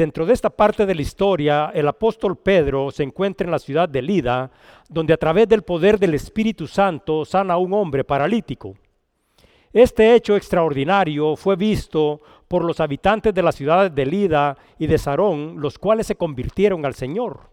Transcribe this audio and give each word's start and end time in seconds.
Dentro 0.00 0.24
de 0.26 0.32
esta 0.32 0.48
parte 0.48 0.86
de 0.86 0.94
la 0.94 1.02
historia, 1.02 1.72
el 1.74 1.88
apóstol 1.88 2.36
Pedro 2.36 2.92
se 2.92 3.02
encuentra 3.02 3.44
en 3.44 3.50
la 3.50 3.58
ciudad 3.58 3.88
de 3.88 4.00
Lida, 4.00 4.48
donde 4.88 5.12
a 5.12 5.16
través 5.16 5.48
del 5.48 5.62
poder 5.62 5.98
del 5.98 6.14
Espíritu 6.14 6.68
Santo 6.68 7.24
sana 7.24 7.54
a 7.54 7.58
un 7.58 7.72
hombre 7.72 8.04
paralítico. 8.04 8.76
Este 9.72 10.14
hecho 10.14 10.36
extraordinario 10.36 11.34
fue 11.34 11.56
visto 11.56 12.20
por 12.46 12.64
los 12.64 12.78
habitantes 12.78 13.34
de 13.34 13.42
las 13.42 13.56
ciudades 13.56 13.92
de 13.92 14.06
Lida 14.06 14.56
y 14.78 14.86
de 14.86 14.98
Sarón, 14.98 15.56
los 15.58 15.80
cuales 15.80 16.06
se 16.06 16.14
convirtieron 16.14 16.86
al 16.86 16.94
Señor. 16.94 17.50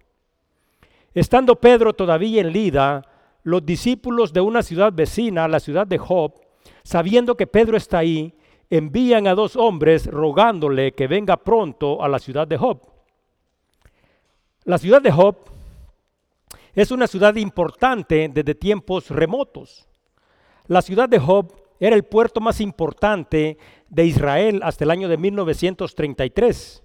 Estando 1.15 1.55
Pedro 1.55 1.93
todavía 1.93 2.41
en 2.41 2.51
Lida, 2.51 3.01
los 3.41 3.65
discípulos 3.65 4.31
de 4.31 4.41
una 4.41 4.61
ciudad 4.61 4.93
vecina, 4.93 5.47
la 5.47 5.59
ciudad 5.59 5.87
de 5.87 5.97
Job, 5.97 6.35
sabiendo 6.83 7.35
que 7.35 7.47
Pedro 7.47 7.75
está 7.75 7.97
ahí, 7.97 8.34
envían 8.69 9.27
a 9.27 9.35
dos 9.35 9.55
hombres 9.55 10.07
rogándole 10.07 10.93
que 10.93 11.07
venga 11.07 11.37
pronto 11.37 12.03
a 12.03 12.09
la 12.09 12.19
ciudad 12.19 12.47
de 12.47 12.57
Job. 12.57 12.81
La 14.63 14.77
ciudad 14.77 15.01
de 15.01 15.11
Job 15.11 15.37
es 16.73 16.91
una 16.91 17.07
ciudad 17.07 17.35
importante 17.35 18.29
desde 18.33 18.55
tiempos 18.55 19.09
remotos. 19.09 19.87
La 20.67 20.81
ciudad 20.81 21.07
de 21.07 21.19
Job 21.19 21.53
era 21.79 21.95
el 21.95 22.03
puerto 22.03 22.41
más 22.41 22.59
importante 22.61 23.57
de 23.89 24.05
Israel 24.05 24.61
hasta 24.63 24.83
el 24.83 24.91
año 24.91 25.07
de 25.07 25.17
1933. 25.17 26.83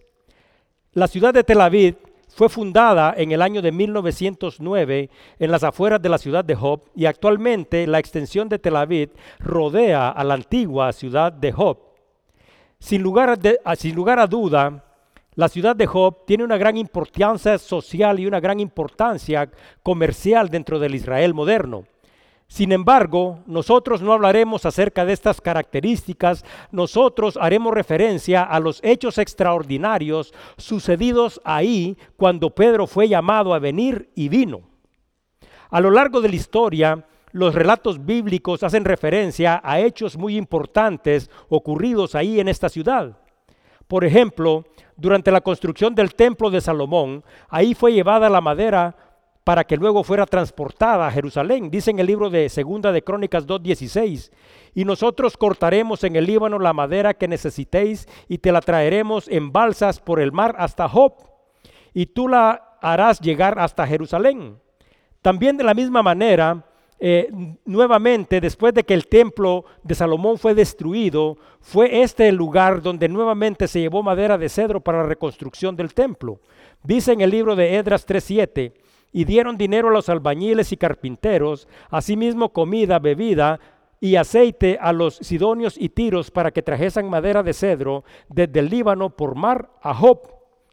La 0.92 1.08
ciudad 1.08 1.32
de 1.32 1.44
Tel 1.44 1.60
Aviv 1.60 1.96
fue 2.34 2.48
fundada 2.48 3.14
en 3.16 3.32
el 3.32 3.42
año 3.42 3.60
de 3.60 3.72
1909 3.72 5.10
en 5.38 5.50
las 5.50 5.64
afueras 5.64 6.00
de 6.00 6.08
la 6.08 6.18
ciudad 6.18 6.44
de 6.44 6.54
Job 6.54 6.82
y 6.94 7.06
actualmente 7.06 7.86
la 7.86 7.98
extensión 7.98 8.48
de 8.48 8.58
Tel 8.58 8.76
Aviv 8.76 9.10
rodea 9.38 10.10
a 10.10 10.24
la 10.24 10.34
antigua 10.34 10.92
ciudad 10.92 11.32
de 11.32 11.52
Job. 11.52 11.78
Sin 12.78 13.02
lugar, 13.02 13.38
a, 13.64 13.76
sin 13.76 13.94
lugar 13.94 14.18
a 14.18 14.26
duda, 14.26 14.84
la 15.34 15.48
ciudad 15.48 15.76
de 15.76 15.86
Job 15.86 16.24
tiene 16.26 16.44
una 16.44 16.56
gran 16.56 16.76
importancia 16.76 17.58
social 17.58 18.18
y 18.18 18.26
una 18.26 18.40
gran 18.40 18.58
importancia 18.58 19.50
comercial 19.82 20.48
dentro 20.48 20.78
del 20.78 20.94
Israel 20.94 21.34
moderno. 21.34 21.84
Sin 22.50 22.72
embargo, 22.72 23.38
nosotros 23.46 24.02
no 24.02 24.12
hablaremos 24.12 24.66
acerca 24.66 25.04
de 25.04 25.12
estas 25.12 25.40
características, 25.40 26.44
nosotros 26.72 27.38
haremos 27.40 27.72
referencia 27.72 28.42
a 28.42 28.58
los 28.58 28.80
hechos 28.82 29.18
extraordinarios 29.18 30.34
sucedidos 30.56 31.40
ahí 31.44 31.96
cuando 32.16 32.50
Pedro 32.50 32.88
fue 32.88 33.08
llamado 33.08 33.54
a 33.54 33.60
venir 33.60 34.10
y 34.16 34.28
vino. 34.28 34.62
A 35.70 35.80
lo 35.80 35.92
largo 35.92 36.20
de 36.20 36.28
la 36.28 36.34
historia, 36.34 37.06
los 37.30 37.54
relatos 37.54 38.04
bíblicos 38.04 38.64
hacen 38.64 38.84
referencia 38.84 39.60
a 39.62 39.78
hechos 39.78 40.16
muy 40.16 40.36
importantes 40.36 41.30
ocurridos 41.48 42.16
ahí 42.16 42.40
en 42.40 42.48
esta 42.48 42.68
ciudad. 42.68 43.16
Por 43.86 44.04
ejemplo, 44.04 44.64
durante 44.96 45.30
la 45.30 45.40
construcción 45.40 45.94
del 45.94 46.16
templo 46.16 46.50
de 46.50 46.60
Salomón, 46.60 47.22
ahí 47.48 47.74
fue 47.74 47.92
llevada 47.92 48.28
la 48.28 48.40
madera 48.40 48.96
para 49.50 49.64
que 49.64 49.76
luego 49.76 50.04
fuera 50.04 50.26
transportada 50.26 51.08
a 51.08 51.10
Jerusalén. 51.10 51.72
Dice 51.72 51.90
en 51.90 51.98
el 51.98 52.06
libro 52.06 52.30
de 52.30 52.48
Segunda 52.48 52.92
de 52.92 53.02
Crónicas 53.02 53.48
2.16, 53.48 54.30
y 54.76 54.84
nosotros 54.84 55.36
cortaremos 55.36 56.04
en 56.04 56.14
el 56.14 56.24
Líbano 56.24 56.60
la 56.60 56.72
madera 56.72 57.14
que 57.14 57.26
necesitéis 57.26 58.06
y 58.28 58.38
te 58.38 58.52
la 58.52 58.60
traeremos 58.60 59.26
en 59.26 59.50
balsas 59.50 59.98
por 59.98 60.20
el 60.20 60.30
mar 60.30 60.54
hasta 60.56 60.88
Job, 60.88 61.14
y 61.92 62.06
tú 62.06 62.28
la 62.28 62.76
harás 62.80 63.18
llegar 63.18 63.58
hasta 63.58 63.88
Jerusalén. 63.88 64.56
También 65.20 65.56
de 65.56 65.64
la 65.64 65.74
misma 65.74 66.00
manera, 66.00 66.64
eh, 67.00 67.28
nuevamente, 67.64 68.40
después 68.40 68.72
de 68.72 68.84
que 68.84 68.94
el 68.94 69.08
templo 69.08 69.64
de 69.82 69.96
Salomón 69.96 70.38
fue 70.38 70.54
destruido, 70.54 71.38
fue 71.60 72.02
este 72.02 72.28
el 72.28 72.36
lugar 72.36 72.82
donde 72.82 73.08
nuevamente 73.08 73.66
se 73.66 73.80
llevó 73.80 74.04
madera 74.04 74.38
de 74.38 74.48
cedro 74.48 74.80
para 74.80 74.98
la 74.98 75.08
reconstrucción 75.08 75.74
del 75.74 75.92
templo. 75.92 76.38
Dice 76.84 77.10
en 77.10 77.20
el 77.20 77.30
libro 77.30 77.56
de 77.56 77.74
Edras 77.74 78.06
3.7, 78.06 78.74
y 79.12 79.24
dieron 79.24 79.56
dinero 79.56 79.88
a 79.88 79.92
los 79.92 80.08
albañiles 80.08 80.72
y 80.72 80.76
carpinteros, 80.76 81.68
asimismo 81.90 82.52
comida, 82.52 82.98
bebida 82.98 83.58
y 84.00 84.16
aceite 84.16 84.78
a 84.80 84.92
los 84.92 85.16
sidonios 85.16 85.76
y 85.78 85.90
tiros 85.90 86.30
para 86.30 86.50
que 86.50 86.62
trajesen 86.62 87.08
madera 87.08 87.42
de 87.42 87.52
cedro 87.52 88.04
desde 88.28 88.60
el 88.60 88.70
Líbano 88.70 89.10
por 89.10 89.34
mar 89.34 89.70
a 89.82 89.94
Job, 89.94 90.20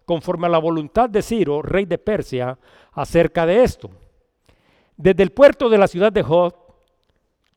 conforme 0.05 0.47
a 0.47 0.51
la 0.51 0.59
voluntad 0.59 1.09
de 1.09 1.21
Ciro, 1.21 1.61
rey 1.61 1.85
de 1.85 1.97
Persia, 1.97 2.57
acerca 2.93 3.45
de 3.45 3.63
esto. 3.63 3.89
Desde 4.95 5.23
el 5.23 5.31
puerto 5.31 5.69
de 5.69 5.77
la 5.77 5.87
ciudad 5.87 6.11
de 6.11 6.23
Job, 6.23 6.55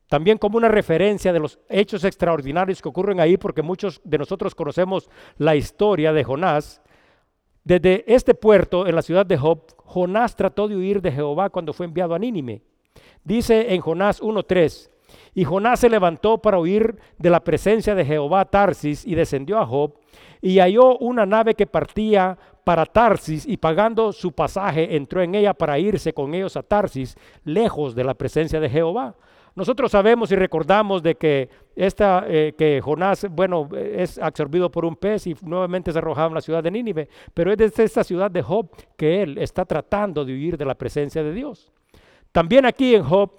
también 0.08 0.38
como 0.38 0.58
una 0.58 0.68
referencia 0.68 1.32
de 1.32 1.38
los 1.38 1.60
hechos 1.68 2.02
extraordinarios 2.02 2.82
que 2.82 2.88
ocurren 2.88 3.20
ahí, 3.20 3.36
porque 3.36 3.62
muchos 3.62 4.00
de 4.02 4.18
nosotros 4.18 4.56
conocemos 4.56 5.08
la 5.38 5.54
historia 5.54 6.12
de 6.12 6.24
Jonás, 6.24 6.82
desde 7.64 8.04
este 8.06 8.34
puerto 8.34 8.86
en 8.86 8.94
la 8.94 9.02
ciudad 9.02 9.26
de 9.26 9.36
Job, 9.36 9.60
Jonás 9.84 10.36
trató 10.36 10.68
de 10.68 10.76
huir 10.76 11.02
de 11.02 11.12
Jehová 11.12 11.50
cuando 11.50 11.72
fue 11.72 11.86
enviado 11.86 12.14
a 12.14 12.18
Nínime. 12.18 12.62
Dice 13.24 13.74
en 13.74 13.80
Jonás 13.80 14.22
1.3, 14.22 14.90
y 15.34 15.44
Jonás 15.44 15.80
se 15.80 15.90
levantó 15.90 16.38
para 16.38 16.58
huir 16.58 16.96
de 17.18 17.30
la 17.30 17.40
presencia 17.40 17.94
de 17.94 18.04
Jehová 18.04 18.40
a 18.40 18.44
Tarsis 18.44 19.06
y 19.06 19.14
descendió 19.14 19.58
a 19.58 19.66
Job 19.66 19.94
y 20.40 20.58
halló 20.58 20.96
una 20.98 21.26
nave 21.26 21.54
que 21.54 21.66
partía 21.66 22.38
para 22.64 22.86
Tarsis 22.86 23.46
y 23.46 23.56
pagando 23.56 24.12
su 24.12 24.32
pasaje 24.32 24.96
entró 24.96 25.22
en 25.22 25.34
ella 25.34 25.54
para 25.54 25.78
irse 25.78 26.12
con 26.12 26.34
ellos 26.34 26.56
a 26.56 26.62
Tarsis, 26.62 27.16
lejos 27.44 27.94
de 27.94 28.04
la 28.04 28.14
presencia 28.14 28.60
de 28.60 28.70
Jehová. 28.70 29.14
Nosotros 29.60 29.92
sabemos 29.92 30.32
y 30.32 30.36
recordamos 30.36 31.02
de 31.02 31.16
que, 31.16 31.50
esta, 31.76 32.24
eh, 32.26 32.54
que 32.56 32.80
Jonás, 32.80 33.26
bueno, 33.30 33.68
es 33.76 34.16
absorbido 34.18 34.70
por 34.70 34.86
un 34.86 34.96
pez 34.96 35.26
y 35.26 35.36
nuevamente 35.42 35.90
es 35.90 35.96
arrojado 35.98 36.28
en 36.28 36.34
la 36.34 36.40
ciudad 36.40 36.62
de 36.62 36.70
Nínive, 36.70 37.10
pero 37.34 37.52
es 37.52 37.58
desde 37.58 37.84
esta 37.84 38.02
ciudad 38.02 38.30
de 38.30 38.40
Job 38.40 38.70
que 38.96 39.20
él 39.20 39.36
está 39.36 39.66
tratando 39.66 40.24
de 40.24 40.32
huir 40.32 40.56
de 40.56 40.64
la 40.64 40.74
presencia 40.74 41.22
de 41.22 41.34
Dios. 41.34 41.70
También 42.32 42.64
aquí 42.64 42.94
en 42.94 43.02
Job, 43.02 43.32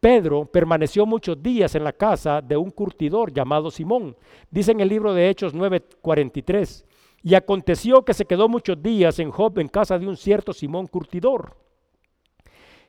Pedro 0.00 0.46
permaneció 0.46 1.04
muchos 1.04 1.42
días 1.42 1.74
en 1.74 1.84
la 1.84 1.92
casa 1.92 2.40
de 2.40 2.56
un 2.56 2.70
curtidor 2.70 3.30
llamado 3.30 3.70
Simón. 3.70 4.16
Dice 4.50 4.72
en 4.72 4.80
el 4.80 4.88
libro 4.88 5.12
de 5.12 5.28
Hechos 5.28 5.52
9:43, 5.54 6.86
y 7.22 7.34
aconteció 7.34 8.06
que 8.06 8.14
se 8.14 8.24
quedó 8.24 8.48
muchos 8.48 8.82
días 8.82 9.18
en 9.18 9.30
Job 9.30 9.58
en 9.58 9.68
casa 9.68 9.98
de 9.98 10.08
un 10.08 10.16
cierto 10.16 10.54
Simón 10.54 10.86
curtidor 10.86 11.56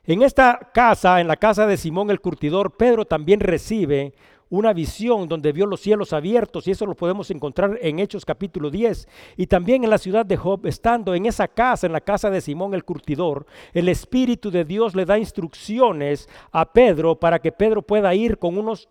en 0.06 0.22
esta 0.22 0.70
casa, 0.74 1.20
en 1.20 1.28
la 1.28 1.36
casa 1.36 1.66
de 1.66 1.76
Simón 1.76 2.10
el 2.10 2.20
curtidor, 2.20 2.76
Pedro 2.76 3.06
también 3.06 3.40
recibe 3.40 4.12
una 4.50 4.72
visión 4.72 5.28
donde 5.28 5.52
vio 5.52 5.66
los 5.66 5.80
cielos 5.80 6.12
abiertos 6.12 6.68
y 6.68 6.72
eso 6.72 6.86
lo 6.86 6.94
podemos 6.94 7.30
encontrar 7.30 7.78
en 7.80 7.98
Hechos 7.98 8.24
capítulo 8.24 8.70
10. 8.70 9.08
Y 9.36 9.46
también 9.46 9.82
en 9.82 9.90
la 9.90 9.98
ciudad 9.98 10.26
de 10.26 10.36
Job, 10.36 10.66
estando 10.66 11.14
en 11.14 11.26
esa 11.26 11.48
casa, 11.48 11.86
en 11.86 11.92
la 11.92 12.00
casa 12.00 12.30
de 12.30 12.40
Simón 12.40 12.74
el 12.74 12.84
curtidor, 12.84 13.46
el 13.72 13.88
Espíritu 13.88 14.50
de 14.50 14.64
Dios 14.64 14.94
le 14.94 15.06
da 15.06 15.18
instrucciones 15.18 16.28
a 16.52 16.70
Pedro 16.72 17.18
para 17.18 17.38
que 17.38 17.52
Pedro 17.52 17.82
pueda 17.82 18.14
ir 18.14 18.38
con 18.38 18.58
unos 18.58 18.88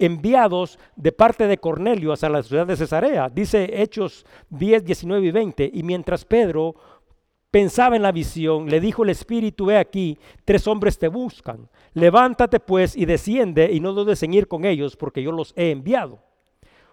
enviados 0.00 0.78
de 0.96 1.12
parte 1.12 1.46
de 1.46 1.58
Cornelio 1.58 2.12
hacia 2.12 2.28
la 2.28 2.42
ciudad 2.42 2.66
de 2.66 2.76
Cesarea. 2.76 3.28
Dice 3.28 3.82
Hechos 3.82 4.24
10, 4.48 4.84
19 4.84 5.26
y 5.26 5.30
20. 5.30 5.70
Y 5.72 5.82
mientras 5.82 6.24
Pedro 6.24 6.74
pensaba 7.50 7.96
en 7.96 8.02
la 8.02 8.12
visión, 8.12 8.68
le 8.68 8.80
dijo 8.80 9.02
el 9.02 9.10
Espíritu, 9.10 9.66
ve 9.66 9.76
aquí, 9.76 10.18
tres 10.44 10.66
hombres 10.66 10.98
te 10.98 11.08
buscan. 11.08 11.68
Levántate 11.94 12.60
pues 12.60 12.96
y 12.96 13.04
desciende 13.04 13.70
y 13.72 13.80
no 13.80 13.92
dudes 13.92 14.22
en 14.22 14.34
ir 14.34 14.46
con 14.46 14.64
ellos 14.64 14.96
porque 14.96 15.22
yo 15.22 15.32
los 15.32 15.52
he 15.56 15.70
enviado. 15.70 16.20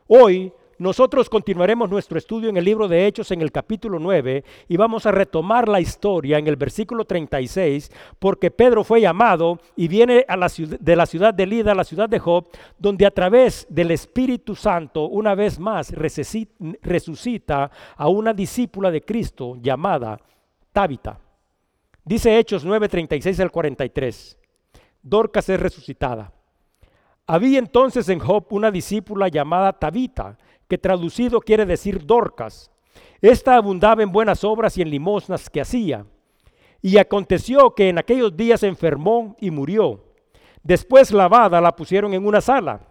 Hoy 0.08 0.52
nosotros 0.80 1.28
continuaremos 1.28 1.90
nuestro 1.90 2.20
estudio 2.20 2.50
en 2.50 2.58
el 2.58 2.64
libro 2.64 2.88
de 2.88 3.08
Hechos 3.08 3.32
en 3.32 3.42
el 3.42 3.52
capítulo 3.52 3.98
9 3.98 4.44
y 4.68 4.78
vamos 4.78 5.08
a 5.08 5.12
retomar 5.12 5.68
la 5.68 5.82
historia 5.82 6.38
en 6.38 6.46
el 6.48 6.56
versículo 6.56 7.04
36 7.04 7.92
porque 8.20 8.52
Pedro 8.52 8.84
fue 8.84 9.02
llamado 9.02 9.60
y 9.76 9.88
viene 9.88 10.24
a 10.28 10.38
la 10.38 10.50
ciudad, 10.50 10.80
de 10.80 10.96
la 10.96 11.08
ciudad 11.08 11.34
de 11.34 11.48
Lida 11.48 11.72
a 11.72 11.76
la 11.76 11.84
ciudad 11.84 12.08
de 12.08 12.20
Job 12.20 12.48
donde 12.78 13.08
a 13.08 13.12
través 13.12 13.66
del 13.70 13.90
Espíritu 13.90 14.56
Santo 14.56 15.08
una 15.08 15.34
vez 15.34 15.58
más 15.60 15.92
resucita 15.92 17.72
a 17.96 18.08
una 18.08 18.34
discípula 18.34 18.92
de 18.92 19.02
Cristo 19.02 19.58
llamada 19.60 20.20
Tabita. 20.78 21.20
Dice 22.06 22.38
Hechos 22.38 22.64
9:36 22.64 23.40
al 23.40 23.50
43. 23.50 24.38
Dorcas 25.02 25.50
es 25.50 25.60
resucitada. 25.60 26.32
Había 27.26 27.58
entonces 27.58 28.08
en 28.10 28.20
Job 28.20 28.46
una 28.52 28.70
discípula 28.70 29.28
llamada 29.28 29.74
Tabita, 29.74 30.38
que 30.68 30.78
traducido 30.78 31.42
quiere 31.42 31.66
decir 31.66 32.06
Dorcas. 32.06 32.70
Esta 33.22 33.56
abundaba 33.56 34.04
en 34.04 34.12
buenas 34.12 34.44
obras 34.44 34.78
y 34.78 34.84
en 34.84 34.92
limosnas 34.92 35.50
que 35.50 35.62
hacía. 35.62 36.06
Y 36.84 37.00
aconteció 37.00 37.74
que 37.74 37.90
en 37.90 37.98
aquellos 37.98 38.38
días 38.38 38.62
enfermó 38.62 39.36
y 39.40 39.50
murió. 39.50 40.04
Después 40.62 41.12
lavada 41.12 41.60
la 41.60 41.76
pusieron 41.76 42.14
en 42.14 42.24
una 42.24 42.40
sala. 42.40 42.82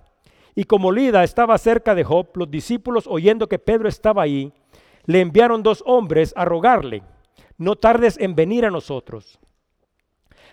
Y 0.57 0.65
como 0.65 0.91
Lida 0.91 1.23
estaba 1.23 1.57
cerca 1.57 1.95
de 1.95 2.03
Job, 2.03 2.31
los 2.35 2.51
discípulos, 2.51 3.07
oyendo 3.07 3.49
que 3.49 3.61
Pedro 3.61 3.89
estaba 3.89 4.23
ahí, 4.23 4.53
le 5.05 5.21
enviaron 5.21 5.63
dos 5.63 5.85
hombres 5.87 6.35
a 6.37 6.45
rogarle 6.45 7.05
no 7.59 7.77
tardes 7.77 8.19
en 8.19 8.35
venir 8.35 8.65
a 8.65 8.71
nosotros. 8.71 9.39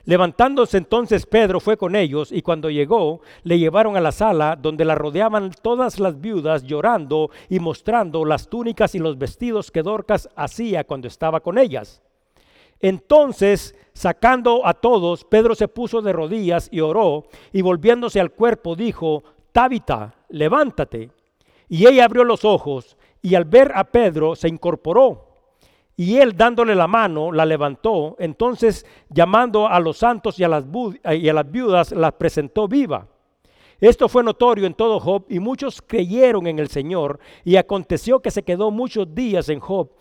Levantándose 0.06 0.78
entonces 0.78 1.26
Pedro 1.26 1.62
fue 1.62 1.78
con 1.78 1.96
ellos 1.96 2.32
y 2.32 2.42
cuando 2.42 2.70
llegó 2.70 3.22
le 3.44 3.58
llevaron 3.58 3.96
a 3.96 4.02
la 4.02 4.12
sala 4.12 4.58
donde 4.62 4.84
la 4.84 4.96
rodeaban 4.96 5.52
todas 5.62 5.98
las 5.98 6.20
viudas 6.20 6.64
llorando 6.64 7.30
y 7.48 7.60
mostrando 7.60 8.26
las 8.26 8.50
túnicas 8.50 8.96
y 8.96 9.00
los 9.00 9.18
vestidos 9.18 9.72
que 9.72 9.82
Dorcas 9.82 10.30
hacía 10.36 10.84
cuando 10.84 11.08
estaba 11.08 11.40
con 11.40 11.58
ellas. 11.58 12.02
Entonces, 12.82 13.76
sacando 13.94 14.68
a 14.68 14.74
todos, 14.74 15.24
Pedro 15.24 15.56
se 15.56 15.70
puso 15.70 16.02
de 16.02 16.12
rodillas 16.12 16.68
y 16.70 16.82
oró 16.82 17.28
y 17.54 17.62
volviéndose 17.62 18.20
al 18.20 18.32
cuerpo 18.32 18.76
dijo, 18.76 19.24
Tábita, 19.54 20.16
levántate. 20.28 21.12
Y 21.70 21.88
ella 21.88 22.04
abrió 22.04 22.26
los 22.26 22.44
ojos 22.44 22.98
y 23.22 23.36
al 23.36 23.46
ver 23.46 23.72
a 23.74 23.86
Pedro 23.86 24.36
se 24.36 24.50
incorporó. 24.50 25.33
Y 25.96 26.18
él 26.18 26.36
dándole 26.36 26.76
la 26.76 26.88
mano, 26.88 27.32
la 27.32 27.46
levantó. 27.46 28.16
Entonces, 28.20 28.86
llamando 29.10 29.68
a 29.68 29.80
los 29.80 29.98
santos 29.98 30.40
y 30.40 30.44
a 30.44 30.48
las, 30.48 30.66
y 31.16 31.30
a 31.30 31.34
las 31.34 31.52
viudas, 31.52 31.92
las 31.92 32.14
presentó 32.14 32.68
viva. 32.68 33.08
Esto 33.80 34.08
fue 34.08 34.24
notorio 34.24 34.66
en 34.66 34.74
todo 34.74 35.00
Job 35.00 35.26
y 35.30 35.40
muchos 35.40 35.82
creyeron 35.82 36.48
en 36.48 36.58
el 36.58 36.70
Señor. 36.70 37.20
Y 37.44 37.58
aconteció 37.58 38.22
que 38.22 38.32
se 38.32 38.44
quedó 38.44 38.72
muchos 38.72 39.14
días 39.14 39.50
en 39.50 39.60
Job, 39.60 39.92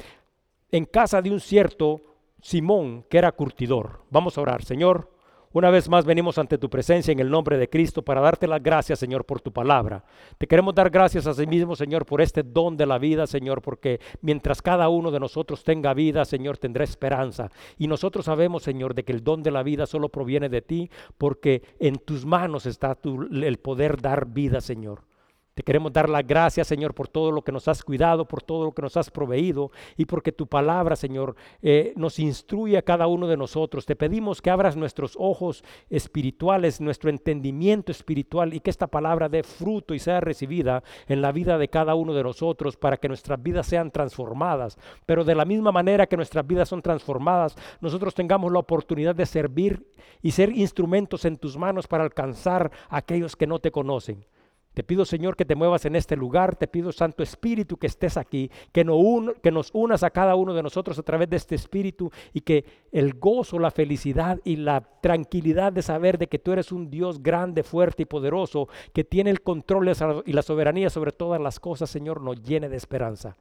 en 0.71 0.87
casa 0.87 1.21
de 1.21 1.31
un 1.31 1.41
cierto 1.41 2.01
Simón, 2.41 3.05
que 3.11 3.19
era 3.19 3.33
curtidor. 3.33 4.05
Vamos 4.11 4.39
a 4.39 4.41
orar, 4.41 4.65
Señor. 4.65 5.11
Una 5.55 5.69
vez 5.69 5.87
más 5.87 6.07
venimos 6.07 6.39
ante 6.39 6.57
tu 6.57 6.71
presencia 6.71 7.13
en 7.13 7.21
el 7.21 7.31
nombre 7.31 7.59
de 7.59 7.69
Cristo 7.69 8.01
para 8.01 8.23
darte 8.23 8.47
las 8.47 8.63
gracias, 8.63 8.99
Señor, 8.99 9.27
por 9.27 9.43
tu 9.43 9.53
palabra. 9.53 10.03
Te 10.39 10.47
queremos 10.47 10.75
dar 10.75 10.89
gracias 10.89 11.27
a 11.27 11.35
sí 11.35 11.47
mismo, 11.47 11.77
Señor, 11.77 12.07
por 12.07 12.23
este 12.23 12.43
don 12.43 12.75
de 12.79 12.87
la 12.87 12.99
vida, 12.99 13.27
Señor, 13.27 13.61
porque 13.61 14.01
mientras 14.23 14.63
cada 14.63 14.89
uno 14.89 15.11
de 15.11 15.21
nosotros 15.21 15.63
tenga 15.63 15.93
vida, 15.93 16.25
Señor, 16.25 16.57
tendrá 16.57 16.85
esperanza. 16.85 17.51
Y 17.77 17.87
nosotros 17.87 18.25
sabemos, 18.25 18.63
Señor, 18.63 18.95
de 18.95 19.05
que 19.05 19.13
el 19.13 19.23
don 19.23 19.43
de 19.43 19.51
la 19.51 19.63
vida 19.63 19.85
solo 19.85 20.09
proviene 20.09 20.49
de 20.49 20.63
ti, 20.63 20.91
porque 21.19 21.63
en 21.79 21.99
tus 21.99 22.25
manos 22.25 22.65
está 22.65 22.97
el 23.05 23.59
poder 23.59 24.01
dar 24.01 24.27
vida, 24.29 24.63
Señor. 24.63 25.12
Te 25.55 25.63
queremos 25.63 25.93
dar 25.93 26.09
las 26.09 26.27
gracias, 26.27 26.67
Señor, 26.67 26.95
por 26.95 27.09
todo 27.09 27.31
lo 27.31 27.43
que 27.43 27.53
nos 27.53 27.69
has 27.69 27.85
cuidado, 27.85 28.27
por 28.27 28.43
todo 28.43 28.65
lo 28.65 28.73
que 28.73 28.81
nos 28.81 28.97
has 28.97 29.11
proveído 29.11 29.71
y 29.99 30.07
porque 30.07 30.33
tu 30.33 30.47
palabra, 30.47 30.97
Señor, 30.97 31.37
eh, 31.61 31.93
nos 31.95 32.19
instruye 32.19 32.79
a 32.79 32.83
cada 32.83 33.07
uno 33.07 33.27
de 33.27 33.37
nosotros. 33.37 33.85
Te 33.85 33.95
pedimos 33.95 34.41
que 34.41 34.49
abras 34.49 34.77
nuestros 34.77 35.15
ojos 35.19 35.63
espirituales, 35.91 36.81
nuestro 36.81 37.11
entendimiento 37.11 37.93
espiritual 37.93 38.55
y 38.55 38.61
que 38.61 38.71
esta 38.71 38.87
palabra 38.87 39.29
dé 39.29 39.43
fruto 39.43 39.93
y 39.93 39.99
sea 39.99 40.21
recibida 40.21 40.83
en 41.07 41.21
la 41.21 41.33
vida 41.33 41.59
de 41.59 41.69
cada 41.69 41.95
uno 41.97 42.15
de 42.15 42.23
nosotros 42.23 42.79
para 42.79 42.97
que 42.97 43.09
nuestras 43.09 43.43
vidas 43.43 43.67
sean 43.67 43.91
transformadas. 43.91 44.79
Pero 45.05 45.23
de 45.23 45.35
la 45.35 45.45
misma 45.45 45.71
manera 45.71 46.07
que 46.07 46.17
nuestras 46.17 46.47
vidas 46.47 46.71
son 46.71 46.81
transformadas, 46.81 47.57
nosotros 47.83 48.15
tengamos 48.15 48.51
la 48.53 48.61
oportunidad 48.61 49.15
de 49.15 49.27
servir 49.27 49.87
y 50.23 50.31
ser 50.31 50.57
instrumentos 50.57 51.27
en 51.27 51.37
tus 51.37 51.59
manos 51.59 51.87
para 51.87 52.05
alcanzar 52.05 52.71
a 52.89 52.97
aquellos 52.97 53.37
que 53.37 53.47
no 53.47 53.59
te 53.59 53.71
conocen. 53.71 54.25
Te 54.75 54.83
pido, 54.83 55.05
Señor, 55.05 55.37
que 55.37 55.45
te 55.45 55.55
muevas 55.55 55.85
en 55.85 55.97
este 55.97 56.17
lugar. 56.17 56.57
Te 56.57 56.67
pido, 56.67 56.93
Santo 56.93 57.23
Espíritu, 57.23 57.77
que 57.77 57.87
estés 57.87 58.17
aquí, 58.17 58.51
que, 58.73 58.85
no 58.85 58.97
que, 59.43 59.51
nos 59.51 59.71
unas 59.75 60.03
a 60.03 60.11
cada 60.11 60.35
uno 60.35 60.55
de 60.55 60.63
nosotros 60.63 60.99
a 60.99 61.03
través 61.03 61.29
de 61.29 61.37
este 61.37 61.55
Espíritu 61.55 62.11
y 62.33 62.41
que 62.41 62.65
el 62.91 63.15
gozo, 63.15 63.59
la 63.59 63.71
felicidad 63.71 64.41
y 64.45 64.57
la 64.57 64.81
tranquilidad 64.81 65.73
de 65.73 65.83
saber 65.83 66.17
de 66.17 66.29
que 66.29 66.39
tú 66.39 66.53
eres 66.53 66.73
un 66.73 66.91
Dios 66.91 67.23
grande, 67.23 67.63
fuerte 67.63 68.05
y 68.05 68.07
poderoso, 68.07 68.69
que 68.95 69.05
tiene 69.05 69.31
el 69.31 69.43
control 69.43 69.93
y 70.25 70.33
la 70.33 70.43
soberanía 70.43 70.89
sobre 70.89 71.13
todas 71.13 71.41
las 71.41 71.61
cosas, 71.61 71.91
Señor, 71.91 72.23
nos 72.23 72.43
llene 72.43 72.71
de 72.71 72.77
esperanza. 72.77 73.37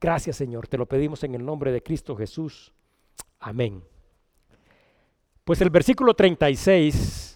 Gracias, 0.00 0.36
Señor. 0.36 0.66
Te 0.66 0.78
lo 0.78 0.86
pedimos 0.86 1.22
en 1.24 1.34
el 1.34 1.44
nombre 1.44 1.72
de 1.72 1.82
Cristo 1.82 2.16
Jesús. 2.16 2.72
Amén. 3.38 3.82
Pues 5.44 5.60
el 5.60 5.68
versículo 5.68 6.14
36 6.14 7.29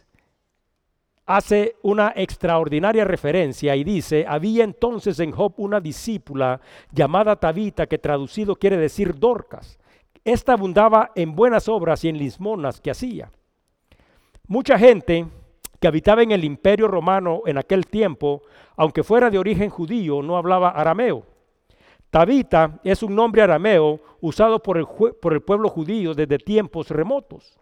hace 1.27 1.77
una 1.83 2.13
extraordinaria 2.15 3.05
referencia 3.05 3.75
y 3.77 3.85
dice, 3.85 4.27
había 4.29 4.65
entonces 4.65 5.19
en 5.21 5.33
Job 5.33 5.55
una 5.57 5.81
discípula 5.81 6.61
llamada 6.93 7.37
Tabita, 7.37 7.87
que 7.87 7.99
traducido 7.99 8.57
quiere 8.57 8.77
decir 8.77 9.19
Dorcas. 9.19 9.79
Esta 10.25 10.55
abundaba 10.55 11.13
en 11.15 11.35
buenas 11.35 11.69
obras 11.69 12.05
y 12.05 12.09
en 12.09 12.19
lismonas 12.19 12.81
que 12.81 12.91
hacía. 12.91 13.31
Mucha 14.47 14.79
gente 14.79 15.27
que 15.81 15.89
habitaba 15.89 16.23
en 16.23 16.33
el 16.33 16.45
imperio 16.45 16.89
romano 16.89 17.43
en 17.47 17.59
aquel 17.59 17.87
tiempo, 17.87 18.43
aunque 18.77 19.03
fuera 19.03 19.31
de 19.31 19.39
origen 19.39 19.71
judío, 19.71 20.23
no 20.23 20.37
hablaba 20.37 20.71
arameo. 20.71 21.25
Tabita 22.11 22.79
es 22.85 23.03
un 23.03 23.15
nombre 23.15 23.43
arameo 23.43 24.01
usado 24.21 24.63
por 24.63 24.79
el, 24.79 24.87
por 24.87 25.33
el 25.33 25.43
pueblo 25.43 25.69
judío 25.69 26.15
desde 26.15 26.39
tiempos 26.39 26.89
remotos. 26.91 27.59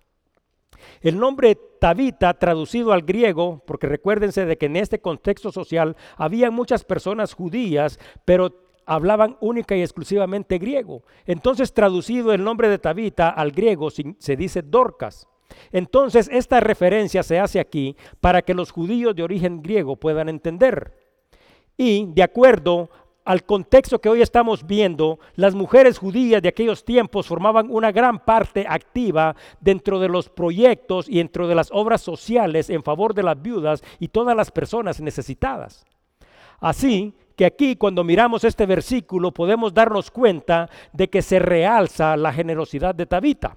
El 1.00 1.18
nombre 1.18 1.56
Tabita, 1.80 2.34
traducido 2.34 2.92
al 2.92 3.02
griego, 3.02 3.62
porque 3.66 3.86
recuérdense 3.86 4.46
de 4.46 4.56
que 4.56 4.66
en 4.66 4.76
este 4.76 5.00
contexto 5.00 5.50
social 5.50 5.96
había 6.16 6.50
muchas 6.50 6.84
personas 6.84 7.34
judías, 7.34 7.98
pero 8.24 8.62
hablaban 8.86 9.36
única 9.40 9.76
y 9.76 9.82
exclusivamente 9.82 10.58
griego. 10.58 11.02
Entonces, 11.26 11.72
traducido 11.72 12.32
el 12.32 12.44
nombre 12.44 12.68
de 12.68 12.78
Tabita 12.78 13.28
al 13.30 13.50
griego, 13.50 13.90
se 13.90 14.36
dice 14.36 14.62
Dorcas. 14.62 15.28
Entonces, 15.70 16.28
esta 16.32 16.60
referencia 16.60 17.22
se 17.22 17.38
hace 17.38 17.60
aquí 17.60 17.96
para 18.20 18.42
que 18.42 18.54
los 18.54 18.70
judíos 18.70 19.14
de 19.14 19.22
origen 19.22 19.62
griego 19.62 19.96
puedan 19.96 20.28
entender. 20.28 20.96
Y 21.76 22.06
de 22.12 22.22
acuerdo 22.22 22.90
al 23.24 23.44
contexto 23.44 24.00
que 24.00 24.08
hoy 24.08 24.22
estamos 24.22 24.66
viendo, 24.66 25.18
las 25.36 25.54
mujeres 25.54 25.98
judías 25.98 26.42
de 26.42 26.48
aquellos 26.48 26.84
tiempos 26.84 27.26
formaban 27.26 27.68
una 27.70 27.92
gran 27.92 28.18
parte 28.18 28.66
activa 28.68 29.36
dentro 29.60 30.00
de 30.00 30.08
los 30.08 30.28
proyectos 30.28 31.08
y 31.08 31.18
dentro 31.18 31.46
de 31.46 31.54
las 31.54 31.70
obras 31.72 32.00
sociales 32.00 32.68
en 32.70 32.82
favor 32.82 33.14
de 33.14 33.22
las 33.22 33.40
viudas 33.40 33.82
y 34.00 34.08
todas 34.08 34.36
las 34.36 34.50
personas 34.50 35.00
necesitadas. 35.00 35.84
Así 36.60 37.14
que 37.36 37.44
aquí 37.44 37.76
cuando 37.76 38.04
miramos 38.04 38.44
este 38.44 38.66
versículo 38.66 39.32
podemos 39.32 39.72
darnos 39.72 40.10
cuenta 40.10 40.68
de 40.92 41.08
que 41.08 41.22
se 41.22 41.38
realza 41.38 42.16
la 42.16 42.32
generosidad 42.32 42.94
de 42.94 43.06
Tabita. 43.06 43.56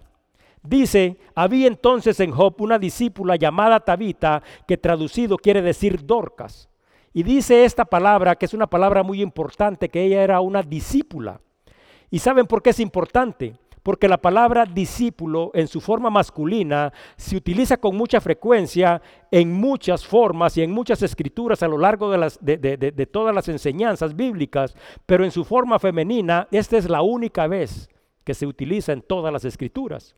Dice, 0.63 1.17
había 1.35 1.67
entonces 1.67 2.19
en 2.19 2.31
Job 2.31 2.55
una 2.59 2.79
discípula 2.79 3.35
llamada 3.35 3.79
Tabita, 3.79 4.41
que 4.67 4.77
traducido 4.77 5.37
quiere 5.37 5.61
decir 5.61 6.05
Dorcas. 6.05 6.69
Y 7.15 7.23
dice 7.23 7.63
esta 7.63 7.85
palabra, 7.85 8.35
que 8.35 8.45
es 8.45 8.53
una 8.53 8.67
palabra 8.67 9.01
muy 9.01 9.21
importante, 9.21 9.87
que 9.87 10.03
ella 10.03 10.21
era 10.21 10.41
una 10.41 10.61
discípula. 10.61 11.39
¿Y 12.11 12.19
saben 12.19 12.45
por 12.45 12.61
qué 12.61 12.71
es 12.71 12.79
importante? 12.81 13.55
Porque 13.83 14.09
la 14.09 14.17
palabra 14.17 14.65
discípulo 14.65 15.49
en 15.53 15.69
su 15.69 15.79
forma 15.79 16.09
masculina 16.09 16.91
se 17.15 17.37
utiliza 17.37 17.77
con 17.77 17.95
mucha 17.95 18.19
frecuencia 18.19 19.01
en 19.31 19.53
muchas 19.53 20.05
formas 20.05 20.57
y 20.57 20.63
en 20.63 20.71
muchas 20.71 21.01
escrituras 21.03 21.63
a 21.63 21.69
lo 21.69 21.77
largo 21.77 22.11
de, 22.11 23.09
todas 23.09 23.33
las 23.33 23.47
enseñanzas 23.47 24.13
bíblicas, 24.13 24.75
pero 25.05 25.23
en 25.23 25.31
su 25.31 25.45
forma 25.45 25.79
femenina 25.79 26.49
esta 26.51 26.75
es 26.75 26.89
la 26.89 27.01
única 27.01 27.47
vez 27.47 27.87
que 28.25 28.33
se 28.33 28.45
utiliza 28.45 28.91
en 28.91 29.01
todas 29.01 29.31
las 29.31 29.45
escrituras. 29.45 30.17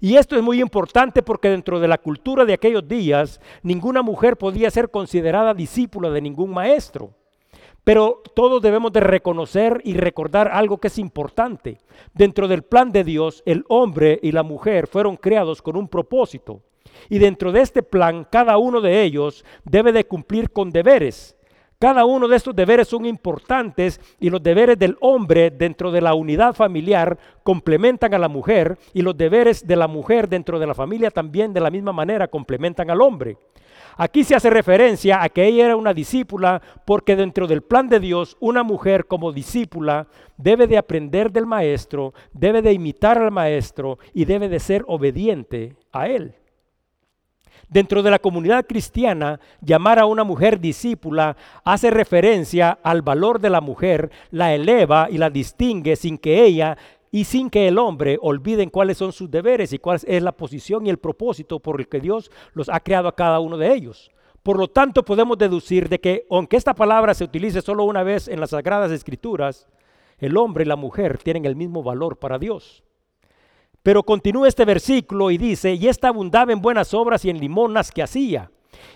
Y 0.00 0.16
esto 0.16 0.36
es 0.36 0.42
muy 0.42 0.60
importante 0.60 1.22
porque 1.22 1.48
dentro 1.48 1.80
de 1.80 1.88
la 1.88 1.98
cultura 1.98 2.44
de 2.44 2.52
aquellos 2.52 2.86
días, 2.86 3.40
ninguna 3.62 4.02
mujer 4.02 4.36
podía 4.36 4.70
ser 4.70 4.90
considerada 4.90 5.54
discípula 5.54 6.10
de 6.10 6.20
ningún 6.20 6.50
maestro. 6.50 7.12
Pero 7.82 8.22
todos 8.34 8.60
debemos 8.60 8.92
de 8.92 9.00
reconocer 9.00 9.80
y 9.84 9.94
recordar 9.94 10.48
algo 10.48 10.78
que 10.78 10.88
es 10.88 10.98
importante. 10.98 11.78
Dentro 12.12 12.48
del 12.48 12.62
plan 12.62 12.90
de 12.90 13.04
Dios, 13.04 13.42
el 13.46 13.64
hombre 13.68 14.18
y 14.22 14.32
la 14.32 14.42
mujer 14.42 14.88
fueron 14.88 15.16
creados 15.16 15.62
con 15.62 15.76
un 15.76 15.86
propósito. 15.86 16.62
Y 17.08 17.18
dentro 17.18 17.52
de 17.52 17.60
este 17.60 17.82
plan, 17.82 18.26
cada 18.28 18.58
uno 18.58 18.80
de 18.80 19.02
ellos 19.02 19.44
debe 19.64 19.92
de 19.92 20.04
cumplir 20.04 20.50
con 20.50 20.70
deberes. 20.70 21.35
Cada 21.78 22.06
uno 22.06 22.26
de 22.26 22.36
estos 22.36 22.56
deberes 22.56 22.88
son 22.88 23.04
importantes 23.04 24.00
y 24.18 24.30
los 24.30 24.42
deberes 24.42 24.78
del 24.78 24.96
hombre 25.00 25.50
dentro 25.50 25.92
de 25.92 26.00
la 26.00 26.14
unidad 26.14 26.54
familiar 26.54 27.18
complementan 27.42 28.14
a 28.14 28.18
la 28.18 28.28
mujer 28.28 28.78
y 28.94 29.02
los 29.02 29.14
deberes 29.14 29.66
de 29.66 29.76
la 29.76 29.86
mujer 29.86 30.26
dentro 30.26 30.58
de 30.58 30.66
la 30.66 30.74
familia 30.74 31.10
también 31.10 31.52
de 31.52 31.60
la 31.60 31.70
misma 31.70 31.92
manera 31.92 32.28
complementan 32.28 32.90
al 32.90 33.02
hombre. 33.02 33.36
Aquí 33.98 34.24
se 34.24 34.34
hace 34.34 34.48
referencia 34.48 35.22
a 35.22 35.28
que 35.28 35.44
ella 35.44 35.66
era 35.66 35.76
una 35.76 35.92
discípula 35.92 36.62
porque 36.86 37.14
dentro 37.14 37.46
del 37.46 37.60
plan 37.60 37.90
de 37.90 38.00
Dios 38.00 38.38
una 38.40 38.62
mujer 38.62 39.06
como 39.06 39.32
discípula 39.32 40.06
debe 40.38 40.66
de 40.66 40.78
aprender 40.78 41.30
del 41.30 41.44
maestro, 41.44 42.14
debe 42.32 42.62
de 42.62 42.72
imitar 42.72 43.18
al 43.18 43.32
maestro 43.32 43.98
y 44.14 44.24
debe 44.24 44.48
de 44.48 44.60
ser 44.60 44.82
obediente 44.86 45.76
a 45.92 46.08
él. 46.08 46.34
Dentro 47.68 48.02
de 48.02 48.10
la 48.12 48.20
comunidad 48.20 48.64
cristiana, 48.64 49.40
llamar 49.60 49.98
a 49.98 50.06
una 50.06 50.22
mujer 50.22 50.60
discípula 50.60 51.36
hace 51.64 51.90
referencia 51.90 52.78
al 52.82 53.02
valor 53.02 53.40
de 53.40 53.50
la 53.50 53.60
mujer, 53.60 54.10
la 54.30 54.54
eleva 54.54 55.08
y 55.10 55.18
la 55.18 55.30
distingue 55.30 55.96
sin 55.96 56.16
que 56.16 56.44
ella 56.44 56.78
y 57.10 57.24
sin 57.24 57.50
que 57.50 57.66
el 57.66 57.78
hombre 57.78 58.18
olviden 58.20 58.70
cuáles 58.70 58.98
son 58.98 59.12
sus 59.12 59.30
deberes 59.30 59.72
y 59.72 59.78
cuál 59.78 60.00
es 60.06 60.22
la 60.22 60.32
posición 60.32 60.86
y 60.86 60.90
el 60.90 60.98
propósito 60.98 61.58
por 61.58 61.80
el 61.80 61.88
que 61.88 61.98
Dios 61.98 62.30
los 62.52 62.68
ha 62.68 62.78
creado 62.78 63.08
a 63.08 63.16
cada 63.16 63.40
uno 63.40 63.56
de 63.56 63.74
ellos. 63.74 64.12
Por 64.44 64.58
lo 64.58 64.68
tanto, 64.68 65.04
podemos 65.04 65.36
deducir 65.36 65.88
de 65.88 65.98
que 65.98 66.24
aunque 66.30 66.56
esta 66.56 66.72
palabra 66.72 67.14
se 67.14 67.24
utilice 67.24 67.62
solo 67.62 67.82
una 67.82 68.04
vez 68.04 68.28
en 68.28 68.38
las 68.38 68.50
Sagradas 68.50 68.92
Escrituras, 68.92 69.66
el 70.18 70.36
hombre 70.36 70.64
y 70.64 70.68
la 70.68 70.76
mujer 70.76 71.18
tienen 71.18 71.44
el 71.46 71.56
mismo 71.56 71.82
valor 71.82 72.16
para 72.16 72.38
Dios. 72.38 72.84
Pero 73.86 74.02
continúa 74.02 74.48
este 74.48 74.64
versículo 74.64 75.30
y 75.30 75.38
dice, 75.38 75.74
y 75.74 75.86
esta 75.86 76.08
abundaba 76.08 76.52
en 76.52 76.60
buenas 76.60 76.92
obras 76.92 77.24
y 77.24 77.30
en 77.30 77.38
limonas 77.38 77.92
que 77.92 78.02
hacía. 78.02 78.50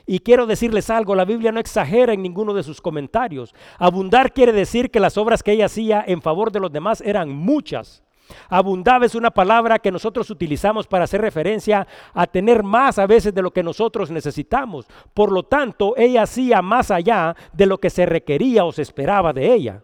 Y 0.04 0.18
quiero 0.18 0.46
decirles 0.46 0.90
algo, 0.90 1.14
la 1.14 1.24
Biblia 1.24 1.52
no 1.52 1.60
exagera 1.60 2.12
en 2.12 2.20
ninguno 2.20 2.54
de 2.54 2.64
sus 2.64 2.80
comentarios. 2.80 3.54
Abundar 3.78 4.32
quiere 4.32 4.50
decir 4.50 4.90
que 4.90 4.98
las 4.98 5.16
obras 5.16 5.44
que 5.44 5.52
ella 5.52 5.66
hacía 5.66 6.02
en 6.04 6.20
favor 6.20 6.50
de 6.50 6.58
los 6.58 6.72
demás 6.72 7.02
eran 7.02 7.30
muchas. 7.30 8.02
Abundaba 8.48 9.06
es 9.06 9.14
una 9.14 9.30
palabra 9.30 9.78
que 9.78 9.92
nosotros 9.92 10.28
utilizamos 10.28 10.88
para 10.88 11.04
hacer 11.04 11.20
referencia 11.20 11.86
a 12.12 12.26
tener 12.26 12.64
más 12.64 12.98
a 12.98 13.06
veces 13.06 13.32
de 13.32 13.42
lo 13.42 13.52
que 13.52 13.62
nosotros 13.62 14.10
necesitamos. 14.10 14.88
Por 15.14 15.30
lo 15.30 15.44
tanto, 15.44 15.94
ella 15.96 16.22
hacía 16.22 16.62
más 16.62 16.90
allá 16.90 17.36
de 17.52 17.66
lo 17.66 17.78
que 17.78 17.90
se 17.90 18.06
requería 18.06 18.64
o 18.64 18.72
se 18.72 18.82
esperaba 18.82 19.32
de 19.32 19.54
ella. 19.54 19.82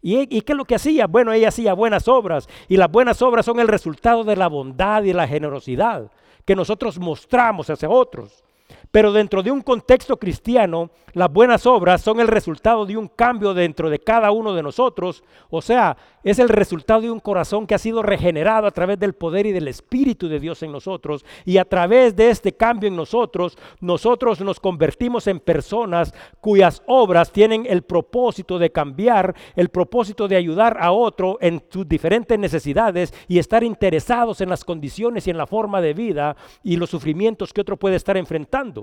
¿Y, 0.00 0.26
qué 0.42 0.52
es 0.52 0.56
lo 0.56 0.64
que 0.64 0.76
hacía? 0.76 1.06
Bueno, 1.06 1.32
ella 1.32 1.48
hacía 1.48 1.72
buenas 1.74 2.06
obras 2.06 2.48
y 2.68 2.76
las 2.76 2.90
buenas 2.90 3.20
obras 3.20 3.44
son 3.44 3.58
el 3.58 3.68
resultado 3.68 4.24
de 4.24 4.36
la 4.36 4.48
bondad 4.48 5.02
y 5.02 5.12
la 5.12 5.26
generosidad 5.26 6.10
que 6.44 6.54
nosotros 6.54 6.98
mostramos 6.98 7.68
hacia 7.68 7.90
otros. 7.90 8.44
Pero 8.90 9.12
dentro 9.12 9.42
de 9.42 9.50
un 9.50 9.60
contexto 9.60 10.16
cristiano, 10.16 10.90
las 11.12 11.30
buenas 11.32 11.66
obras 11.66 12.00
son 12.00 12.20
el 12.20 12.28
resultado 12.28 12.86
de 12.86 12.96
un 12.96 13.08
cambio 13.08 13.52
dentro 13.52 13.90
de 13.90 13.98
cada 13.98 14.30
uno 14.30 14.54
de 14.54 14.62
nosotros. 14.62 15.22
O 15.50 15.60
sea, 15.60 15.96
es 16.22 16.38
el 16.38 16.48
resultado 16.48 17.02
de 17.02 17.10
un 17.10 17.20
corazón 17.20 17.66
que 17.66 17.74
ha 17.74 17.78
sido 17.78 18.02
regenerado 18.02 18.66
a 18.66 18.70
través 18.70 18.98
del 18.98 19.14
poder 19.14 19.46
y 19.46 19.52
del 19.52 19.68
Espíritu 19.68 20.28
de 20.28 20.40
Dios 20.40 20.62
en 20.62 20.72
nosotros. 20.72 21.24
Y 21.44 21.58
a 21.58 21.64
través 21.64 22.16
de 22.16 22.30
este 22.30 22.52
cambio 22.52 22.88
en 22.88 22.96
nosotros, 22.96 23.58
nosotros 23.80 24.40
nos 24.40 24.60
convertimos 24.60 25.26
en 25.26 25.40
personas 25.40 26.14
cuyas 26.40 26.82
obras 26.86 27.30
tienen 27.30 27.66
el 27.68 27.82
propósito 27.82 28.58
de 28.58 28.70
cambiar, 28.70 29.34
el 29.56 29.68
propósito 29.68 30.28
de 30.28 30.36
ayudar 30.36 30.76
a 30.80 30.92
otro 30.92 31.38
en 31.40 31.62
sus 31.70 31.88
diferentes 31.88 32.38
necesidades 32.38 33.12
y 33.26 33.38
estar 33.38 33.64
interesados 33.64 34.40
en 34.40 34.48
las 34.50 34.64
condiciones 34.64 35.26
y 35.26 35.30
en 35.30 35.38
la 35.38 35.46
forma 35.46 35.80
de 35.80 35.94
vida 35.94 36.36
y 36.62 36.76
los 36.76 36.90
sufrimientos 36.90 37.52
que 37.52 37.60
otro 37.60 37.76
puede 37.76 37.96
estar 37.96 38.16
enfrentando. 38.16 38.77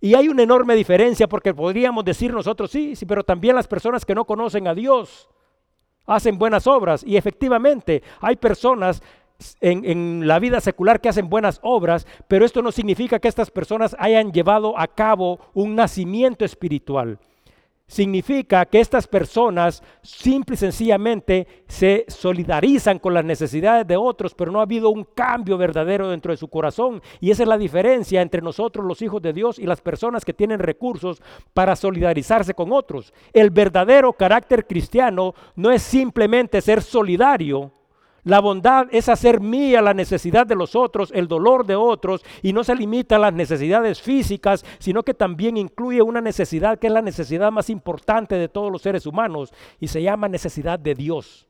Y 0.00 0.14
hay 0.14 0.28
una 0.28 0.42
enorme 0.42 0.74
diferencia 0.74 1.28
porque 1.28 1.54
podríamos 1.54 2.04
decir 2.04 2.32
nosotros, 2.32 2.70
sí, 2.70 2.94
sí, 2.94 3.04
pero 3.06 3.24
también 3.24 3.56
las 3.56 3.66
personas 3.66 4.04
que 4.04 4.14
no 4.14 4.24
conocen 4.24 4.68
a 4.68 4.74
Dios 4.74 5.28
hacen 6.06 6.38
buenas 6.38 6.66
obras. 6.66 7.02
Y 7.04 7.16
efectivamente 7.16 8.02
hay 8.20 8.36
personas 8.36 9.02
en, 9.60 9.84
en, 9.84 10.26
la 10.26 10.38
vida 10.38 10.60
secular 10.60 11.00
que 11.00 11.08
hacen 11.08 11.28
buenas 11.28 11.60
obras, 11.62 12.06
pero 12.28 12.44
esto 12.44 12.62
no 12.62 12.72
significa 12.72 13.18
que 13.18 13.28
estas 13.28 13.50
personas 13.50 13.96
hayan 13.98 14.32
llevado 14.32 14.78
a 14.78 14.86
cabo 14.86 15.38
un 15.54 15.74
nacimiento 15.74 16.44
espiritual 16.44 17.18
significa 17.88 18.66
que 18.66 18.80
estas 18.80 19.08
personas 19.08 19.82
simple 20.02 20.54
y 20.54 20.58
sencillamente 20.58 21.48
se 21.66 22.04
solidarizan 22.06 22.98
con 22.98 23.14
las 23.14 23.24
necesidades 23.24 23.86
de 23.86 23.96
otros, 23.96 24.34
pero 24.34 24.52
no 24.52 24.60
ha 24.60 24.62
habido 24.62 24.90
un 24.90 25.04
cambio 25.04 25.56
verdadero 25.58 26.10
dentro 26.10 26.32
de 26.32 26.36
su 26.36 26.48
corazón. 26.48 27.02
Y 27.18 27.30
esa 27.30 27.42
es 27.42 27.48
la 27.48 27.58
diferencia 27.58 28.22
entre 28.22 28.42
nosotros 28.42 28.84
los 28.84 29.02
hijos 29.02 29.22
de 29.22 29.32
Dios 29.32 29.58
y 29.58 29.64
las 29.64 29.80
personas 29.80 30.24
que 30.24 30.34
tienen 30.34 30.60
recursos 30.60 31.20
para 31.54 31.74
solidarizarse 31.74 32.54
con 32.54 32.72
otros. 32.72 33.12
El 33.32 33.50
verdadero 33.50 34.12
carácter 34.12 34.66
cristiano 34.66 35.34
no 35.56 35.70
es 35.70 35.82
simplemente 35.82 36.60
ser 36.60 36.82
solidario, 36.82 37.72
la 38.24 38.40
bondad 38.40 38.86
es 38.90 39.08
hacer 39.08 39.40
mía 39.40 39.80
la 39.80 39.94
necesidad 39.94 40.46
de 40.46 40.54
los 40.54 40.76
otros, 40.76 41.10
el 41.14 41.28
dolor 41.28 41.64
de 41.66 41.76
otros, 41.76 42.24
y 42.42 42.52
no 42.52 42.64
se 42.64 42.74
limita 42.74 43.16
a 43.16 43.20
las 43.20 43.32
necesidades 43.32 44.02
físicas, 44.02 44.64
sino 44.78 45.02
que 45.02 45.14
también 45.14 45.56
incluye 45.56 46.02
una 46.02 46.20
necesidad 46.20 46.78
que 46.78 46.88
es 46.88 46.92
la 46.92 47.02
necesidad 47.02 47.52
más 47.52 47.70
importante 47.70 48.34
de 48.34 48.48
todos 48.48 48.70
los 48.72 48.82
seres 48.82 49.06
humanos, 49.06 49.52
y 49.80 49.88
se 49.88 50.02
llama 50.02 50.28
necesidad 50.28 50.78
de 50.78 50.94
Dios. 50.94 51.46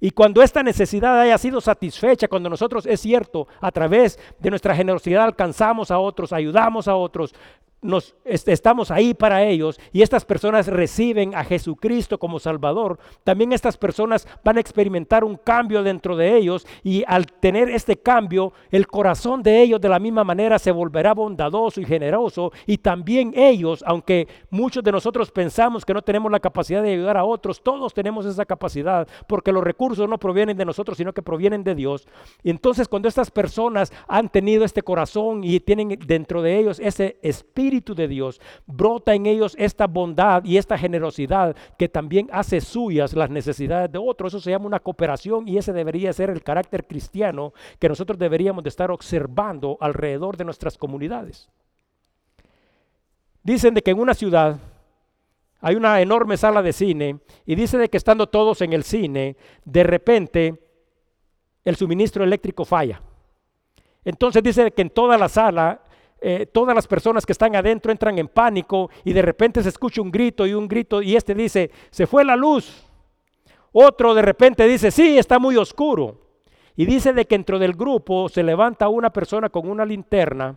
Y 0.00 0.10
cuando 0.10 0.42
esta 0.42 0.62
necesidad 0.62 1.18
haya 1.18 1.38
sido 1.38 1.62
satisfecha, 1.62 2.28
cuando 2.28 2.50
nosotros, 2.50 2.84
es 2.84 3.00
cierto, 3.00 3.48
a 3.60 3.70
través 3.70 4.18
de 4.38 4.50
nuestra 4.50 4.76
generosidad 4.76 5.24
alcanzamos 5.24 5.90
a 5.90 5.98
otros, 5.98 6.32
ayudamos 6.32 6.88
a 6.88 6.94
otros, 6.94 7.34
nos, 7.84 8.16
estamos 8.24 8.90
ahí 8.90 9.12
para 9.12 9.44
ellos 9.44 9.78
y 9.92 10.00
estas 10.00 10.24
personas 10.24 10.66
reciben 10.66 11.34
a 11.34 11.44
Jesucristo 11.44 12.18
como 12.18 12.38
Salvador, 12.38 12.98
también 13.22 13.52
estas 13.52 13.76
personas 13.76 14.26
van 14.42 14.56
a 14.56 14.60
experimentar 14.60 15.22
un 15.22 15.36
cambio 15.36 15.82
dentro 15.82 16.16
de 16.16 16.34
ellos 16.34 16.66
y 16.82 17.04
al 17.06 17.26
tener 17.26 17.68
este 17.68 17.98
cambio, 17.98 18.54
el 18.70 18.86
corazón 18.86 19.42
de 19.42 19.62
ellos 19.62 19.80
de 19.80 19.90
la 19.90 19.98
misma 19.98 20.24
manera 20.24 20.58
se 20.58 20.72
volverá 20.72 21.12
bondadoso 21.12 21.80
y 21.80 21.84
generoso 21.84 22.52
y 22.66 22.78
también 22.78 23.32
ellos, 23.36 23.84
aunque 23.86 24.28
muchos 24.48 24.82
de 24.82 24.90
nosotros 24.90 25.30
pensamos 25.30 25.84
que 25.84 25.92
no 25.92 26.00
tenemos 26.00 26.32
la 26.32 26.40
capacidad 26.40 26.82
de 26.82 26.92
ayudar 26.92 27.18
a 27.18 27.24
otros, 27.24 27.62
todos 27.62 27.92
tenemos 27.92 28.24
esa 28.24 28.46
capacidad 28.46 29.06
porque 29.26 29.52
los 29.52 29.62
recursos 29.62 30.08
no 30.08 30.18
provienen 30.18 30.56
de 30.56 30.64
nosotros, 30.64 30.96
sino 30.96 31.12
que 31.12 31.22
provienen 31.22 31.62
de 31.62 31.74
Dios. 31.74 32.08
Y 32.42 32.48
entonces 32.48 32.88
cuando 32.88 33.08
estas 33.08 33.30
personas 33.30 33.92
han 34.08 34.30
tenido 34.30 34.64
este 34.64 34.80
corazón 34.80 35.44
y 35.44 35.60
tienen 35.60 35.98
dentro 36.06 36.40
de 36.40 36.58
ellos 36.58 36.80
ese 36.80 37.18
espíritu, 37.20 37.73
de 37.80 38.08
Dios, 38.08 38.40
brota 38.66 39.14
en 39.14 39.26
ellos 39.26 39.56
esta 39.58 39.86
bondad 39.86 40.44
y 40.44 40.58
esta 40.58 40.78
generosidad 40.78 41.56
que 41.76 41.88
también 41.88 42.28
hace 42.32 42.60
suyas 42.60 43.14
las 43.14 43.30
necesidades 43.30 43.90
de 43.90 43.98
otros. 43.98 44.32
Eso 44.32 44.40
se 44.40 44.50
llama 44.50 44.66
una 44.66 44.80
cooperación 44.80 45.48
y 45.48 45.58
ese 45.58 45.72
debería 45.72 46.12
ser 46.12 46.30
el 46.30 46.42
carácter 46.42 46.86
cristiano 46.86 47.52
que 47.78 47.88
nosotros 47.88 48.18
deberíamos 48.18 48.62
de 48.62 48.68
estar 48.68 48.90
observando 48.90 49.76
alrededor 49.80 50.36
de 50.36 50.44
nuestras 50.44 50.78
comunidades. 50.78 51.48
Dicen 53.42 53.74
de 53.74 53.82
que 53.82 53.90
en 53.90 53.98
una 53.98 54.14
ciudad 54.14 54.56
hay 55.60 55.74
una 55.74 56.00
enorme 56.00 56.36
sala 56.36 56.62
de 56.62 56.72
cine 56.72 57.18
y 57.44 57.54
dice 57.54 57.76
de 57.76 57.88
que 57.88 57.96
estando 57.96 58.28
todos 58.28 58.60
en 58.60 58.72
el 58.72 58.84
cine, 58.84 59.36
de 59.64 59.82
repente 59.82 60.60
el 61.64 61.76
suministro 61.76 62.22
eléctrico 62.22 62.64
falla. 62.64 63.02
Entonces 64.04 64.42
dice 64.42 64.70
que 64.70 64.82
en 64.82 64.90
toda 64.90 65.16
la 65.16 65.28
sala 65.28 65.80
eh, 66.26 66.46
todas 66.46 66.74
las 66.74 66.86
personas 66.86 67.26
que 67.26 67.32
están 67.32 67.54
adentro 67.54 67.92
entran 67.92 68.18
en 68.18 68.28
pánico 68.28 68.88
y 69.04 69.12
de 69.12 69.20
repente 69.20 69.62
se 69.62 69.68
escucha 69.68 70.00
un 70.00 70.10
grito 70.10 70.46
y 70.46 70.54
un 70.54 70.66
grito 70.66 71.02
y 71.02 71.16
este 71.16 71.34
dice, 71.34 71.70
se 71.90 72.06
fue 72.06 72.24
la 72.24 72.34
luz. 72.34 72.86
Otro 73.72 74.14
de 74.14 74.22
repente 74.22 74.66
dice, 74.66 74.90
sí, 74.90 75.18
está 75.18 75.38
muy 75.38 75.58
oscuro. 75.58 76.22
Y 76.76 76.86
dice 76.86 77.12
de 77.12 77.26
que 77.26 77.34
dentro 77.34 77.58
del 77.58 77.74
grupo 77.74 78.30
se 78.30 78.42
levanta 78.42 78.88
una 78.88 79.10
persona 79.10 79.50
con 79.50 79.68
una 79.68 79.84
linterna 79.84 80.56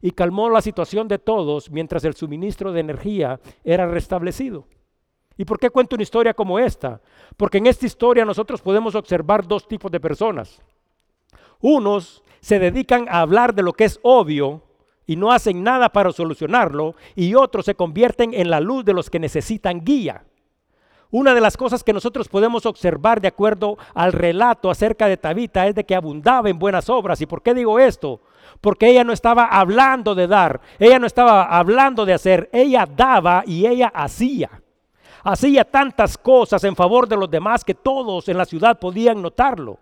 y 0.00 0.12
calmó 0.12 0.48
la 0.48 0.62
situación 0.62 1.08
de 1.08 1.18
todos 1.18 1.70
mientras 1.70 2.04
el 2.04 2.14
suministro 2.14 2.72
de 2.72 2.80
energía 2.80 3.38
era 3.64 3.86
restablecido. 3.86 4.66
¿Y 5.36 5.44
por 5.44 5.58
qué 5.58 5.68
cuento 5.68 5.94
una 5.94 6.04
historia 6.04 6.32
como 6.32 6.58
esta? 6.58 7.02
Porque 7.36 7.58
en 7.58 7.66
esta 7.66 7.84
historia 7.84 8.24
nosotros 8.24 8.62
podemos 8.62 8.94
observar 8.94 9.46
dos 9.46 9.68
tipos 9.68 9.92
de 9.92 10.00
personas. 10.00 10.62
Unos 11.60 12.22
se 12.40 12.58
dedican 12.58 13.06
a 13.10 13.20
hablar 13.20 13.54
de 13.54 13.62
lo 13.62 13.74
que 13.74 13.84
es 13.84 14.00
obvio 14.02 14.62
y 15.06 15.16
no 15.16 15.32
hacen 15.32 15.62
nada 15.62 15.88
para 15.88 16.12
solucionarlo 16.12 16.94
y 17.14 17.34
otros 17.34 17.64
se 17.64 17.74
convierten 17.74 18.34
en 18.34 18.50
la 18.50 18.60
luz 18.60 18.84
de 18.84 18.94
los 18.94 19.10
que 19.10 19.18
necesitan 19.18 19.84
guía. 19.84 20.24
Una 21.10 21.34
de 21.34 21.42
las 21.42 21.58
cosas 21.58 21.84
que 21.84 21.92
nosotros 21.92 22.28
podemos 22.28 22.64
observar 22.64 23.20
de 23.20 23.28
acuerdo 23.28 23.76
al 23.92 24.14
relato 24.14 24.70
acerca 24.70 25.08
de 25.08 25.18
Tabita 25.18 25.66
es 25.66 25.74
de 25.74 25.84
que 25.84 25.94
abundaba 25.94 26.48
en 26.48 26.58
buenas 26.58 26.88
obras. 26.88 27.20
¿Y 27.20 27.26
por 27.26 27.42
qué 27.42 27.52
digo 27.52 27.78
esto? 27.78 28.22
Porque 28.62 28.88
ella 28.88 29.04
no 29.04 29.12
estaba 29.12 29.44
hablando 29.44 30.14
de 30.14 30.26
dar, 30.26 30.62
ella 30.78 30.98
no 30.98 31.06
estaba 31.06 31.44
hablando 31.44 32.06
de 32.06 32.14
hacer, 32.14 32.48
ella 32.50 32.86
daba 32.86 33.42
y 33.46 33.66
ella 33.66 33.92
hacía. 33.94 34.62
Hacía 35.22 35.64
tantas 35.64 36.16
cosas 36.16 36.64
en 36.64 36.74
favor 36.74 37.06
de 37.06 37.16
los 37.16 37.30
demás 37.30 37.62
que 37.62 37.74
todos 37.74 38.28
en 38.30 38.38
la 38.38 38.46
ciudad 38.46 38.78
podían 38.78 39.20
notarlo. 39.20 39.78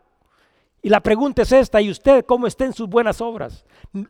Y 0.83 0.89
la 0.89 1.01
pregunta 1.01 1.43
es 1.43 1.53
esta, 1.53 1.83
¿y 1.83 1.91
usted 1.91 2.25
cómo 2.25 2.47
está 2.47 2.65
en 2.65 2.73
sus 2.73 2.89
buenas 2.89 3.21
obras? 3.21 3.67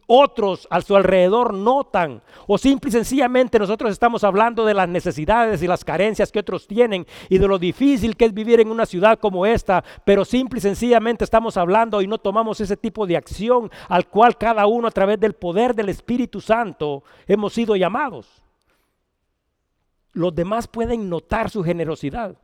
Otros 0.07 0.69
a 0.71 0.81
su 0.81 0.95
alrededor 0.95 1.53
notan, 1.53 2.23
o 2.47 2.59
simple 2.59 2.91
y 2.91 2.93
sencillamente 2.93 3.59
nosotros 3.59 3.91
estamos 3.91 4.23
hablando 4.23 4.65
de 4.65 4.75
las 4.75 4.89
necesidades 4.89 5.63
y 5.63 5.67
las 5.67 5.85
carencias 5.85 6.31
que 6.31 6.39
otros 6.39 6.69
tienen 6.69 7.07
y 7.29 7.39
de 7.39 7.49
lo 7.49 7.59
difícil 7.59 8.17
que 8.17 8.27
es 8.27 8.33
vivir 8.33 8.61
en 8.61 8.71
una 8.71 8.87
ciudad 8.87 9.19
como 9.19 9.47
esta, 9.47 9.83
pero 10.05 10.25
simple 10.25 10.59
y 10.59 10.63
sencillamente 10.63 11.25
estamos 11.25 11.57
hablando 11.57 12.03
y 12.03 12.07
no 12.07 12.19
tomamos 12.19 12.61
ese 12.61 12.77
tipo 12.77 13.05
de 13.05 13.17
acción 13.17 13.69
al 13.89 14.07
cual 14.07 14.39
cada 14.39 14.67
uno 14.67 14.87
a 14.87 14.93
través 14.93 15.19
del 15.19 15.33
poder 15.33 15.75
del 15.75 15.89
Espíritu 15.89 16.41
Santo 16.41 17.03
hemos 17.27 17.53
sido 17.53 17.75
llamados. 17.75 18.45
Los 20.13 20.33
demás 20.33 20.69
pueden 20.69 21.09
notar 21.09 21.51
su 21.51 21.65
generosidad. 21.65 22.37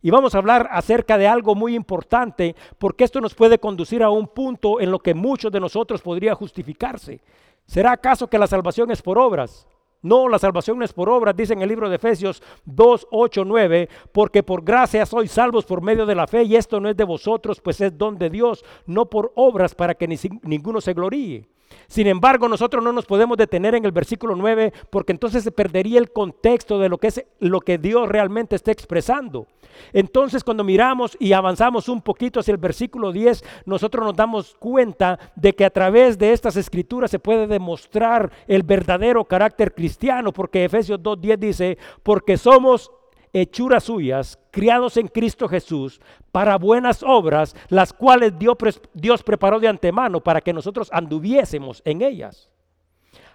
Y 0.00 0.10
vamos 0.10 0.34
a 0.34 0.38
hablar 0.38 0.68
acerca 0.70 1.18
de 1.18 1.26
algo 1.26 1.54
muy 1.54 1.74
importante, 1.74 2.54
porque 2.78 3.04
esto 3.04 3.20
nos 3.20 3.34
puede 3.34 3.58
conducir 3.58 4.02
a 4.02 4.10
un 4.10 4.28
punto 4.28 4.80
en 4.80 4.90
lo 4.90 5.00
que 5.00 5.14
muchos 5.14 5.50
de 5.50 5.60
nosotros 5.60 6.02
podría 6.02 6.34
justificarse. 6.34 7.20
¿Será 7.66 7.92
acaso 7.92 8.28
que 8.28 8.38
la 8.38 8.46
salvación 8.46 8.90
es 8.90 9.02
por 9.02 9.18
obras? 9.18 9.66
No, 10.00 10.28
la 10.28 10.38
salvación 10.38 10.78
no 10.78 10.84
es 10.84 10.92
por 10.92 11.08
obras, 11.08 11.36
dice 11.36 11.54
en 11.54 11.62
el 11.62 11.68
libro 11.68 11.88
de 11.88 11.96
Efesios 11.96 12.40
2, 12.64 13.08
8, 13.10 13.44
9, 13.44 13.88
porque 14.12 14.44
por 14.44 14.62
gracia 14.62 15.04
sois 15.04 15.32
salvos 15.32 15.64
por 15.64 15.82
medio 15.82 16.06
de 16.06 16.14
la 16.14 16.28
fe 16.28 16.44
y 16.44 16.54
esto 16.54 16.78
no 16.78 16.88
es 16.88 16.96
de 16.96 17.02
vosotros, 17.02 17.60
pues 17.60 17.80
es 17.80 17.98
don 17.98 18.16
de 18.16 18.30
Dios, 18.30 18.64
no 18.86 19.06
por 19.10 19.32
obras 19.34 19.74
para 19.74 19.94
que 19.94 20.06
ninguno 20.42 20.80
se 20.80 20.94
gloríe. 20.94 21.48
Sin 21.86 22.06
embargo, 22.06 22.48
nosotros 22.48 22.84
no 22.84 22.92
nos 22.92 23.06
podemos 23.06 23.36
detener 23.36 23.74
en 23.74 23.84
el 23.84 23.92
versículo 23.92 24.36
9 24.36 24.72
porque 24.90 25.12
entonces 25.12 25.42
se 25.42 25.52
perdería 25.52 25.98
el 25.98 26.12
contexto 26.12 26.78
de 26.78 26.88
lo 26.88 26.98
que 26.98 27.08
es 27.08 27.24
lo 27.40 27.60
que 27.60 27.78
Dios 27.78 28.08
realmente 28.08 28.56
está 28.56 28.72
expresando. 28.72 29.46
Entonces, 29.92 30.44
cuando 30.44 30.64
miramos 30.64 31.16
y 31.20 31.32
avanzamos 31.32 31.88
un 31.88 32.02
poquito 32.02 32.40
hacia 32.40 32.52
el 32.52 32.58
versículo 32.58 33.12
10, 33.12 33.44
nosotros 33.64 34.04
nos 34.04 34.16
damos 34.16 34.56
cuenta 34.58 35.18
de 35.36 35.54
que 35.54 35.64
a 35.64 35.70
través 35.70 36.18
de 36.18 36.32
estas 36.32 36.56
escrituras 36.56 37.10
se 37.10 37.18
puede 37.18 37.46
demostrar 37.46 38.30
el 38.46 38.62
verdadero 38.62 39.24
carácter 39.24 39.74
cristiano, 39.74 40.32
porque 40.32 40.64
Efesios 40.64 41.02
2:10 41.02 41.38
dice, 41.38 41.78
"Porque 42.02 42.36
somos 42.36 42.90
hechuras 43.32 43.84
suyas, 43.84 44.38
criados 44.50 44.96
en 44.96 45.08
Cristo 45.08 45.48
Jesús, 45.48 46.00
para 46.32 46.56
buenas 46.56 47.02
obras, 47.02 47.54
las 47.68 47.92
cuales 47.92 48.32
Dios, 48.38 49.22
preparó 49.22 49.60
de 49.60 49.68
antemano 49.68 50.20
para 50.20 50.40
que 50.40 50.52
nosotros 50.52 50.88
anduviésemos 50.92 51.82
en 51.84 52.02
ellas. 52.02 52.48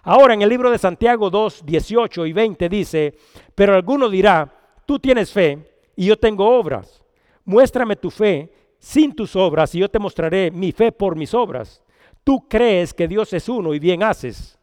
Ahora 0.02 0.34
en 0.34 0.42
el 0.42 0.48
libro 0.48 0.70
de 0.70 0.78
Santiago 0.78 1.30
2, 1.30 1.64
18 1.64 2.26
y 2.26 2.32
20 2.32 2.68
dice, 2.68 3.14
pero 3.54 3.74
alguno 3.74 4.08
dirá, 4.08 4.52
tú 4.84 4.98
tienes 4.98 5.32
fe 5.32 5.78
y 5.96 6.06
yo 6.06 6.18
tengo 6.18 6.58
obras. 6.58 7.02
Muéstrame 7.44 7.96
tu 7.96 8.10
fe 8.10 8.52
sin 8.78 9.14
tus 9.14 9.34
obras 9.34 9.74
y 9.74 9.78
yo 9.78 9.88
te 9.88 9.98
mostraré 9.98 10.50
mi 10.50 10.72
fe 10.72 10.92
por 10.92 11.16
mis 11.16 11.32
obras. 11.32 11.82
Tú 12.22 12.48
crees 12.48 12.92
que 12.92 13.08
Dios 13.08 13.32
es 13.32 13.48
uno 13.48 13.74
y 13.74 13.78
bien 13.78 14.02
haces. 14.02 14.58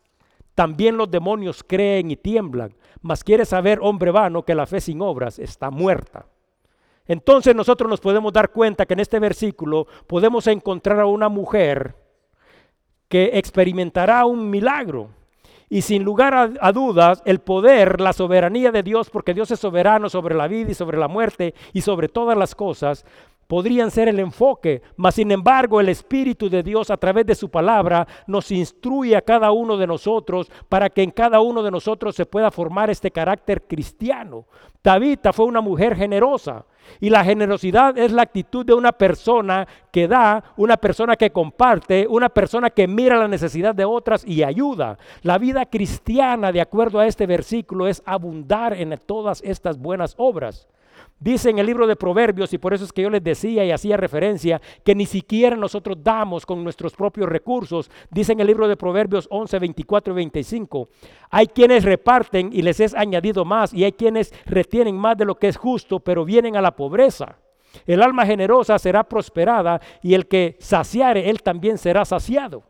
También 0.55 0.97
los 0.97 1.09
demonios 1.09 1.63
creen 1.63 2.11
y 2.11 2.15
tiemblan. 2.15 2.73
Mas 3.01 3.23
quiere 3.23 3.45
saber, 3.45 3.79
hombre 3.81 4.11
vano, 4.11 4.43
que 4.43 4.55
la 4.55 4.65
fe 4.65 4.79
sin 4.79 5.01
obras 5.01 5.39
está 5.39 5.71
muerta. 5.71 6.25
Entonces 7.07 7.55
nosotros 7.55 7.89
nos 7.89 7.99
podemos 7.99 8.31
dar 8.31 8.51
cuenta 8.51 8.85
que 8.85 8.93
en 8.93 8.99
este 8.99 9.19
versículo 9.19 9.87
podemos 10.07 10.47
encontrar 10.47 10.99
a 10.99 11.07
una 11.07 11.29
mujer 11.29 11.95
que 13.07 13.31
experimentará 13.33 14.25
un 14.25 14.49
milagro. 14.49 15.09
Y 15.67 15.81
sin 15.83 16.03
lugar 16.03 16.33
a, 16.33 16.51
a, 16.59 16.71
dudas, 16.73 17.23
el 17.25 17.39
poder, 17.39 18.01
la 18.01 18.11
soberanía 18.11 18.71
de 18.71 18.83
Dios, 18.83 19.09
porque 19.09 19.33
Dios 19.33 19.51
es 19.51 19.59
soberano 19.59 20.09
sobre 20.09 20.35
la 20.35 20.47
vida 20.47 20.71
y 20.71 20.73
sobre 20.73 20.97
la 20.97 21.07
muerte 21.07 21.53
y 21.71 21.81
sobre 21.81 22.09
todas 22.09 22.37
las 22.37 22.55
cosas, 22.55 23.05
podrían 23.51 23.91
ser 23.91 24.07
el 24.07 24.17
enfoque, 24.21 24.81
mas 24.95 25.15
sin 25.15 25.29
embargo 25.29 25.81
el 25.81 25.89
Espíritu 25.89 26.49
de 26.49 26.63
Dios 26.63 26.89
a 26.89 26.95
través 26.95 27.25
de 27.25 27.35
su 27.35 27.49
palabra 27.49 28.07
nos 28.25 28.49
instruye 28.49 29.13
a 29.13 29.21
cada 29.21 29.51
uno 29.51 29.75
de 29.75 29.87
nosotros 29.87 30.49
para 30.69 30.89
que 30.89 31.03
en 31.03 31.11
cada 31.11 31.41
uno 31.41 31.61
de 31.61 31.69
nosotros 31.69 32.15
se 32.15 32.25
pueda 32.25 32.49
formar 32.49 32.89
este 32.89 33.11
carácter 33.11 33.63
cristiano. 33.63 34.45
Tabita 34.81 35.33
fue 35.33 35.47
una 35.47 35.59
mujer 35.59 35.97
generosa 35.97 36.63
y 37.01 37.09
la 37.09 37.25
generosidad 37.25 37.97
es 37.97 38.13
la 38.13 38.21
actitud 38.21 38.65
de 38.65 38.73
una 38.73 38.93
persona 38.93 39.67
que 39.91 40.07
da, 40.07 40.41
una 40.55 40.77
persona 40.77 41.17
que 41.17 41.31
comparte, 41.31 42.07
una 42.07 42.29
persona 42.29 42.69
que 42.69 42.87
mira 42.87 43.17
la 43.17 43.27
necesidad 43.27 43.75
de 43.75 43.83
otras 43.83 44.25
y 44.25 44.43
ayuda. 44.43 44.97
La 45.23 45.37
vida 45.37 45.65
cristiana, 45.65 46.53
de 46.53 46.61
acuerdo 46.61 46.99
a 46.99 47.05
este 47.05 47.25
versículo, 47.25 47.85
es 47.85 48.01
abundar 48.05 48.71
en 48.75 48.97
todas 49.05 49.41
estas 49.43 49.77
buenas 49.77 50.15
obras. 50.17 50.69
Dice 51.19 51.51
en 51.51 51.59
el 51.59 51.67
libro 51.67 51.85
de 51.85 51.95
Proverbios, 51.95 52.51
y 52.51 52.57
por 52.57 52.73
eso 52.73 52.83
es 52.83 52.91
que 52.91 53.03
yo 53.03 53.09
les 53.09 53.23
decía 53.23 53.63
y 53.63 53.71
hacía 53.71 53.95
referencia, 53.95 54.59
que 54.83 54.95
ni 54.95 55.05
siquiera 55.05 55.55
nosotros 55.55 55.97
damos 56.01 56.45
con 56.45 56.63
nuestros 56.63 56.93
propios 56.93 57.29
recursos. 57.29 57.91
Dice 58.09 58.33
en 58.33 58.39
el 58.39 58.47
libro 58.47 58.67
de 58.67 58.75
Proverbios 58.75 59.27
11, 59.29 59.59
24 59.59 60.13
y 60.13 60.15
25. 60.15 60.89
Hay 61.29 61.45
quienes 61.47 61.83
reparten 61.83 62.49
y 62.51 62.63
les 62.63 62.79
es 62.79 62.95
añadido 62.95 63.45
más, 63.45 63.71
y 63.73 63.83
hay 63.83 63.91
quienes 63.91 64.33
retienen 64.45 64.97
más 64.97 65.15
de 65.15 65.25
lo 65.25 65.35
que 65.35 65.47
es 65.47 65.57
justo, 65.57 65.99
pero 65.99 66.25
vienen 66.25 66.57
a 66.57 66.61
la 66.61 66.75
pobreza. 66.75 67.37
El 67.85 68.01
alma 68.01 68.25
generosa 68.25 68.79
será 68.79 69.03
prosperada, 69.03 69.79
y 70.01 70.15
el 70.15 70.27
que 70.27 70.57
saciare, 70.59 71.29
él 71.29 71.43
también 71.43 71.77
será 71.77 72.03
saciado. 72.03 72.63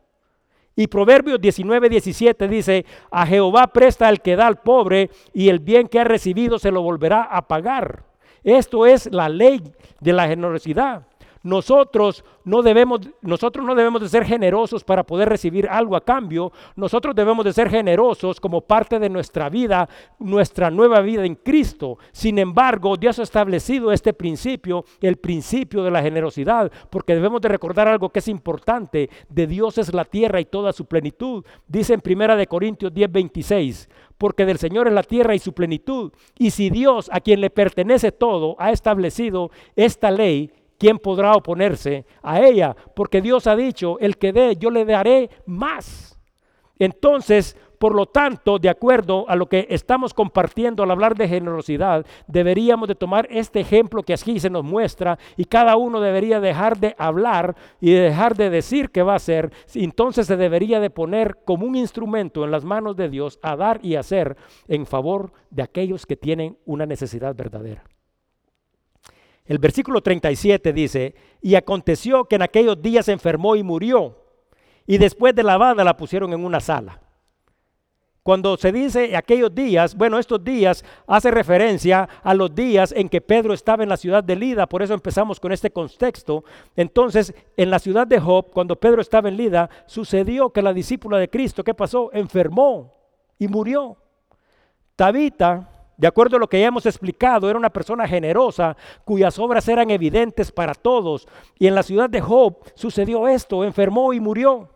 Y 0.75 0.87
Proverbios 0.87 1.39
19, 1.39 1.89
17 1.89 2.47
dice, 2.47 2.85
a 3.11 3.25
Jehová 3.25 3.67
presta 3.67 4.09
el 4.09 4.21
que 4.21 4.35
da 4.35 4.47
al 4.47 4.61
pobre, 4.61 5.09
y 5.33 5.49
el 5.49 5.59
bien 5.59 5.87
que 5.87 5.99
ha 5.99 6.03
recibido 6.03 6.59
se 6.59 6.71
lo 6.71 6.81
volverá 6.81 7.23
a 7.23 7.47
pagar. 7.47 8.10
Esto 8.43 8.85
es 8.85 9.11
la 9.11 9.29
ley 9.29 9.61
de 9.99 10.13
la 10.13 10.27
generosidad. 10.27 11.05
Nosotros 11.43 12.23
no 12.43 12.61
debemos, 12.61 13.01
nosotros 13.21 13.65
no 13.65 13.73
debemos 13.73 14.01
de 14.01 14.09
ser 14.09 14.25
generosos 14.25 14.83
para 14.83 15.03
poder 15.03 15.27
recibir 15.27 15.67
algo 15.67 15.95
a 15.95 16.05
cambio. 16.05 16.51
Nosotros 16.75 17.15
debemos 17.15 17.43
de 17.45 17.53
ser 17.53 17.69
generosos 17.69 18.39
como 18.39 18.61
parte 18.61 18.99
de 18.99 19.09
nuestra 19.09 19.49
vida, 19.49 19.89
nuestra 20.19 20.69
nueva 20.69 21.01
vida 21.01 21.25
en 21.25 21.35
Cristo. 21.35 21.97
Sin 22.11 22.37
embargo, 22.37 22.95
Dios 22.95 23.17
ha 23.17 23.23
establecido 23.23 23.91
este 23.91 24.13
principio, 24.13 24.85
el 25.01 25.17
principio 25.17 25.83
de 25.83 25.91
la 25.91 26.03
generosidad, 26.03 26.71
porque 26.91 27.15
debemos 27.15 27.41
de 27.41 27.49
recordar 27.49 27.87
algo 27.87 28.09
que 28.09 28.19
es 28.19 28.27
importante. 28.27 29.09
De 29.27 29.47
Dios 29.47 29.79
es 29.79 29.93
la 29.93 30.05
tierra 30.05 30.39
y 30.39 30.45
toda 30.45 30.73
su 30.73 30.85
plenitud. 30.85 31.43
Dice 31.67 31.95
en 31.95 32.01
Primera 32.01 32.35
de 32.35 32.45
Corintios 32.45 32.93
10, 32.93 33.11
26 33.11 33.89
porque 34.21 34.45
del 34.45 34.59
Señor 34.59 34.87
es 34.87 34.93
la 34.93 35.01
tierra 35.01 35.33
y 35.33 35.39
su 35.39 35.51
plenitud. 35.51 36.11
Y 36.37 36.51
si 36.51 36.69
Dios, 36.69 37.09
a 37.11 37.21
quien 37.21 37.41
le 37.41 37.49
pertenece 37.49 38.11
todo, 38.11 38.55
ha 38.59 38.69
establecido 38.69 39.49
esta 39.75 40.11
ley, 40.11 40.51
¿quién 40.77 40.99
podrá 40.99 41.33
oponerse 41.33 42.05
a 42.21 42.39
ella? 42.39 42.75
Porque 42.95 43.19
Dios 43.19 43.47
ha 43.47 43.55
dicho, 43.55 43.97
el 43.97 44.19
que 44.19 44.31
dé, 44.31 44.57
yo 44.57 44.69
le 44.69 44.85
daré 44.85 45.31
más. 45.47 46.19
Entonces, 46.77 47.57
por 47.81 47.95
lo 47.95 48.05
tanto, 48.05 48.59
de 48.59 48.69
acuerdo 48.69 49.25
a 49.27 49.35
lo 49.35 49.49
que 49.49 49.65
estamos 49.71 50.13
compartiendo 50.13 50.83
al 50.83 50.91
hablar 50.91 51.15
de 51.15 51.27
generosidad, 51.27 52.05
deberíamos 52.27 52.87
de 52.87 52.93
tomar 52.93 53.27
este 53.31 53.59
ejemplo 53.59 54.03
que 54.03 54.13
aquí 54.13 54.39
se 54.39 54.51
nos 54.51 54.63
muestra 54.63 55.17
y 55.35 55.45
cada 55.45 55.75
uno 55.77 55.99
debería 55.99 56.39
dejar 56.39 56.77
de 56.79 56.93
hablar 56.99 57.55
y 57.79 57.89
dejar 57.89 58.37
de 58.37 58.51
decir 58.51 58.91
que 58.91 59.01
va 59.01 59.13
a 59.13 59.15
hacer. 59.15 59.51
Entonces 59.73 60.27
se 60.27 60.37
debería 60.37 60.79
de 60.79 60.91
poner 60.91 61.39
como 61.43 61.65
un 61.65 61.75
instrumento 61.75 62.45
en 62.45 62.51
las 62.51 62.63
manos 62.63 62.95
de 62.97 63.09
Dios 63.09 63.39
a 63.41 63.55
dar 63.55 63.79
y 63.81 63.95
hacer 63.95 64.37
en 64.67 64.85
favor 64.85 65.31
de 65.49 65.63
aquellos 65.63 66.05
que 66.05 66.15
tienen 66.15 66.59
una 66.65 66.85
necesidad 66.85 67.33
verdadera. 67.33 67.83
El 69.43 69.57
versículo 69.57 70.01
37 70.01 70.71
dice, 70.71 71.15
y 71.41 71.55
aconteció 71.55 72.25
que 72.25 72.35
en 72.35 72.43
aquellos 72.43 72.79
días 72.79 73.07
se 73.07 73.13
enfermó 73.13 73.55
y 73.55 73.63
murió, 73.63 74.19
y 74.85 74.99
después 74.99 75.33
de 75.33 75.41
lavada 75.41 75.83
la 75.83 75.97
pusieron 75.97 76.31
en 76.31 76.45
una 76.45 76.59
sala. 76.59 77.01
Cuando 78.23 78.55
se 78.55 78.71
dice 78.71 79.17
aquellos 79.17 79.53
días, 79.53 79.95
bueno, 79.95 80.19
estos 80.19 80.43
días 80.43 80.85
hace 81.07 81.31
referencia 81.31 82.07
a 82.21 82.35
los 82.35 82.53
días 82.53 82.93
en 82.95 83.09
que 83.09 83.19
Pedro 83.19 83.51
estaba 83.51 83.81
en 83.81 83.89
la 83.89 83.97
ciudad 83.97 84.23
de 84.23 84.35
Lida, 84.35 84.67
por 84.67 84.83
eso 84.83 84.93
empezamos 84.93 85.39
con 85.39 85.51
este 85.51 85.71
contexto. 85.71 86.43
Entonces, 86.75 87.33
en 87.57 87.71
la 87.71 87.79
ciudad 87.79 88.05
de 88.05 88.19
Job, 88.19 88.51
cuando 88.53 88.75
Pedro 88.75 89.01
estaba 89.01 89.27
en 89.27 89.37
Lida, 89.37 89.67
sucedió 89.87 90.51
que 90.51 90.61
la 90.61 90.71
discípula 90.71 91.17
de 91.17 91.31
Cristo, 91.31 91.63
¿qué 91.63 91.73
pasó? 91.73 92.11
Enfermó 92.13 92.93
y 93.39 93.47
murió. 93.47 93.97
Tabita, 94.95 95.67
de 95.97 96.07
acuerdo 96.07 96.37
a 96.37 96.39
lo 96.39 96.47
que 96.47 96.59
ya 96.59 96.67
hemos 96.67 96.85
explicado, 96.85 97.49
era 97.49 97.57
una 97.57 97.71
persona 97.71 98.07
generosa 98.07 98.77
cuyas 99.03 99.39
obras 99.39 99.67
eran 99.67 99.89
evidentes 99.89 100.51
para 100.51 100.75
todos. 100.75 101.27
Y 101.57 101.65
en 101.65 101.73
la 101.73 101.81
ciudad 101.81 102.07
de 102.07 102.21
Job 102.21 102.57
sucedió 102.75 103.27
esto, 103.27 103.63
enfermó 103.63 104.13
y 104.13 104.19
murió. 104.19 104.69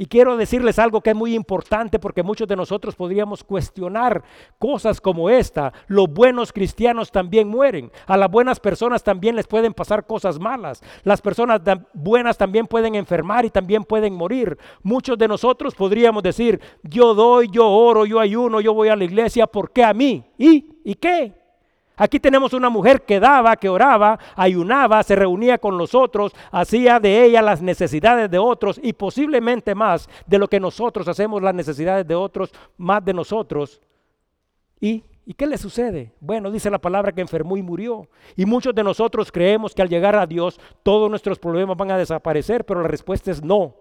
Y 0.00 0.06
quiero 0.06 0.36
decirles 0.36 0.78
algo 0.78 1.00
que 1.00 1.10
es 1.10 1.16
muy 1.16 1.34
importante 1.34 1.98
porque 1.98 2.22
muchos 2.22 2.46
de 2.46 2.54
nosotros 2.54 2.94
podríamos 2.94 3.42
cuestionar 3.42 4.22
cosas 4.56 5.00
como 5.00 5.28
esta. 5.28 5.72
Los 5.88 6.08
buenos 6.08 6.52
cristianos 6.52 7.10
también 7.10 7.48
mueren. 7.48 7.90
A 8.06 8.16
las 8.16 8.30
buenas 8.30 8.60
personas 8.60 9.02
también 9.02 9.34
les 9.34 9.48
pueden 9.48 9.74
pasar 9.74 10.06
cosas 10.06 10.38
malas. 10.38 10.80
Las 11.02 11.20
personas 11.20 11.60
buenas 11.92 12.38
también 12.38 12.68
pueden 12.68 12.94
enfermar 12.94 13.44
y 13.44 13.50
también 13.50 13.82
pueden 13.82 14.14
morir. 14.14 14.56
Muchos 14.84 15.18
de 15.18 15.26
nosotros 15.26 15.74
podríamos 15.74 16.22
decir, 16.22 16.60
yo 16.84 17.12
doy, 17.12 17.48
yo 17.50 17.68
oro, 17.68 18.06
yo 18.06 18.20
ayuno, 18.20 18.60
yo 18.60 18.72
voy 18.74 18.90
a 18.90 18.94
la 18.94 19.02
iglesia, 19.02 19.48
¿por 19.48 19.72
qué 19.72 19.82
a 19.82 19.92
mí? 19.92 20.24
¿Y? 20.38 20.76
¿Y 20.84 20.94
qué? 20.94 21.37
Aquí 21.98 22.20
tenemos 22.20 22.52
una 22.52 22.70
mujer 22.70 23.02
que 23.02 23.18
daba, 23.18 23.56
que 23.56 23.68
oraba, 23.68 24.18
ayunaba, 24.36 25.02
se 25.02 25.16
reunía 25.16 25.58
con 25.58 25.76
los 25.76 25.94
otros, 25.94 26.32
hacía 26.52 27.00
de 27.00 27.24
ella 27.24 27.42
las 27.42 27.60
necesidades 27.60 28.30
de 28.30 28.38
otros 28.38 28.80
y 28.82 28.92
posiblemente 28.92 29.74
más 29.74 30.08
de 30.26 30.38
lo 30.38 30.46
que 30.46 30.60
nosotros 30.60 31.08
hacemos 31.08 31.42
las 31.42 31.54
necesidades 31.54 32.06
de 32.06 32.14
otros, 32.14 32.52
más 32.76 33.04
de 33.04 33.12
nosotros. 33.12 33.82
¿Y, 34.80 35.02
¿Y 35.26 35.34
qué 35.34 35.46
le 35.46 35.58
sucede? 35.58 36.14
Bueno, 36.20 36.50
dice 36.52 36.70
la 36.70 36.78
palabra 36.78 37.12
que 37.12 37.20
enfermó 37.20 37.56
y 37.56 37.62
murió. 37.62 38.08
Y 38.36 38.46
muchos 38.46 38.74
de 38.74 38.84
nosotros 38.84 39.32
creemos 39.32 39.74
que 39.74 39.82
al 39.82 39.88
llegar 39.88 40.14
a 40.14 40.26
Dios 40.26 40.60
todos 40.84 41.10
nuestros 41.10 41.38
problemas 41.38 41.76
van 41.76 41.90
a 41.90 41.98
desaparecer, 41.98 42.64
pero 42.64 42.80
la 42.80 42.88
respuesta 42.88 43.30
es 43.30 43.42
no. 43.42 43.74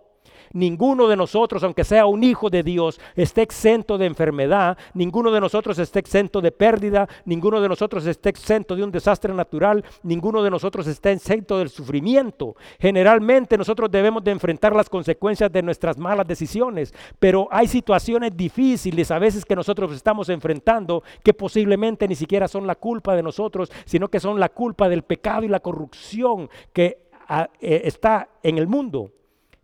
Ninguno 0.53 1.07
de 1.07 1.15
nosotros, 1.15 1.63
aunque 1.63 1.83
sea 1.83 2.05
un 2.05 2.23
hijo 2.23 2.49
de 2.49 2.63
Dios, 2.63 2.99
esté 3.15 3.41
exento 3.41 3.97
de 3.97 4.05
enfermedad, 4.05 4.77
ninguno 4.93 5.31
de 5.31 5.41
nosotros 5.41 5.77
esté 5.79 5.99
exento 5.99 6.41
de 6.41 6.51
pérdida, 6.51 7.07
ninguno 7.25 7.61
de 7.61 7.69
nosotros 7.69 8.05
esté 8.05 8.29
exento 8.29 8.75
de 8.75 8.83
un 8.83 8.91
desastre 8.91 9.33
natural, 9.33 9.83
ninguno 10.03 10.43
de 10.43 10.49
nosotros 10.49 10.87
está 10.87 11.11
exento 11.11 11.57
del 11.57 11.69
sufrimiento. 11.69 12.55
Generalmente 12.79 13.57
nosotros 13.57 13.91
debemos 13.91 14.23
de 14.23 14.31
enfrentar 14.31 14.75
las 14.75 14.89
consecuencias 14.89 15.51
de 15.51 15.61
nuestras 15.61 15.97
malas 15.97 16.27
decisiones, 16.27 16.93
pero 17.19 17.47
hay 17.51 17.67
situaciones 17.67 18.35
difíciles 18.35 19.11
a 19.11 19.19
veces 19.19 19.45
que 19.45 19.55
nosotros 19.55 19.91
estamos 19.93 20.29
enfrentando 20.29 21.03
que 21.23 21.33
posiblemente 21.33 22.07
ni 22.07 22.15
siquiera 22.15 22.47
son 22.47 22.67
la 22.67 22.75
culpa 22.75 23.15
de 23.15 23.23
nosotros, 23.23 23.71
sino 23.85 24.09
que 24.09 24.19
son 24.19 24.39
la 24.39 24.49
culpa 24.49 24.89
del 24.89 25.03
pecado 25.03 25.43
y 25.43 25.47
la 25.47 25.59
corrupción 25.59 26.49
que 26.73 27.07
ah, 27.27 27.49
eh, 27.59 27.81
está 27.85 28.29
en 28.43 28.57
el 28.57 28.67
mundo. 28.67 29.11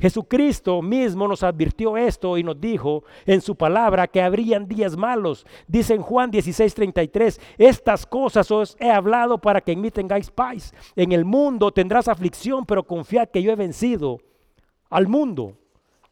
Jesucristo 0.03 0.81
mismo 0.81 1.29
nos 1.29 1.43
advirtió 1.43 1.95
esto 1.95 2.37
y 2.37 2.43
nos 2.43 2.59
dijo 2.59 3.05
en 3.25 3.39
su 3.39 3.55
palabra 3.55 4.05
que 4.05 4.21
habrían 4.21 4.67
días 4.67 4.97
malos. 4.97 5.45
Dice 5.65 5.93
en 5.93 6.01
Juan 6.01 6.29
16:33, 6.29 7.39
estas 7.57 8.05
cosas 8.05 8.51
os 8.51 8.75
he 8.81 8.91
hablado 8.91 9.37
para 9.37 9.61
que 9.61 9.71
en 9.71 9.79
mí 9.79 9.91
tengáis 9.91 10.29
paz. 10.29 10.73
En 10.97 11.13
el 11.13 11.23
mundo 11.23 11.71
tendrás 11.71 12.09
aflicción, 12.09 12.65
pero 12.65 12.83
confiad 12.83 13.29
que 13.29 13.41
yo 13.41 13.53
he 13.53 13.55
vencido 13.55 14.19
al 14.89 15.07
mundo. 15.07 15.53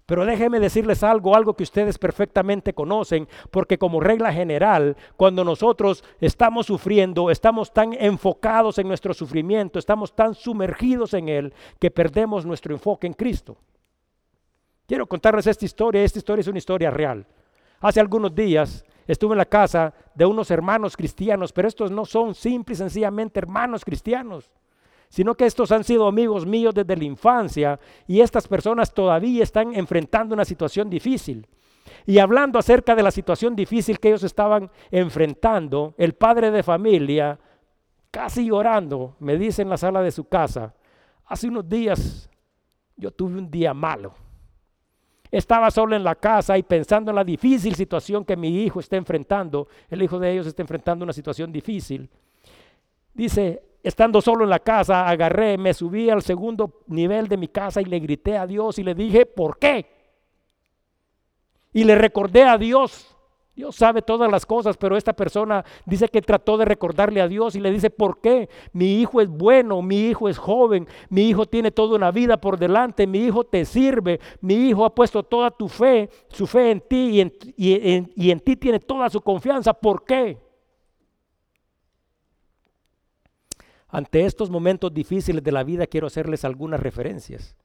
Pero 0.05 0.25
déjenme 0.25 0.61
decirles 0.61 1.03
algo, 1.03 1.35
algo 1.35 1.57
que 1.57 1.63
ustedes 1.63 1.97
perfectamente 1.97 2.73
conocen, 2.73 3.27
porque 3.49 3.77
como 3.77 3.99
regla 3.99 4.31
general, 4.31 4.95
cuando 5.17 5.43
nosotros 5.43 6.05
estamos 6.21 6.67
sufriendo, 6.67 7.29
estamos 7.29 7.73
tan 7.73 7.91
enfocados 7.91 8.77
en 8.77 8.87
nuestro 8.87 9.13
sufrimiento, 9.13 9.79
estamos 9.79 10.15
tan 10.15 10.33
sumergidos 10.33 11.13
en 11.13 11.27
él, 11.27 11.53
que 11.77 11.91
perdemos 11.91 12.45
nuestro 12.45 12.73
enfoque 12.73 13.05
en 13.05 13.13
Cristo. 13.13 13.57
Quiero 14.91 15.07
contarles 15.07 15.47
esta 15.47 15.63
historia, 15.63 16.03
esta 16.03 16.19
historia 16.19 16.41
es 16.41 16.49
una 16.49 16.57
historia 16.57 16.91
real. 16.91 17.25
Hace 17.79 18.01
algunos 18.01 18.35
días 18.35 18.83
estuve 19.07 19.35
en 19.35 19.37
la 19.37 19.45
casa 19.45 19.93
de 20.13 20.25
unos 20.25 20.51
hermanos 20.51 20.97
cristianos, 20.97 21.53
pero 21.53 21.69
estos 21.69 21.91
no 21.91 22.03
son 22.03 22.35
simples 22.35 22.77
y 22.77 22.83
sencillamente 22.83 23.39
hermanos 23.39 23.85
cristianos 23.85 24.51
sino 25.07 25.35
que 25.35 25.45
estos 25.45 25.71
han 25.71 25.85
sido 25.85 26.07
amigos 26.07 26.45
míos 26.45 26.73
desde 26.73 26.97
la 26.97 27.05
infancia 27.05 27.79
y 28.05 28.19
estas 28.19 28.49
personas 28.49 28.93
todavía 28.93 29.43
están 29.43 29.73
enfrentando 29.75 30.35
una 30.35 30.43
situación 30.43 30.89
difícil. 30.89 31.47
Y 32.05 32.19
hablando 32.19 32.59
acerca 32.59 32.93
de 32.93 33.03
la 33.03 33.11
situación 33.11 33.55
difícil 33.55 33.97
que 33.97 34.09
ellos 34.09 34.23
estaban 34.23 34.69
enfrentando, 34.89 35.93
el 35.97 36.15
padre 36.15 36.51
de 36.51 36.63
familia, 36.63 37.39
casi 38.09 38.47
llorando, 38.47 39.15
me 39.19 39.37
dice 39.37 39.61
en 39.61 39.69
la 39.69 39.77
sala 39.77 40.01
de 40.01 40.11
su 40.11 40.25
casa, 40.25 40.73
hace 41.25 41.47
unos 41.47 41.67
días 41.69 42.29
yo 42.97 43.11
tuve 43.11 43.37
un 43.37 43.49
día 43.49 43.73
malo. 43.73 44.20
Estaba 45.31 45.71
solo 45.71 45.95
en 45.95 46.03
la 46.03 46.15
casa 46.15 46.57
y 46.57 46.63
pensando 46.63 47.11
en 47.11 47.15
la 47.15 47.23
difícil 47.23 47.73
situación 47.73 48.25
que 48.25 48.35
mi 48.35 48.63
hijo 48.63 48.81
está 48.81 48.97
enfrentando. 48.97 49.67
El 49.89 50.03
hijo 50.03 50.19
de 50.19 50.31
ellos 50.31 50.45
está 50.45 50.61
enfrentando 50.61 51.03
una 51.03 51.13
situación 51.13 51.51
difícil. 51.51 52.09
Dice, 53.13 53.63
estando 53.81 54.21
solo 54.21 54.43
en 54.43 54.49
la 54.49 54.59
casa, 54.59 55.07
agarré, 55.07 55.57
me 55.57 55.73
subí 55.73 56.09
al 56.09 56.21
segundo 56.21 56.81
nivel 56.87 57.27
de 57.27 57.37
mi 57.37 57.47
casa 57.47 57.81
y 57.81 57.85
le 57.85 57.99
grité 57.99 58.37
a 58.37 58.45
Dios 58.45 58.77
y 58.77 58.83
le 58.83 58.93
dije, 58.93 59.25
¿por 59.25 59.57
qué? 59.57 59.85
Y 61.73 61.85
le 61.85 61.95
recordé 61.95 62.43
a 62.43 62.57
Dios. 62.57 63.10
Dios 63.53 63.75
sabe 63.75 64.01
todas 64.01 64.31
las 64.31 64.45
cosas, 64.45 64.77
pero 64.77 64.95
esta 64.95 65.13
persona 65.13 65.65
dice 65.85 66.07
que 66.07 66.21
trató 66.21 66.57
de 66.57 66.65
recordarle 66.65 67.19
a 67.19 67.27
Dios 67.27 67.55
y 67.55 67.59
le 67.59 67.69
dice, 67.69 67.89
¿por 67.89 68.21
qué? 68.21 68.49
Mi 68.71 69.01
hijo 69.01 69.19
es 69.19 69.27
bueno, 69.27 69.81
mi 69.81 70.07
hijo 70.07 70.29
es 70.29 70.37
joven, 70.37 70.87
mi 71.09 71.27
hijo 71.27 71.45
tiene 71.45 71.69
toda 71.71 71.97
una 71.97 72.11
vida 72.11 72.37
por 72.37 72.57
delante, 72.57 73.07
mi 73.07 73.19
hijo 73.19 73.43
te 73.43 73.65
sirve, 73.65 74.21
mi 74.39 74.69
hijo 74.69 74.85
ha 74.85 74.95
puesto 74.95 75.23
toda 75.23 75.51
tu 75.51 75.67
fe, 75.67 76.09
su 76.29 76.47
fe 76.47 76.71
en 76.71 76.81
ti 76.81 77.21
y 77.57 77.91
en, 77.91 78.11
y 78.15 78.31
en 78.31 78.39
ti 78.39 78.55
tiene 78.55 78.79
toda 78.79 79.09
su 79.09 79.19
confianza. 79.19 79.73
¿Por 79.73 80.05
qué? 80.05 80.37
Ante 83.89 84.25
estos 84.25 84.49
momentos 84.49 84.93
difíciles 84.93 85.43
de 85.43 85.51
la 85.51 85.65
vida 85.65 85.85
quiero 85.85 86.07
hacerles 86.07 86.45
algunas 86.45 86.79
referencias. 86.79 87.57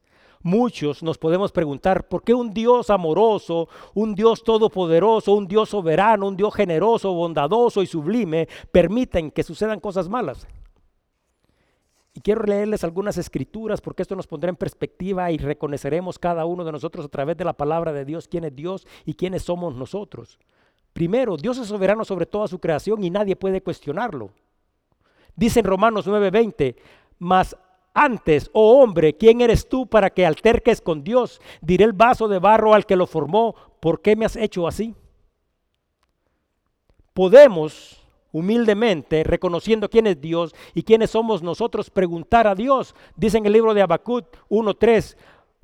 Muchos 0.47 1.03
nos 1.03 1.19
podemos 1.19 1.51
preguntar, 1.51 2.07
¿por 2.07 2.23
qué 2.23 2.33
un 2.33 2.55
Dios 2.55 2.89
amoroso, 2.91 3.69
un 3.95 4.15
Dios 4.15 4.45
todopoderoso, 4.45 5.33
un 5.33 5.49
Dios 5.49 5.71
soberano, 5.71 6.29
un 6.29 6.37
Dios 6.37 6.55
generoso, 6.55 7.13
bondadoso 7.13 7.83
y 7.83 7.87
sublime 7.89 8.47
permiten 8.71 9.33
que 9.33 9.43
sucedan 9.43 9.81
cosas 9.81 10.09
malas? 10.09 10.47
Y 12.15 12.21
quiero 12.21 12.45
leerles 12.45 12.85
algunas 12.85 13.19
escrituras 13.19 13.81
porque 13.81 14.03
esto 14.03 14.15
nos 14.15 14.29
pondrá 14.29 14.49
en 14.49 14.55
perspectiva 14.55 15.33
y 15.33 15.39
reconoceremos 15.39 16.17
cada 16.17 16.45
uno 16.45 16.65
de 16.65 16.71
nosotros 16.71 17.07
a 17.07 17.09
través 17.09 17.37
de 17.37 17.45
la 17.45 17.55
palabra 17.55 17.93
de 17.93 18.05
Dios 18.05 18.29
quién 18.29 18.45
es 18.45 18.55
Dios 18.55 18.87
y 19.05 19.15
quiénes 19.15 19.43
somos 19.43 19.75
nosotros. 19.75 20.39
Primero, 20.93 21.37
Dios 21.37 21.59
es 21.59 21.67
soberano 21.67 22.05
sobre 22.05 22.25
toda 22.25 22.47
su 22.47 22.61
creación 22.61 23.03
y 23.03 23.11
nadie 23.11 23.35
puede 23.35 23.65
cuestionarlo. 23.65 24.31
Dice 25.35 25.59
en 25.59 25.67
Romanos 25.67 26.07
9:20, 26.07 26.77
mas 27.19 27.57
antes, 27.97 28.51
oh 28.53 28.83
hombre, 28.83 29.15
¿quién 29.15 29.41
eres 29.41 29.67
tú 29.69 29.87
para 29.87 30.11
que 30.11 30.27
alterques 30.27 30.83
con 30.83 31.03
Dios? 31.03 31.41
Diré 31.63 31.87
el 31.87 31.95
vaso 31.95 32.29
de 32.29 32.39
barro 32.39 32.75
al 32.75 32.85
que 32.85 32.95
lo 32.95 33.07
formó, 33.07 33.55
¿por 33.81 34.03
qué 34.03 34.15
me 34.15 34.27
has 34.27 34.37
hecho 34.37 34.69
así? 34.69 34.95
Podemos 37.15 38.03
humildemente, 38.33 39.25
reconociendo 39.25 39.89
quién 39.89 40.07
es 40.07 40.21
Dios 40.21 40.55
y 40.75 40.83
quiénes 40.83 41.11
somos 41.11 41.43
nosotros, 41.43 41.89
preguntar 41.89 42.47
a 42.47 42.55
Dios. 42.55 42.95
Dice 43.17 43.39
en 43.39 43.47
el 43.47 43.55
libro 43.55 43.73
de 43.73 43.81
Habacuc 43.81 44.27
1.3, 44.51 45.17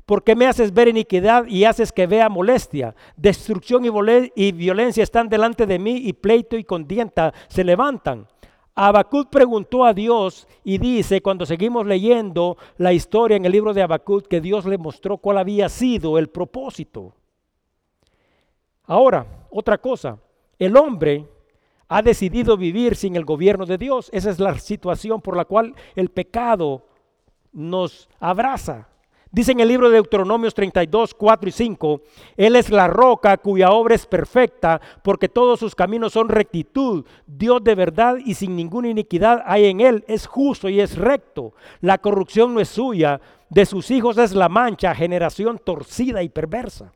¿por 0.06 0.24
qué 0.24 0.34
me 0.34 0.46
haces 0.46 0.72
ver 0.72 0.88
iniquidad 0.88 1.44
y 1.46 1.66
haces 1.66 1.92
que 1.92 2.06
vea 2.06 2.30
molestia? 2.30 2.94
Destrucción 3.14 3.84
y, 3.84 3.90
y 4.34 4.52
violencia 4.52 5.02
están 5.02 5.28
delante 5.28 5.66
de 5.66 5.78
mí 5.78 5.98
y 5.98 6.14
pleito 6.14 6.56
y 6.56 6.64
contienda 6.64 7.34
se 7.48 7.62
levantan. 7.62 8.26
Habacuc 8.74 9.28
preguntó 9.28 9.85
a 9.85 9.92
Dios 9.92 10.48
y 10.64 10.78
dice, 10.78 11.20
cuando 11.20 11.44
seguimos 11.44 11.87
leyendo 11.87 12.56
la 12.78 12.92
historia 12.92 13.37
en 13.37 13.44
el 13.44 13.52
libro 13.52 13.74
de 13.74 13.82
Habacuc, 13.82 14.26
que 14.26 14.40
Dios 14.40 14.64
le 14.64 14.78
mostró 14.78 15.18
cuál 15.18 15.38
había 15.38 15.68
sido 15.68 16.18
el 16.18 16.28
propósito. 16.28 17.14
Ahora, 18.85 19.26
otra 19.50 19.78
cosa, 19.78 20.18
el 20.58 20.76
hombre 20.76 21.26
ha 21.88 22.00
decidido 22.00 22.56
vivir 22.56 22.96
sin 22.96 23.16
el 23.16 23.24
gobierno 23.24 23.66
de 23.66 23.76
Dios. 23.76 24.08
Esa 24.12 24.30
es 24.30 24.38
la 24.38 24.58
situación 24.58 25.20
por 25.20 25.37
la 25.37 25.44
cual 25.44 25.74
el 25.94 26.08
pecado 26.08 26.87
nos 27.52 28.08
abraza. 28.18 28.88
Dice 29.32 29.52
en 29.52 29.60
el 29.60 29.68
libro 29.68 29.88
de 29.88 29.94
Deuteronomios 29.94 30.52
32, 30.52 31.14
4 31.14 31.48
y 31.48 31.52
5, 31.52 32.02
Él 32.36 32.54
es 32.54 32.68
la 32.68 32.86
roca 32.86 33.38
cuya 33.38 33.70
obra 33.70 33.94
es 33.94 34.04
perfecta, 34.04 34.78
porque 35.02 35.30
todos 35.30 35.58
sus 35.58 35.74
caminos 35.74 36.12
son 36.12 36.28
rectitud, 36.28 37.06
Dios 37.26 37.64
de 37.64 37.74
verdad 37.74 38.16
y 38.22 38.34
sin 38.34 38.54
ninguna 38.54 38.90
iniquidad 38.90 39.42
hay 39.46 39.64
en 39.66 39.80
Él, 39.80 40.04
es 40.06 40.26
justo 40.26 40.68
y 40.68 40.80
es 40.80 40.98
recto. 40.98 41.54
La 41.80 41.96
corrupción 41.96 42.52
no 42.52 42.60
es 42.60 42.68
suya, 42.68 43.22
de 43.48 43.64
sus 43.64 43.90
hijos 43.90 44.18
es 44.18 44.34
la 44.34 44.50
mancha, 44.50 44.94
generación 44.94 45.58
torcida 45.64 46.22
y 46.22 46.28
perversa. 46.28 46.92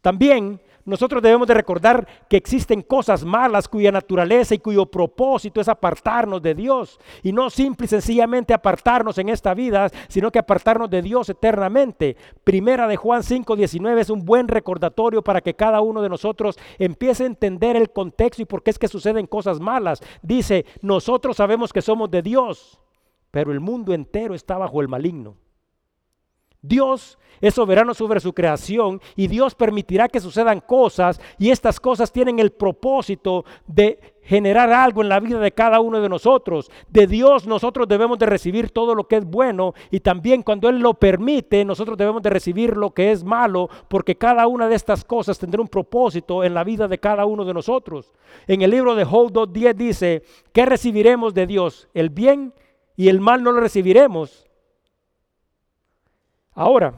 También 0.00 0.62
nosotros 0.84 1.22
debemos 1.22 1.48
de 1.48 1.54
recordar 1.54 2.06
que 2.28 2.36
existen 2.36 2.82
cosas 2.82 3.24
malas 3.24 3.68
cuya 3.68 3.90
naturaleza 3.90 4.54
y 4.54 4.58
cuyo 4.58 4.86
propósito 4.86 5.60
es 5.60 5.68
apartarnos 5.68 6.42
de 6.42 6.54
Dios. 6.54 7.00
Y 7.22 7.32
no 7.32 7.48
simple 7.48 7.86
y 7.86 7.88
sencillamente 7.88 8.52
apartarnos 8.52 9.16
en 9.18 9.30
esta 9.30 9.54
vida, 9.54 9.88
sino 10.08 10.30
que 10.30 10.38
apartarnos 10.38 10.90
de 10.90 11.00
Dios 11.00 11.30
eternamente. 11.30 12.16
Primera 12.44 12.86
de 12.86 12.96
Juan 12.96 13.22
5:19 13.22 14.00
es 14.00 14.10
un 14.10 14.24
buen 14.24 14.46
recordatorio 14.46 15.22
para 15.22 15.40
que 15.40 15.54
cada 15.54 15.80
uno 15.80 16.02
de 16.02 16.10
nosotros 16.10 16.58
empiece 16.78 17.22
a 17.22 17.26
entender 17.26 17.76
el 17.76 17.90
contexto 17.90 18.42
y 18.42 18.46
por 18.46 18.62
qué 18.62 18.70
es 18.70 18.78
que 18.78 18.88
suceden 18.88 19.26
cosas 19.26 19.60
malas. 19.60 20.02
Dice, 20.22 20.66
nosotros 20.82 21.36
sabemos 21.36 21.72
que 21.72 21.82
somos 21.82 22.10
de 22.10 22.20
Dios, 22.20 22.78
pero 23.30 23.52
el 23.52 23.60
mundo 23.60 23.94
entero 23.94 24.34
está 24.34 24.58
bajo 24.58 24.82
el 24.82 24.88
maligno. 24.88 25.36
Dios 26.66 27.18
es 27.42 27.52
soberano 27.52 27.92
sobre 27.92 28.20
su 28.20 28.32
creación 28.32 29.02
y 29.16 29.26
Dios 29.26 29.54
permitirá 29.54 30.08
que 30.08 30.18
sucedan 30.18 30.60
cosas 30.60 31.20
y 31.38 31.50
estas 31.50 31.78
cosas 31.78 32.10
tienen 32.10 32.38
el 32.38 32.52
propósito 32.52 33.44
de 33.66 33.98
generar 34.22 34.72
algo 34.72 35.02
en 35.02 35.10
la 35.10 35.20
vida 35.20 35.38
de 35.38 35.52
cada 35.52 35.80
uno 35.80 36.00
de 36.00 36.08
nosotros. 36.08 36.70
De 36.88 37.06
Dios 37.06 37.46
nosotros 37.46 37.86
debemos 37.86 38.18
de 38.18 38.24
recibir 38.24 38.70
todo 38.70 38.94
lo 38.94 39.06
que 39.06 39.16
es 39.16 39.26
bueno 39.26 39.74
y 39.90 40.00
también 40.00 40.42
cuando 40.42 40.70
Él 40.70 40.78
lo 40.78 40.94
permite 40.94 41.66
nosotros 41.66 41.98
debemos 41.98 42.22
de 42.22 42.30
recibir 42.30 42.78
lo 42.78 42.92
que 42.92 43.12
es 43.12 43.24
malo 43.24 43.68
porque 43.88 44.16
cada 44.16 44.46
una 44.46 44.66
de 44.66 44.76
estas 44.76 45.04
cosas 45.04 45.38
tendrá 45.38 45.60
un 45.60 45.68
propósito 45.68 46.44
en 46.44 46.54
la 46.54 46.64
vida 46.64 46.88
de 46.88 46.98
cada 46.98 47.26
uno 47.26 47.44
de 47.44 47.52
nosotros. 47.52 48.14
En 48.46 48.62
el 48.62 48.70
libro 48.70 48.94
de 48.94 49.04
Job 49.04 49.30
2.10 49.30 49.74
dice, 49.74 50.22
¿qué 50.54 50.64
recibiremos 50.64 51.34
de 51.34 51.46
Dios? 51.46 51.88
El 51.92 52.08
bien 52.08 52.54
y 52.96 53.08
el 53.08 53.20
mal 53.20 53.42
no 53.42 53.52
lo 53.52 53.60
recibiremos. 53.60 54.46
Ahora, 56.54 56.94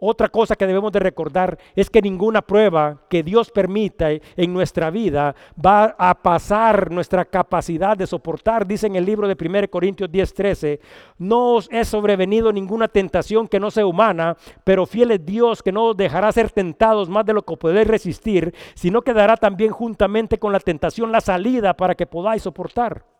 otra 0.00 0.28
cosa 0.28 0.54
que 0.54 0.66
debemos 0.66 0.92
de 0.92 1.00
recordar 1.00 1.58
es 1.74 1.90
que 1.90 2.00
ninguna 2.00 2.40
prueba 2.40 3.02
que 3.10 3.24
Dios 3.24 3.50
permita 3.50 4.10
en 4.12 4.52
nuestra 4.52 4.90
vida 4.90 5.34
va 5.54 5.96
a 5.98 6.14
pasar 6.22 6.92
nuestra 6.92 7.24
capacidad 7.24 7.96
de 7.96 8.06
soportar. 8.06 8.64
Dice 8.64 8.86
en 8.86 8.94
el 8.94 9.04
libro 9.04 9.26
de 9.26 9.34
1 9.34 9.68
Corintios 9.68 10.08
10:13, 10.08 10.78
no 11.18 11.56
os 11.56 11.68
es 11.72 11.88
sobrevenido 11.88 12.52
ninguna 12.52 12.86
tentación 12.86 13.48
que 13.48 13.58
no 13.58 13.72
sea 13.72 13.86
humana, 13.86 14.36
pero 14.62 14.86
fiel 14.86 15.10
es 15.10 15.26
Dios 15.26 15.64
que 15.64 15.72
no 15.72 15.86
os 15.86 15.96
dejará 15.96 16.30
ser 16.30 16.52
tentados 16.52 17.08
más 17.08 17.26
de 17.26 17.32
lo 17.32 17.42
que 17.42 17.56
podéis 17.56 17.88
resistir, 17.88 18.54
sino 18.74 19.02
que 19.02 19.12
dará 19.12 19.36
también 19.36 19.72
juntamente 19.72 20.38
con 20.38 20.52
la 20.52 20.60
tentación 20.60 21.10
la 21.10 21.20
salida 21.20 21.74
para 21.74 21.96
que 21.96 22.06
podáis 22.06 22.44
soportar. 22.44 23.17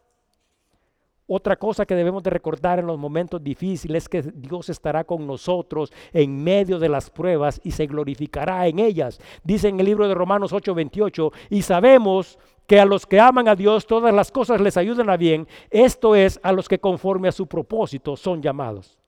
Otra 1.30 1.56
cosa 1.56 1.84
que 1.84 1.94
debemos 1.94 2.22
de 2.22 2.30
recordar 2.30 2.78
en 2.78 2.86
los 2.86 2.98
momentos 2.98 3.44
difíciles 3.44 4.04
es 4.04 4.08
que 4.08 4.22
Dios 4.22 4.70
estará 4.70 5.04
con 5.04 5.26
nosotros 5.26 5.92
en 6.14 6.42
medio 6.42 6.78
de 6.78 6.88
las 6.88 7.10
pruebas 7.10 7.60
y 7.62 7.70
se 7.72 7.86
glorificará 7.86 8.66
en 8.66 8.78
ellas. 8.78 9.20
Dice 9.44 9.68
en 9.68 9.78
el 9.78 9.84
libro 9.84 10.08
de 10.08 10.14
Romanos 10.14 10.54
8:28, 10.54 11.30
y 11.50 11.60
sabemos 11.60 12.38
que 12.66 12.80
a 12.80 12.86
los 12.86 13.04
que 13.04 13.20
aman 13.20 13.46
a 13.46 13.54
Dios 13.54 13.86
todas 13.86 14.14
las 14.14 14.32
cosas 14.32 14.58
les 14.62 14.78
ayudan 14.78 15.10
a 15.10 15.18
bien, 15.18 15.46
esto 15.68 16.14
es 16.14 16.40
a 16.42 16.50
los 16.50 16.66
que 16.66 16.80
conforme 16.80 17.28
a 17.28 17.32
su 17.32 17.46
propósito 17.46 18.16
son 18.16 18.40
llamados. 18.40 18.98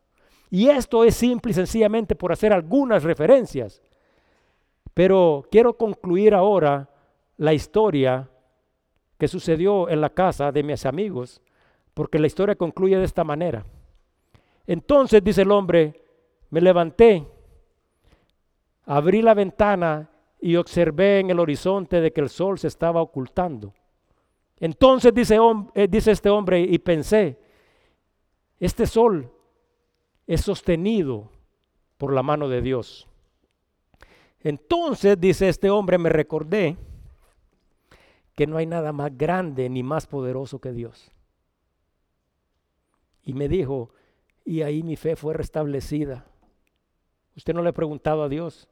Y 0.51 0.69
esto 0.69 1.05
es 1.05 1.15
simple 1.15 1.53
y 1.53 1.55
sencillamente 1.55 2.15
por 2.15 2.33
hacer 2.33 2.53
algunas 2.53 3.03
referencias. 3.03 3.81
Pero 4.93 5.47
quiero 5.51 5.75
concluir 5.79 6.35
ahora 6.35 6.91
la 7.39 7.55
historia 7.55 8.29
que 9.17 9.27
sucedió 9.27 9.89
en 9.89 10.03
la 10.03 10.11
casa 10.11 10.53
de 10.53 10.63
mis 10.63 10.85
amigos, 10.85 11.41
porque 11.95 12.19
la 12.19 12.27
historia 12.27 12.55
concluye 12.55 12.97
de 12.97 13.05
esta 13.05 13.25
manera. 13.25 13.65
Entonces, 14.67 15.23
dice 15.23 15.43
el 15.43 15.51
hombre, 15.51 16.03
me 16.51 16.61
levanté, 16.61 17.27
abrí 18.85 19.23
la 19.23 19.35
ventana 19.35 20.11
y 20.41 20.57
observé 20.57 21.21
en 21.21 21.31
el 21.31 21.39
horizonte 21.39 22.01
de 22.01 22.13
que 22.13 22.21
el 22.21 22.29
sol 22.29 22.59
se 22.59 22.69
estaba 22.69 23.03
ocultando. 23.03 23.75
Entonces 24.59 25.15
dice, 25.15 25.39
eh, 25.75 25.89
dice 25.89 26.11
este 26.11 26.29
hombre 26.29 26.61
y 26.61 26.79
pensé, 26.79 27.39
este 28.59 28.87
sol 28.87 29.31
es 30.27 30.43
sostenido 30.43 31.31
por 31.97 32.13
la 32.13 32.23
mano 32.23 32.49
de 32.49 32.61
Dios. 32.61 33.09
Entonces, 34.43 35.21
dice 35.21 35.49
este 35.49 35.69
hombre, 35.71 35.99
me 35.99 36.09
recordé 36.09 36.77
que 38.35 38.47
no 38.47 38.57
hay 38.57 38.67
nada 38.67 38.93
más 38.93 39.17
grande 39.17 39.69
ni 39.69 39.83
más 39.83 40.07
poderoso 40.07 40.61
que 40.61 40.73
Dios. 40.73 41.11
Y 43.23 43.35
me 43.35 43.49
dijo, 43.49 43.91
y 44.45 44.63
ahí 44.63 44.83
mi 44.83 44.97
fe 44.97 45.17
fue 45.17 45.35
restablecida. 45.35 46.27
Usted 47.37 47.55
no 47.55 47.63
le 47.63 47.71
ha 47.71 47.75
preguntado 47.75 48.23
a 48.23 48.29
Dios, 48.29 48.69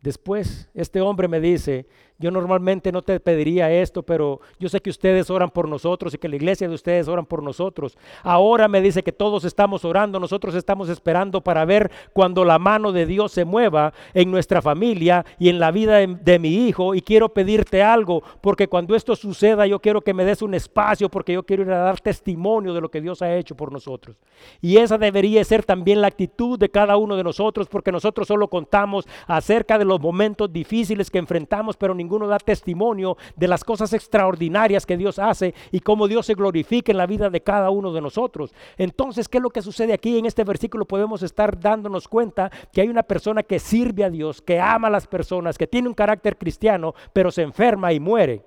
Después, 0.00 0.70
este 0.72 1.00
hombre 1.02 1.28
me 1.28 1.40
dice, 1.40 1.86
yo 2.20 2.30
normalmente 2.30 2.92
no 2.92 3.00
te 3.00 3.18
pediría 3.18 3.72
esto, 3.72 4.02
pero 4.02 4.40
yo 4.58 4.68
sé 4.68 4.80
que 4.80 4.90
ustedes 4.90 5.30
oran 5.30 5.48
por 5.48 5.66
nosotros 5.66 6.12
y 6.12 6.18
que 6.18 6.28
la 6.28 6.36
iglesia 6.36 6.68
de 6.68 6.74
ustedes 6.74 7.08
oran 7.08 7.24
por 7.24 7.42
nosotros. 7.42 7.96
Ahora 8.22 8.68
me 8.68 8.82
dice 8.82 9.02
que 9.02 9.10
todos 9.10 9.44
estamos 9.44 9.86
orando, 9.86 10.20
nosotros 10.20 10.54
estamos 10.54 10.90
esperando 10.90 11.40
para 11.40 11.64
ver 11.64 11.90
cuando 12.12 12.44
la 12.44 12.58
mano 12.58 12.92
de 12.92 13.06
Dios 13.06 13.32
se 13.32 13.46
mueva 13.46 13.94
en 14.12 14.30
nuestra 14.30 14.60
familia 14.60 15.24
y 15.38 15.48
en 15.48 15.58
la 15.58 15.70
vida 15.70 15.96
de, 15.96 16.38
mi 16.38 16.66
hijo. 16.68 16.94
Y 16.94 17.00
quiero 17.00 17.30
pedirte 17.30 17.82
algo, 17.82 18.22
porque 18.42 18.68
cuando 18.68 18.94
esto 18.94 19.16
suceda 19.16 19.66
yo 19.66 19.80
quiero 19.80 20.02
que 20.02 20.12
me 20.12 20.26
des 20.26 20.42
un 20.42 20.52
espacio, 20.52 21.08
porque 21.08 21.32
yo 21.32 21.42
quiero 21.44 21.62
ir 21.62 21.72
a 21.72 21.78
dar 21.78 22.00
testimonio 22.00 22.74
de 22.74 22.82
lo 22.82 22.90
que 22.90 23.00
Dios 23.00 23.22
ha 23.22 23.34
hecho 23.34 23.56
por 23.56 23.72
nosotros. 23.72 24.16
Y 24.60 24.76
esa 24.76 24.98
debería 24.98 25.42
ser 25.44 25.64
también 25.64 26.02
la 26.02 26.08
actitud 26.08 26.58
de 26.58 26.68
cada 26.68 26.98
uno 26.98 27.16
de 27.16 27.24
nosotros, 27.24 27.66
porque 27.66 27.90
nosotros 27.90 28.28
solo 28.28 28.48
contamos 28.48 29.08
acerca 29.26 29.78
de 29.78 29.86
los 29.86 29.98
momentos 29.98 30.52
difíciles 30.52 31.10
que 31.10 31.18
enfrentamos, 31.18 31.78
pero 31.78 31.94
ninguno 32.10 32.26
da 32.26 32.38
testimonio 32.38 33.16
de 33.36 33.46
las 33.46 33.62
cosas 33.62 33.92
extraordinarias 33.92 34.84
que 34.84 34.96
Dios 34.96 35.20
hace 35.20 35.54
y 35.70 35.78
cómo 35.78 36.08
Dios 36.08 36.26
se 36.26 36.34
glorifica 36.34 36.90
en 36.90 36.98
la 36.98 37.06
vida 37.06 37.30
de 37.30 37.40
cada 37.40 37.70
uno 37.70 37.92
de 37.92 38.00
nosotros. 38.00 38.52
Entonces, 38.76 39.28
¿qué 39.28 39.38
es 39.38 39.42
lo 39.42 39.50
que 39.50 39.62
sucede 39.62 39.92
aquí 39.92 40.18
en 40.18 40.26
este 40.26 40.42
versículo? 40.42 40.86
Podemos 40.86 41.22
estar 41.22 41.60
dándonos 41.60 42.08
cuenta 42.08 42.50
que 42.72 42.80
hay 42.80 42.88
una 42.88 43.04
persona 43.04 43.44
que 43.44 43.60
sirve 43.60 44.02
a 44.02 44.10
Dios, 44.10 44.42
que 44.42 44.58
ama 44.58 44.88
a 44.88 44.90
las 44.90 45.06
personas, 45.06 45.56
que 45.56 45.68
tiene 45.68 45.86
un 45.86 45.94
carácter 45.94 46.36
cristiano, 46.36 46.94
pero 47.12 47.30
se 47.30 47.42
enferma 47.42 47.92
y 47.92 48.00
muere. 48.00 48.44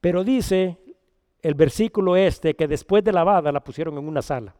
Pero 0.00 0.24
dice 0.24 0.76
el 1.40 1.54
versículo 1.54 2.16
este 2.16 2.56
que 2.56 2.66
después 2.66 3.04
de 3.04 3.12
lavada 3.12 3.52
la 3.52 3.62
pusieron 3.62 3.96
en 3.96 4.08
una 4.08 4.22
sala. 4.22 4.56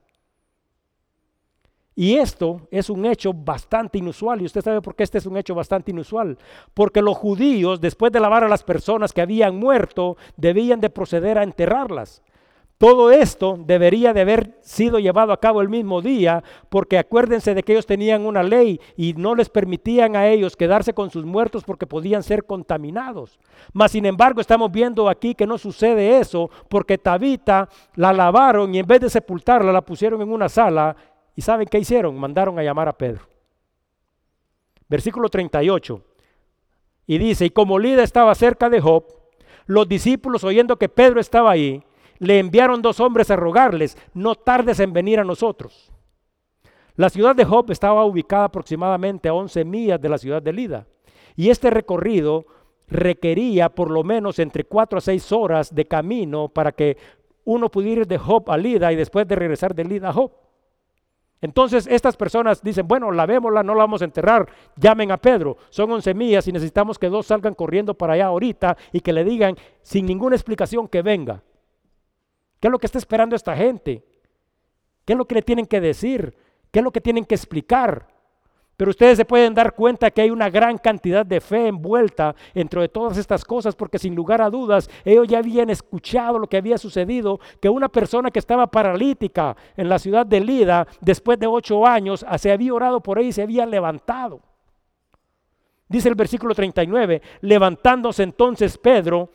Y 2.00 2.16
esto 2.16 2.60
es 2.70 2.90
un 2.90 3.04
hecho 3.06 3.32
bastante 3.32 3.98
inusual. 3.98 4.40
Y 4.40 4.44
usted 4.44 4.62
sabe 4.62 4.80
por 4.80 4.94
qué 4.94 5.02
este 5.02 5.18
es 5.18 5.26
un 5.26 5.36
hecho 5.36 5.56
bastante 5.56 5.90
inusual. 5.90 6.38
Porque 6.72 7.02
los 7.02 7.16
judíos, 7.16 7.80
después 7.80 8.12
de 8.12 8.20
lavar 8.20 8.44
a 8.44 8.48
las 8.48 8.62
personas 8.62 9.12
que 9.12 9.20
habían 9.20 9.56
muerto, 9.56 10.16
debían 10.36 10.78
de 10.78 10.90
proceder 10.90 11.38
a 11.38 11.42
enterrarlas. 11.42 12.22
Todo 12.78 13.10
esto 13.10 13.58
debería 13.58 14.12
de 14.12 14.20
haber 14.20 14.56
sido 14.60 15.00
llevado 15.00 15.32
a 15.32 15.40
cabo 15.40 15.60
el 15.60 15.68
mismo 15.68 16.00
día, 16.00 16.44
porque 16.68 16.98
acuérdense 16.98 17.52
de 17.52 17.64
que 17.64 17.72
ellos 17.72 17.86
tenían 17.86 18.24
una 18.24 18.44
ley 18.44 18.80
y 18.96 19.14
no 19.14 19.34
les 19.34 19.48
permitían 19.48 20.14
a 20.14 20.28
ellos 20.28 20.54
quedarse 20.54 20.94
con 20.94 21.10
sus 21.10 21.24
muertos 21.24 21.64
porque 21.64 21.88
podían 21.88 22.22
ser 22.22 22.44
contaminados. 22.44 23.40
Mas 23.72 23.90
sin 23.90 24.06
embargo 24.06 24.40
estamos 24.40 24.70
viendo 24.70 25.08
aquí 25.08 25.34
que 25.34 25.48
no 25.48 25.58
sucede 25.58 26.20
eso, 26.20 26.48
porque 26.68 26.96
Tabita 26.96 27.68
la 27.96 28.12
lavaron 28.12 28.72
y 28.72 28.78
en 28.78 28.86
vez 28.86 29.00
de 29.00 29.10
sepultarla 29.10 29.72
la 29.72 29.82
pusieron 29.82 30.22
en 30.22 30.30
una 30.30 30.48
sala 30.48 30.94
¿Y 31.38 31.42
saben 31.42 31.68
qué 31.70 31.78
hicieron? 31.78 32.18
Mandaron 32.18 32.58
a 32.58 32.64
llamar 32.64 32.88
a 32.88 32.98
Pedro. 32.98 33.20
Versículo 34.88 35.28
38. 35.28 36.02
Y 37.06 37.16
dice, 37.16 37.44
y 37.44 37.50
como 37.50 37.78
Lida 37.78 38.02
estaba 38.02 38.34
cerca 38.34 38.68
de 38.68 38.80
Job, 38.80 39.04
los 39.66 39.88
discípulos 39.88 40.42
oyendo 40.42 40.76
que 40.80 40.88
Pedro 40.88 41.20
estaba 41.20 41.52
ahí, 41.52 41.80
le 42.18 42.40
enviaron 42.40 42.82
dos 42.82 42.98
hombres 42.98 43.30
a 43.30 43.36
rogarles, 43.36 43.96
no 44.14 44.34
tardes 44.34 44.80
en 44.80 44.92
venir 44.92 45.20
a 45.20 45.24
nosotros. 45.24 45.92
La 46.96 47.08
ciudad 47.08 47.36
de 47.36 47.44
Job 47.44 47.70
estaba 47.70 48.04
ubicada 48.04 48.46
aproximadamente 48.46 49.28
a 49.28 49.34
11 49.34 49.64
millas 49.64 50.00
de 50.00 50.08
la 50.08 50.18
ciudad 50.18 50.42
de 50.42 50.52
Lida. 50.52 50.88
Y 51.36 51.50
este 51.50 51.70
recorrido 51.70 52.46
requería 52.88 53.68
por 53.68 53.92
lo 53.92 54.02
menos 54.02 54.40
entre 54.40 54.64
4 54.64 54.98
a 54.98 55.00
6 55.00 55.30
horas 55.30 55.72
de 55.72 55.86
camino 55.86 56.48
para 56.48 56.72
que 56.72 56.96
uno 57.44 57.70
pudiera 57.70 58.00
ir 58.00 58.08
de 58.08 58.18
Job 58.18 58.50
a 58.50 58.56
Lida 58.56 58.92
y 58.92 58.96
después 58.96 59.28
de 59.28 59.36
regresar 59.36 59.72
de 59.72 59.84
Lida 59.84 60.08
a 60.08 60.12
Job. 60.12 60.32
Entonces 61.40 61.86
estas 61.86 62.16
personas 62.16 62.62
dicen, 62.62 62.88
bueno, 62.88 63.12
lavémosla, 63.12 63.62
no 63.62 63.74
la 63.74 63.84
vamos 63.84 64.02
a 64.02 64.04
enterrar, 64.04 64.48
llamen 64.76 65.12
a 65.12 65.18
Pedro, 65.18 65.56
son 65.70 65.92
once 65.92 66.12
millas 66.12 66.48
y 66.48 66.52
necesitamos 66.52 66.98
que 66.98 67.08
dos 67.08 67.26
salgan 67.26 67.54
corriendo 67.54 67.94
para 67.94 68.14
allá 68.14 68.26
ahorita 68.26 68.76
y 68.92 69.00
que 69.00 69.12
le 69.12 69.24
digan 69.24 69.56
sin 69.82 70.06
ninguna 70.06 70.34
explicación 70.34 70.88
que 70.88 71.02
venga. 71.02 71.42
¿Qué 72.60 72.66
es 72.66 72.72
lo 72.72 72.78
que 72.78 72.86
está 72.86 72.98
esperando 72.98 73.36
esta 73.36 73.56
gente? 73.56 74.04
¿Qué 75.04 75.12
es 75.12 75.16
lo 75.16 75.26
que 75.26 75.36
le 75.36 75.42
tienen 75.42 75.66
que 75.66 75.80
decir? 75.80 76.36
¿Qué 76.72 76.80
es 76.80 76.84
lo 76.84 76.90
que 76.90 77.00
tienen 77.00 77.24
que 77.24 77.36
explicar? 77.36 78.08
Pero 78.78 78.92
ustedes 78.92 79.16
se 79.16 79.24
pueden 79.24 79.54
dar 79.54 79.74
cuenta 79.74 80.12
que 80.12 80.22
hay 80.22 80.30
una 80.30 80.48
gran 80.48 80.78
cantidad 80.78 81.26
de 81.26 81.40
fe 81.40 81.66
envuelta 81.66 82.36
dentro 82.54 82.80
de 82.80 82.88
todas 82.88 83.18
estas 83.18 83.44
cosas, 83.44 83.74
porque 83.74 83.98
sin 83.98 84.14
lugar 84.14 84.40
a 84.40 84.50
dudas, 84.50 84.88
ellos 85.04 85.26
ya 85.26 85.38
habían 85.38 85.68
escuchado 85.68 86.38
lo 86.38 86.46
que 86.46 86.58
había 86.58 86.78
sucedido, 86.78 87.40
que 87.60 87.68
una 87.68 87.88
persona 87.88 88.30
que 88.30 88.38
estaba 88.38 88.68
paralítica 88.68 89.56
en 89.76 89.88
la 89.88 89.98
ciudad 89.98 90.24
de 90.24 90.38
Lida, 90.38 90.86
después 91.00 91.40
de 91.40 91.48
ocho 91.48 91.84
años, 91.84 92.24
se 92.38 92.52
había 92.52 92.72
orado 92.72 93.00
por 93.00 93.18
ella 93.18 93.28
y 93.30 93.32
se 93.32 93.42
había 93.42 93.66
levantado. 93.66 94.42
Dice 95.88 96.08
el 96.08 96.14
versículo 96.14 96.54
39, 96.54 97.20
levantándose 97.40 98.22
entonces 98.22 98.78
Pedro, 98.78 99.30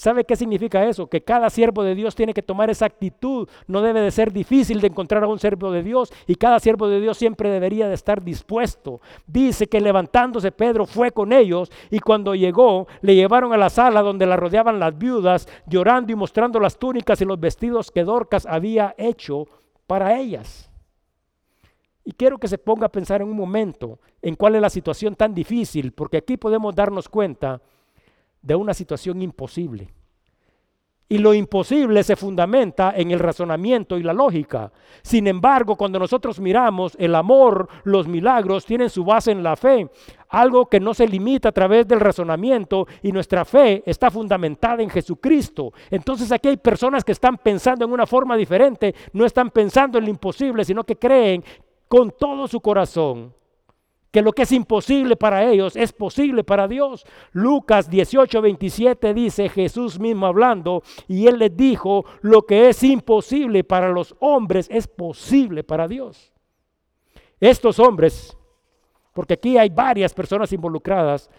¿Sabe 0.00 0.24
qué 0.24 0.34
significa 0.34 0.86
eso? 0.86 1.08
Que 1.08 1.22
cada 1.22 1.50
siervo 1.50 1.82
de 1.82 1.94
Dios 1.94 2.14
tiene 2.14 2.32
que 2.32 2.40
tomar 2.42 2.70
esa 2.70 2.86
actitud. 2.86 3.46
No 3.66 3.82
debe 3.82 4.00
de 4.00 4.10
ser 4.10 4.32
difícil 4.32 4.80
de 4.80 4.86
encontrar 4.86 5.22
a 5.22 5.26
un 5.26 5.38
siervo 5.38 5.70
de 5.70 5.82
Dios 5.82 6.10
y 6.26 6.36
cada 6.36 6.58
siervo 6.58 6.88
de 6.88 7.02
Dios 7.02 7.18
siempre 7.18 7.50
debería 7.50 7.86
de 7.86 7.92
estar 7.92 8.24
dispuesto. 8.24 9.02
Dice 9.26 9.66
que 9.66 9.78
levantándose 9.78 10.52
Pedro 10.52 10.86
fue 10.86 11.10
con 11.10 11.34
ellos 11.34 11.70
y 11.90 11.98
cuando 11.98 12.34
llegó 12.34 12.86
le 13.02 13.14
llevaron 13.14 13.52
a 13.52 13.58
la 13.58 13.68
sala 13.68 14.00
donde 14.00 14.24
la 14.24 14.38
rodeaban 14.38 14.80
las 14.80 14.96
viudas 14.96 15.46
llorando 15.66 16.12
y 16.12 16.14
mostrando 16.14 16.58
las 16.60 16.78
túnicas 16.78 17.20
y 17.20 17.26
los 17.26 17.38
vestidos 17.38 17.90
que 17.90 18.02
Dorcas 18.02 18.46
había 18.46 18.94
hecho 18.96 19.48
para 19.86 20.18
ellas. 20.18 20.70
Y 22.06 22.12
quiero 22.12 22.38
que 22.38 22.48
se 22.48 22.56
ponga 22.56 22.86
a 22.86 22.92
pensar 22.92 23.20
en 23.20 23.28
un 23.28 23.36
momento 23.36 23.98
en 24.22 24.34
cuál 24.34 24.54
es 24.54 24.62
la 24.62 24.70
situación 24.70 25.14
tan 25.14 25.34
difícil, 25.34 25.92
porque 25.92 26.16
aquí 26.16 26.38
podemos 26.38 26.74
darnos 26.74 27.06
cuenta 27.06 27.60
de 28.42 28.54
una 28.54 28.74
situación 28.74 29.22
imposible. 29.22 29.92
Y 31.12 31.18
lo 31.18 31.34
imposible 31.34 32.04
se 32.04 32.14
fundamenta 32.14 32.92
en 32.96 33.10
el 33.10 33.18
razonamiento 33.18 33.98
y 33.98 34.04
la 34.04 34.12
lógica. 34.12 34.70
Sin 35.02 35.26
embargo, 35.26 35.74
cuando 35.74 35.98
nosotros 35.98 36.38
miramos 36.38 36.96
el 37.00 37.16
amor, 37.16 37.68
los 37.82 38.06
milagros 38.06 38.64
tienen 38.64 38.88
su 38.88 39.04
base 39.04 39.32
en 39.32 39.42
la 39.42 39.56
fe, 39.56 39.90
algo 40.28 40.66
que 40.66 40.78
no 40.78 40.94
se 40.94 41.08
limita 41.08 41.48
a 41.48 41.52
través 41.52 41.88
del 41.88 41.98
razonamiento 41.98 42.86
y 43.02 43.10
nuestra 43.10 43.44
fe 43.44 43.82
está 43.86 44.08
fundamentada 44.08 44.84
en 44.84 44.88
Jesucristo. 44.88 45.72
Entonces 45.90 46.30
aquí 46.30 46.46
hay 46.46 46.58
personas 46.58 47.02
que 47.02 47.10
están 47.10 47.38
pensando 47.38 47.84
en 47.84 47.92
una 47.92 48.06
forma 48.06 48.36
diferente, 48.36 48.94
no 49.12 49.26
están 49.26 49.50
pensando 49.50 49.98
en 49.98 50.04
lo 50.04 50.10
imposible, 50.10 50.64
sino 50.64 50.84
que 50.84 50.94
creen 50.94 51.42
con 51.88 52.12
todo 52.16 52.46
su 52.46 52.60
corazón 52.60 53.34
que 54.10 54.22
lo 54.22 54.32
que 54.32 54.42
es 54.42 54.52
imposible 54.52 55.16
para 55.16 55.44
ellos 55.44 55.76
es 55.76 55.92
posible 55.92 56.42
para 56.42 56.66
Dios. 56.66 57.04
Lucas 57.32 57.88
18, 57.88 58.42
27 58.42 59.14
dice 59.14 59.48
Jesús 59.48 60.00
mismo 60.00 60.26
hablando 60.26 60.82
y 61.06 61.26
él 61.26 61.38
les 61.38 61.56
dijo, 61.56 62.04
lo 62.20 62.42
que 62.42 62.68
es 62.68 62.82
imposible 62.82 63.62
para 63.62 63.90
los 63.90 64.14
hombres 64.20 64.66
es 64.70 64.88
posible 64.88 65.62
para 65.62 65.86
Dios. 65.86 66.32
Estos 67.38 67.78
hombres, 67.78 68.36
porque 69.14 69.34
aquí 69.34 69.56
hay 69.56 69.70
varias 69.70 70.12
personas 70.12 70.52
involucradas, 70.52 71.30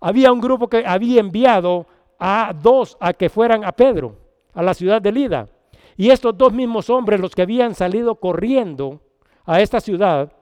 había 0.00 0.30
un 0.30 0.40
grupo 0.40 0.68
que 0.68 0.84
había 0.86 1.20
enviado 1.20 1.86
a 2.18 2.52
dos 2.52 2.96
a 3.00 3.12
que 3.12 3.28
fueran 3.28 3.64
a 3.64 3.72
Pedro, 3.72 4.16
a 4.52 4.62
la 4.62 4.74
ciudad 4.74 5.00
de 5.00 5.12
Lida. 5.12 5.48
Y 5.96 6.10
estos 6.10 6.36
dos 6.36 6.52
mismos 6.52 6.90
hombres, 6.90 7.20
los 7.20 7.34
que 7.34 7.42
habían 7.42 7.74
salido 7.74 8.14
corriendo 8.16 9.00
a 9.44 9.60
esta 9.60 9.80
ciudad, 9.80 10.32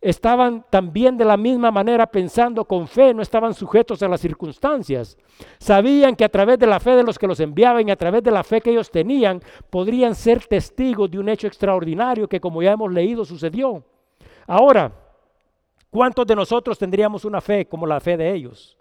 estaban 0.00 0.64
también 0.70 1.18
de 1.18 1.24
la 1.24 1.36
misma 1.36 1.70
manera 1.70 2.06
pensando 2.06 2.64
con 2.64 2.88
fe, 2.88 3.12
no 3.12 3.20
estaban 3.20 3.52
sujetos 3.52 4.02
a 4.02 4.08
las 4.08 4.20
circunstancias. 4.20 5.18
Sabían 5.58 6.16
que 6.16 6.24
a 6.24 6.28
través 6.30 6.58
de 6.58 6.66
la 6.66 6.80
fe 6.80 6.92
de 6.92 7.02
los 7.02 7.18
que 7.18 7.26
los 7.26 7.40
enviaban 7.40 7.86
y 7.86 7.90
a 7.90 7.96
través 7.96 8.22
de 8.22 8.30
la 8.30 8.42
fe 8.42 8.60
que 8.60 8.70
ellos 8.70 8.90
tenían, 8.90 9.42
podrían 9.68 10.14
ser 10.14 10.46
testigos 10.46 11.10
de 11.10 11.18
un 11.18 11.28
hecho 11.28 11.46
extraordinario 11.46 12.28
que 12.28 12.40
como 12.40 12.62
ya 12.62 12.72
hemos 12.72 12.90
leído 12.92 13.24
sucedió. 13.24 13.84
Ahora, 14.46 14.90
¿cuántos 15.90 16.26
de 16.26 16.36
nosotros 16.36 16.78
tendríamos 16.78 17.24
una 17.24 17.40
fe 17.40 17.66
como 17.66 17.86
la 17.86 18.00
fe 18.00 18.16
de 18.16 18.32
ellos? 18.32 18.78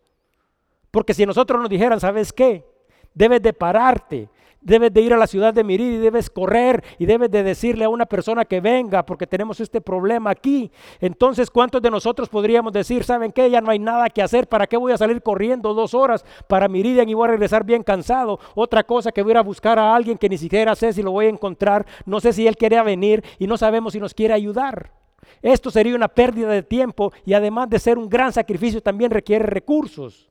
Porque 0.89 1.13
si 1.13 1.25
nosotros 1.25 1.59
nos 1.59 1.69
dijeran, 1.69 1.99
¿sabes 1.99 2.31
qué? 2.31 2.65
Debes 3.13 3.41
de 3.41 3.53
pararte, 3.53 4.29
debes 4.61 4.93
de 4.93 5.01
ir 5.01 5.13
a 5.13 5.17
la 5.17 5.27
ciudad 5.27 5.53
de 5.53 5.63
Mirid 5.63 5.93
y 5.93 5.97
debes 5.97 6.29
correr 6.29 6.83
y 6.97 7.05
debes 7.05 7.31
de 7.31 7.43
decirle 7.43 7.85
a 7.85 7.89
una 7.89 8.05
persona 8.05 8.45
que 8.45 8.61
venga 8.61 9.05
porque 9.05 9.27
tenemos 9.27 9.59
este 9.59 9.81
problema 9.81 10.31
aquí. 10.31 10.71
Entonces, 10.99 11.49
¿cuántos 11.49 11.81
de 11.81 11.91
nosotros 11.91 12.29
podríamos 12.29 12.73
decir, 12.73 13.03
saben 13.03 13.31
qué? 13.31 13.49
Ya 13.49 13.61
no 13.61 13.71
hay 13.71 13.79
nada 13.79 14.09
que 14.09 14.21
hacer, 14.21 14.47
¿para 14.47 14.67
qué 14.67 14.77
voy 14.77 14.91
a 14.91 14.97
salir 14.97 15.21
corriendo 15.21 15.73
dos 15.73 15.93
horas 15.93 16.25
para 16.47 16.67
Miridian 16.67 17.07
y 17.09 17.13
voy 17.13 17.27
a 17.27 17.31
regresar 17.31 17.63
bien 17.63 17.83
cansado? 17.83 18.39
Otra 18.55 18.83
cosa 18.83 19.11
que 19.11 19.21
voy 19.21 19.31
a 19.31 19.33
ir 19.33 19.37
a 19.37 19.43
buscar 19.43 19.79
a 19.79 19.95
alguien 19.95 20.17
que 20.17 20.29
ni 20.29 20.37
siquiera 20.37 20.75
sé 20.75 20.93
si 20.93 21.01
lo 21.01 21.11
voy 21.11 21.25
a 21.25 21.29
encontrar, 21.29 21.85
no 22.05 22.19
sé 22.19 22.33
si 22.33 22.47
él 22.47 22.57
quiere 22.57 22.81
venir 22.83 23.23
y 23.37 23.47
no 23.47 23.57
sabemos 23.57 23.93
si 23.93 23.99
nos 23.99 24.13
quiere 24.13 24.33
ayudar. 24.33 24.91
Esto 25.41 25.71
sería 25.71 25.95
una 25.95 26.07
pérdida 26.07 26.49
de 26.49 26.63
tiempo 26.63 27.11
y 27.25 27.33
además 27.33 27.69
de 27.69 27.79
ser 27.79 27.97
un 27.97 28.09
gran 28.09 28.33
sacrificio 28.33 28.81
también 28.81 29.11
requiere 29.11 29.45
recursos. 29.45 30.29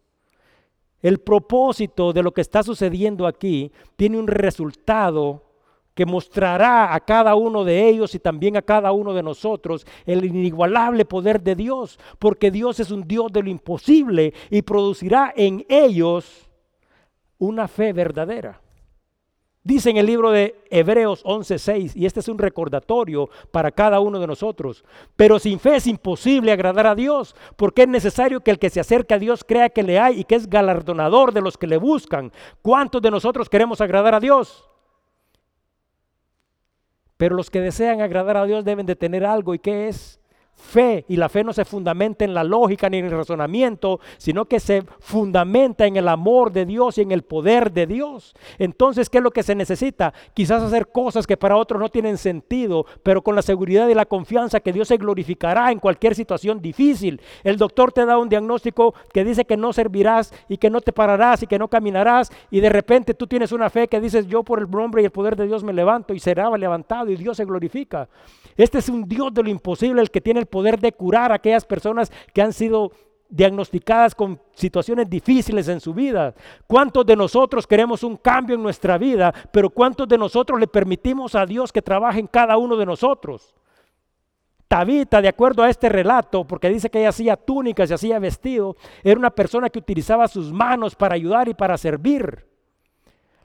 El 1.02 1.18
propósito 1.18 2.12
de 2.12 2.22
lo 2.22 2.32
que 2.32 2.40
está 2.40 2.62
sucediendo 2.62 3.26
aquí 3.26 3.70
tiene 3.96 4.18
un 4.18 4.26
resultado 4.26 5.44
que 5.94 6.06
mostrará 6.06 6.94
a 6.94 7.00
cada 7.00 7.34
uno 7.34 7.64
de 7.64 7.88
ellos 7.88 8.14
y 8.14 8.20
también 8.20 8.56
a 8.56 8.62
cada 8.62 8.92
uno 8.92 9.14
de 9.14 9.22
nosotros 9.22 9.84
el 10.06 10.24
inigualable 10.24 11.04
poder 11.04 11.42
de 11.42 11.56
Dios, 11.56 11.98
porque 12.20 12.52
Dios 12.52 12.78
es 12.78 12.92
un 12.92 13.02
Dios 13.02 13.32
de 13.32 13.42
lo 13.42 13.50
imposible 13.50 14.32
y 14.48 14.62
producirá 14.62 15.32
en 15.36 15.66
ellos 15.68 16.48
una 17.38 17.66
fe 17.66 17.92
verdadera. 17.92 18.60
Dice 19.64 19.90
en 19.90 19.96
el 19.96 20.06
libro 20.06 20.30
de 20.30 20.64
Hebreos 20.70 21.22
11:6, 21.24 21.94
y 21.94 22.06
este 22.06 22.20
es 22.20 22.28
un 22.28 22.38
recordatorio 22.38 23.28
para 23.50 23.70
cada 23.70 24.00
uno 24.00 24.18
de 24.18 24.26
nosotros, 24.26 24.84
pero 25.16 25.38
sin 25.38 25.58
fe 25.58 25.76
es 25.76 25.86
imposible 25.86 26.52
agradar 26.52 26.86
a 26.86 26.94
Dios, 26.94 27.34
porque 27.56 27.82
es 27.82 27.88
necesario 27.88 28.40
que 28.40 28.50
el 28.50 28.58
que 28.58 28.70
se 28.70 28.80
acerca 28.80 29.16
a 29.16 29.18
Dios 29.18 29.44
crea 29.44 29.68
que 29.68 29.82
le 29.82 29.98
hay 29.98 30.20
y 30.20 30.24
que 30.24 30.36
es 30.36 30.48
galardonador 30.48 31.32
de 31.32 31.42
los 31.42 31.58
que 31.58 31.66
le 31.66 31.76
buscan. 31.76 32.32
¿Cuántos 32.62 33.02
de 33.02 33.10
nosotros 33.10 33.48
queremos 33.48 33.80
agradar 33.80 34.14
a 34.14 34.20
Dios? 34.20 34.64
Pero 37.18 37.34
los 37.34 37.50
que 37.50 37.60
desean 37.60 38.00
agradar 38.00 38.36
a 38.36 38.46
Dios 38.46 38.64
deben 38.64 38.86
de 38.86 38.96
tener 38.96 39.26
algo, 39.26 39.52
¿y 39.52 39.58
qué 39.58 39.88
es? 39.88 40.17
Fe 40.58 41.04
y 41.08 41.16
la 41.16 41.28
fe 41.28 41.44
no 41.44 41.52
se 41.52 41.64
fundamenta 41.64 42.24
en 42.24 42.34
la 42.34 42.44
lógica 42.44 42.90
ni 42.90 42.98
en 42.98 43.06
el 43.06 43.12
razonamiento, 43.12 44.00
sino 44.18 44.44
que 44.44 44.60
se 44.60 44.82
fundamenta 44.98 45.86
en 45.86 45.96
el 45.96 46.08
amor 46.08 46.52
de 46.52 46.66
Dios 46.66 46.98
y 46.98 47.02
en 47.02 47.12
el 47.12 47.22
poder 47.22 47.72
de 47.72 47.86
Dios. 47.86 48.34
Entonces, 48.58 49.08
¿qué 49.08 49.18
es 49.18 49.24
lo 49.24 49.30
que 49.30 49.42
se 49.42 49.54
necesita? 49.54 50.12
Quizás 50.34 50.62
hacer 50.62 50.88
cosas 50.88 51.26
que 51.26 51.36
para 51.36 51.56
otros 51.56 51.80
no 51.80 51.88
tienen 51.88 52.18
sentido, 52.18 52.84
pero 53.02 53.22
con 53.22 53.34
la 53.34 53.42
seguridad 53.42 53.88
y 53.88 53.94
la 53.94 54.06
confianza 54.06 54.60
que 54.60 54.72
Dios 54.72 54.88
se 54.88 54.96
glorificará 54.96 55.70
en 55.70 55.78
cualquier 55.78 56.14
situación 56.14 56.60
difícil. 56.60 57.20
El 57.44 57.56
doctor 57.56 57.92
te 57.92 58.04
da 58.04 58.18
un 58.18 58.28
diagnóstico 58.28 58.94
que 59.12 59.24
dice 59.24 59.44
que 59.44 59.56
no 59.56 59.72
servirás 59.72 60.34
y 60.48 60.58
que 60.58 60.70
no 60.70 60.80
te 60.80 60.92
pararás 60.92 61.42
y 61.42 61.46
que 61.46 61.58
no 61.58 61.68
caminarás 61.68 62.30
y 62.50 62.60
de 62.60 62.68
repente 62.68 63.14
tú 63.14 63.26
tienes 63.26 63.52
una 63.52 63.70
fe 63.70 63.88
que 63.88 64.00
dices 64.00 64.26
yo 64.26 64.42
por 64.42 64.58
el 64.58 64.70
nombre 64.70 65.02
y 65.02 65.04
el 65.04 65.10
poder 65.10 65.36
de 65.36 65.46
Dios 65.46 65.62
me 65.62 65.72
levanto 65.72 66.14
y 66.14 66.20
será 66.20 66.48
levantado 66.56 67.10
y 67.10 67.16
Dios 67.16 67.36
se 67.36 67.44
glorifica. 67.44 68.08
Este 68.56 68.78
es 68.78 68.88
un 68.88 69.08
Dios 69.08 69.32
de 69.32 69.42
lo 69.42 69.48
imposible, 69.48 70.02
el 70.02 70.10
que 70.10 70.20
tiene 70.20 70.40
el 70.40 70.46
poder 70.48 70.78
de 70.78 70.92
curar 70.92 71.32
a 71.32 71.36
aquellas 71.36 71.64
personas 71.64 72.10
que 72.32 72.42
han 72.42 72.52
sido 72.52 72.92
diagnosticadas 73.28 74.14
con 74.14 74.40
situaciones 74.54 75.08
difíciles 75.08 75.68
en 75.68 75.80
su 75.80 75.92
vida. 75.92 76.34
¿Cuántos 76.66 77.04
de 77.04 77.14
nosotros 77.14 77.66
queremos 77.66 78.02
un 78.02 78.16
cambio 78.16 78.56
en 78.56 78.62
nuestra 78.62 78.96
vida, 78.96 79.32
pero 79.52 79.70
cuántos 79.70 80.08
de 80.08 80.16
nosotros 80.16 80.58
le 80.58 80.66
permitimos 80.66 81.34
a 81.34 81.44
Dios 81.44 81.72
que 81.72 81.82
trabaje 81.82 82.20
en 82.20 82.26
cada 82.26 82.56
uno 82.56 82.76
de 82.76 82.86
nosotros? 82.86 83.54
Tabita, 84.66 85.22
de 85.22 85.28
acuerdo 85.28 85.62
a 85.62 85.70
este 85.70 85.88
relato, 85.88 86.46
porque 86.46 86.68
dice 86.68 86.90
que 86.90 87.00
ella 87.00 87.08
hacía 87.08 87.36
túnicas 87.36 87.90
y 87.90 87.94
hacía 87.94 88.18
vestido, 88.18 88.76
era 89.02 89.18
una 89.18 89.30
persona 89.30 89.70
que 89.70 89.78
utilizaba 89.78 90.28
sus 90.28 90.52
manos 90.52 90.94
para 90.94 91.14
ayudar 91.14 91.48
y 91.48 91.54
para 91.54 91.78
servir. 91.78 92.46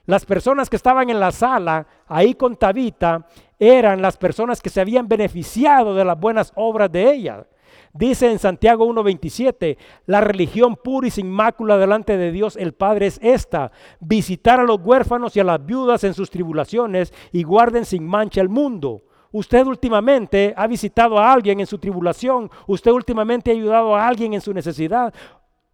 Las 0.06 0.26
personas 0.26 0.68
que 0.68 0.76
estaban 0.76 1.08
en 1.08 1.18
la 1.18 1.32
sala 1.32 1.86
ahí 2.06 2.34
con 2.34 2.56
Tabita 2.56 3.26
eran 3.70 4.02
las 4.02 4.16
personas 4.16 4.60
que 4.60 4.70
se 4.70 4.80
habían 4.80 5.08
beneficiado 5.08 5.94
de 5.94 6.04
las 6.04 6.18
buenas 6.18 6.52
obras 6.56 6.90
de 6.90 7.12
ella. 7.12 7.46
Dice 7.92 8.30
en 8.30 8.40
Santiago 8.40 8.86
1.27, 8.86 9.76
la 10.06 10.20
religión 10.20 10.74
pura 10.74 11.06
y 11.06 11.10
sin 11.10 11.30
mácula 11.30 11.78
delante 11.78 12.16
de 12.16 12.32
Dios 12.32 12.56
el 12.56 12.74
Padre 12.74 13.06
es 13.06 13.20
esta, 13.22 13.70
visitar 14.00 14.58
a 14.58 14.64
los 14.64 14.80
huérfanos 14.80 15.36
y 15.36 15.40
a 15.40 15.44
las 15.44 15.64
viudas 15.64 16.02
en 16.02 16.12
sus 16.12 16.28
tribulaciones 16.28 17.14
y 17.30 17.44
guarden 17.44 17.84
sin 17.84 18.04
mancha 18.04 18.40
el 18.40 18.48
mundo. 18.48 19.04
Usted 19.30 19.66
últimamente 19.66 20.54
ha 20.56 20.66
visitado 20.66 21.18
a 21.18 21.32
alguien 21.32 21.60
en 21.60 21.66
su 21.66 21.78
tribulación, 21.78 22.50
usted 22.66 22.90
últimamente 22.90 23.50
ha 23.50 23.54
ayudado 23.54 23.94
a 23.94 24.06
alguien 24.06 24.34
en 24.34 24.40
su 24.40 24.52
necesidad, 24.52 25.14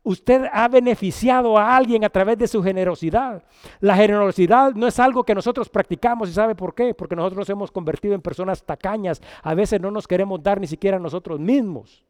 Usted 0.02 0.46
ha 0.52 0.66
beneficiado 0.68 1.58
a 1.58 1.76
alguien 1.76 2.04
a 2.04 2.08
través 2.08 2.38
de 2.38 2.48
su 2.48 2.62
generosidad. 2.62 3.42
La 3.80 3.96
generosidad 3.96 4.74
no 4.74 4.86
es 4.86 4.98
algo 4.98 5.24
que 5.24 5.34
nosotros 5.34 5.68
practicamos 5.68 6.30
y 6.30 6.32
sabe 6.32 6.54
por 6.54 6.74
qué, 6.74 6.94
porque 6.94 7.16
nosotros 7.16 7.38
nos 7.38 7.50
hemos 7.50 7.70
convertido 7.70 8.14
en 8.14 8.22
personas 8.22 8.64
tacañas. 8.64 9.20
A 9.42 9.54
veces 9.54 9.80
no 9.80 9.90
nos 9.90 10.08
queremos 10.08 10.42
dar 10.42 10.58
ni 10.58 10.66
siquiera 10.66 10.96
a 10.96 11.00
nosotros 11.00 11.38
mismos. 11.38 12.02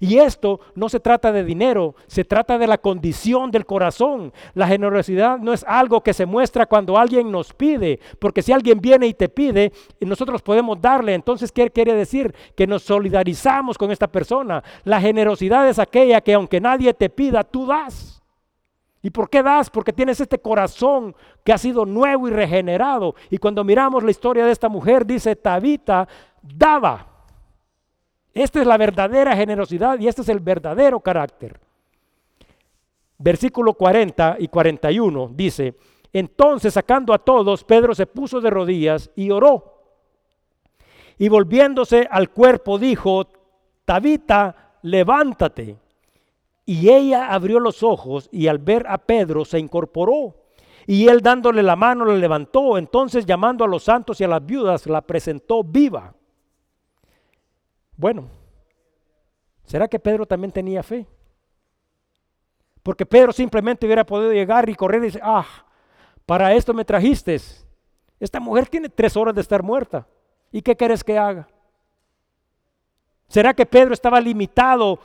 Y 0.00 0.16
esto 0.16 0.60
no 0.74 0.88
se 0.88 0.98
trata 0.98 1.30
de 1.30 1.44
dinero, 1.44 1.94
se 2.06 2.24
trata 2.24 2.56
de 2.56 2.66
la 2.66 2.78
condición 2.78 3.50
del 3.50 3.66
corazón. 3.66 4.32
La 4.54 4.66
generosidad 4.66 5.38
no 5.38 5.52
es 5.52 5.62
algo 5.68 6.00
que 6.02 6.14
se 6.14 6.24
muestra 6.24 6.64
cuando 6.64 6.96
alguien 6.96 7.30
nos 7.30 7.52
pide, 7.52 8.00
porque 8.18 8.40
si 8.40 8.50
alguien 8.50 8.80
viene 8.80 9.06
y 9.06 9.12
te 9.12 9.28
pide, 9.28 9.72
nosotros 10.00 10.40
podemos 10.40 10.80
darle. 10.80 11.12
Entonces, 11.12 11.52
¿qué 11.52 11.68
quiere 11.70 11.92
decir? 11.92 12.34
Que 12.56 12.66
nos 12.66 12.82
solidarizamos 12.82 13.76
con 13.76 13.90
esta 13.90 14.06
persona. 14.08 14.64
La 14.84 15.02
generosidad 15.02 15.68
es 15.68 15.78
aquella 15.78 16.22
que 16.22 16.32
aunque 16.32 16.62
nadie 16.62 16.94
te 16.94 17.10
pida, 17.10 17.44
tú 17.44 17.66
das. 17.66 18.22
¿Y 19.02 19.10
por 19.10 19.28
qué 19.28 19.42
das? 19.42 19.68
Porque 19.68 19.92
tienes 19.92 20.18
este 20.20 20.38
corazón 20.38 21.14
que 21.44 21.52
ha 21.52 21.58
sido 21.58 21.84
nuevo 21.84 22.26
y 22.26 22.30
regenerado. 22.30 23.14
Y 23.28 23.36
cuando 23.36 23.64
miramos 23.64 24.02
la 24.02 24.10
historia 24.10 24.46
de 24.46 24.52
esta 24.52 24.70
mujer, 24.70 25.04
dice 25.04 25.36
Tabita, 25.36 26.08
daba. 26.40 27.09
Esta 28.32 28.60
es 28.60 28.66
la 28.66 28.76
verdadera 28.76 29.36
generosidad 29.36 29.98
y 29.98 30.08
este 30.08 30.22
es 30.22 30.28
el 30.28 30.40
verdadero 30.40 31.00
carácter. 31.00 31.58
Versículo 33.18 33.74
40 33.74 34.36
y 34.38 34.48
41 34.48 35.30
dice, 35.34 35.74
entonces 36.12 36.74
sacando 36.74 37.12
a 37.12 37.18
todos, 37.18 37.64
Pedro 37.64 37.94
se 37.94 38.06
puso 38.06 38.40
de 38.40 38.50
rodillas 38.50 39.10
y 39.14 39.30
oró. 39.30 39.74
Y 41.18 41.28
volviéndose 41.28 42.08
al 42.10 42.30
cuerpo 42.30 42.78
dijo, 42.78 43.26
Tabita, 43.84 44.78
levántate. 44.82 45.76
Y 46.64 46.88
ella 46.88 47.32
abrió 47.32 47.58
los 47.58 47.82
ojos 47.82 48.28
y 48.32 48.46
al 48.46 48.58
ver 48.58 48.86
a 48.88 48.98
Pedro 48.98 49.44
se 49.44 49.58
incorporó. 49.58 50.36
Y 50.86 51.08
él 51.08 51.20
dándole 51.20 51.62
la 51.62 51.76
mano 51.76 52.04
le 52.04 52.18
levantó. 52.18 52.78
Entonces 52.78 53.26
llamando 53.26 53.64
a 53.64 53.68
los 53.68 53.82
santos 53.82 54.20
y 54.20 54.24
a 54.24 54.28
las 54.28 54.44
viudas 54.44 54.86
la 54.86 55.00
presentó 55.02 55.62
viva. 55.62 56.14
Bueno, 58.00 58.30
¿será 59.66 59.86
que 59.86 59.98
Pedro 59.98 60.24
también 60.24 60.50
tenía 60.50 60.82
fe? 60.82 61.06
Porque 62.82 63.04
Pedro 63.04 63.30
simplemente 63.30 63.84
hubiera 63.84 64.06
podido 64.06 64.32
llegar 64.32 64.70
y 64.70 64.74
correr 64.74 65.02
y 65.02 65.06
decir, 65.06 65.20
ah, 65.22 65.44
para 66.24 66.54
esto 66.54 66.72
me 66.72 66.82
trajiste. 66.82 67.38
Esta 68.18 68.40
mujer 68.40 68.68
tiene 68.68 68.88
tres 68.88 69.18
horas 69.18 69.34
de 69.34 69.42
estar 69.42 69.62
muerta. 69.62 70.06
¿Y 70.50 70.62
qué 70.62 70.74
quieres 70.74 71.04
que 71.04 71.18
haga? 71.18 71.46
¿Será 73.28 73.52
que 73.52 73.66
Pedro 73.66 73.92
estaba 73.92 74.18
limitado 74.18 74.98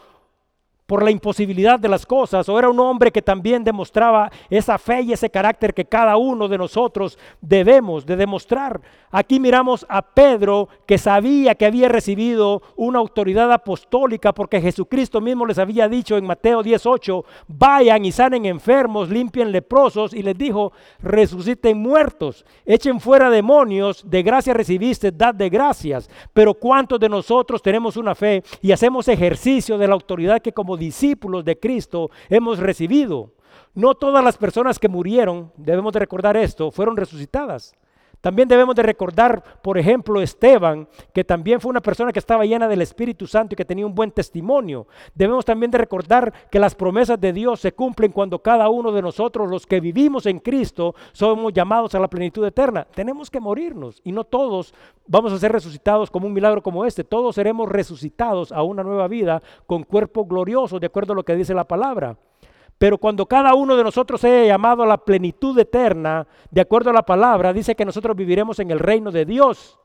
por 0.85 1.03
la 1.03 1.11
imposibilidad 1.11 1.79
de 1.79 1.89
las 1.89 2.05
cosas, 2.05 2.47
o 2.47 2.59
era 2.59 2.69
un 2.69 2.79
hombre 2.79 3.11
que 3.11 3.21
también 3.21 3.63
demostraba 3.63 4.31
esa 4.49 4.77
fe 4.77 5.01
y 5.01 5.13
ese 5.13 5.29
carácter 5.29 5.73
que 5.73 5.85
cada 5.85 6.15
uno 6.17 6.47
de 6.47 6.57
nosotros 6.57 7.17
debemos 7.41 8.05
de 8.05 8.15
demostrar. 8.15 8.81
Aquí 9.09 9.39
miramos 9.39 9.85
a 9.89 10.01
Pedro 10.01 10.67
que 10.85 10.97
sabía 10.97 11.55
que 11.55 11.65
había 11.65 11.89
recibido 11.89 12.61
una 12.75 12.99
autoridad 12.99 13.51
apostólica 13.51 14.33
porque 14.33 14.61
Jesucristo 14.61 15.21
mismo 15.21 15.45
les 15.45 15.57
había 15.57 15.87
dicho 15.89 16.17
en 16.17 16.25
Mateo 16.25 16.61
18, 16.61 17.25
vayan 17.47 18.05
y 18.05 18.11
sanen 18.11 18.45
enfermos, 18.45 19.09
limpien 19.09 19.51
leprosos 19.51 20.13
y 20.13 20.21
les 20.21 20.37
dijo, 20.37 20.71
resuciten 21.01 21.77
muertos, 21.79 22.45
echen 22.65 22.99
fuera 22.99 23.29
demonios, 23.29 24.03
de 24.07 24.21
gracia 24.21 24.53
recibiste, 24.53 25.11
dad 25.11 25.33
de 25.33 25.49
gracias. 25.49 26.09
Pero 26.33 26.53
¿cuántos 26.53 26.99
de 26.99 27.09
nosotros 27.09 27.61
tenemos 27.61 27.97
una 27.97 28.13
fe 28.13 28.43
y 28.61 28.71
hacemos 28.71 29.07
ejercicio 29.07 29.77
de 29.77 29.87
la 29.87 29.93
autoridad 29.93 30.41
que 30.41 30.51
como 30.51 30.74
discípulos 30.79 31.45
de 31.45 31.59
Cristo 31.59 32.09
hemos 32.29 32.59
recibido. 32.59 33.33
No 33.73 33.95
todas 33.95 34.23
las 34.23 34.37
personas 34.37 34.79
que 34.79 34.89
murieron, 34.89 35.51
debemos 35.57 35.93
de 35.93 35.99
recordar 35.99 36.37
esto, 36.37 36.71
fueron 36.71 36.97
resucitadas. 36.97 37.75
También 38.21 38.47
debemos 38.47 38.75
de 38.75 38.83
recordar, 38.83 39.43
por 39.61 39.77
ejemplo, 39.77 40.21
Esteban, 40.21 40.87
que 41.13 41.23
también 41.23 41.61
fue 41.61 41.69
una 41.69 41.81
persona 41.81 42.11
que 42.11 42.19
estaba 42.19 42.45
llena 42.45 42.67
del 42.67 42.81
Espíritu 42.81 43.27
Santo 43.27 43.53
y 43.53 43.55
que 43.55 43.65
tenía 43.65 43.85
un 43.85 43.95
buen 43.95 44.11
testimonio. 44.11 44.87
Debemos 45.13 45.45
también 45.45 45.71
de 45.71 45.77
recordar 45.77 46.33
que 46.49 46.59
las 46.59 46.75
promesas 46.75 47.19
de 47.19 47.33
Dios 47.33 47.59
se 47.59 47.73
cumplen 47.73 48.11
cuando 48.11 48.39
cada 48.39 48.69
uno 48.69 48.91
de 48.91 49.01
nosotros, 49.01 49.49
los 49.49 49.65
que 49.65 49.79
vivimos 49.79 50.25
en 50.25 50.39
Cristo, 50.39 50.95
somos 51.11 51.53
llamados 51.53 51.95
a 51.95 51.99
la 51.99 52.07
plenitud 52.07 52.45
eterna. 52.45 52.87
Tenemos 52.93 53.29
que 53.29 53.39
morirnos 53.39 54.01
y 54.03 54.11
no 54.11 54.23
todos 54.23 54.73
vamos 55.07 55.31
a 55.33 55.39
ser 55.39 55.51
resucitados 55.51 56.09
como 56.09 56.27
un 56.27 56.33
milagro 56.33 56.61
como 56.61 56.85
este. 56.85 57.03
Todos 57.03 57.35
seremos 57.35 57.69
resucitados 57.69 58.51
a 58.51 58.63
una 58.63 58.83
nueva 58.83 59.07
vida 59.07 59.41
con 59.65 59.83
cuerpo 59.83 60.25
glorioso, 60.25 60.79
de 60.79 60.87
acuerdo 60.87 61.13
a 61.13 61.15
lo 61.15 61.23
que 61.23 61.35
dice 61.35 61.53
la 61.53 61.67
palabra. 61.67 62.17
Pero 62.77 62.97
cuando 62.97 63.25
cada 63.25 63.53
uno 63.53 63.75
de 63.75 63.83
nosotros 63.83 64.21
sea 64.21 64.45
llamado 64.45 64.83
a 64.83 64.87
la 64.87 64.97
plenitud 64.97 65.57
eterna, 65.57 66.27
de 66.51 66.61
acuerdo 66.61 66.89
a 66.89 66.93
la 66.93 67.03
palabra, 67.03 67.53
dice 67.53 67.75
que 67.75 67.85
nosotros 67.85 68.15
viviremos 68.15 68.59
en 68.59 68.71
el 68.71 68.79
reino 68.79 69.11
de 69.11 69.25
Dios. 69.25 69.79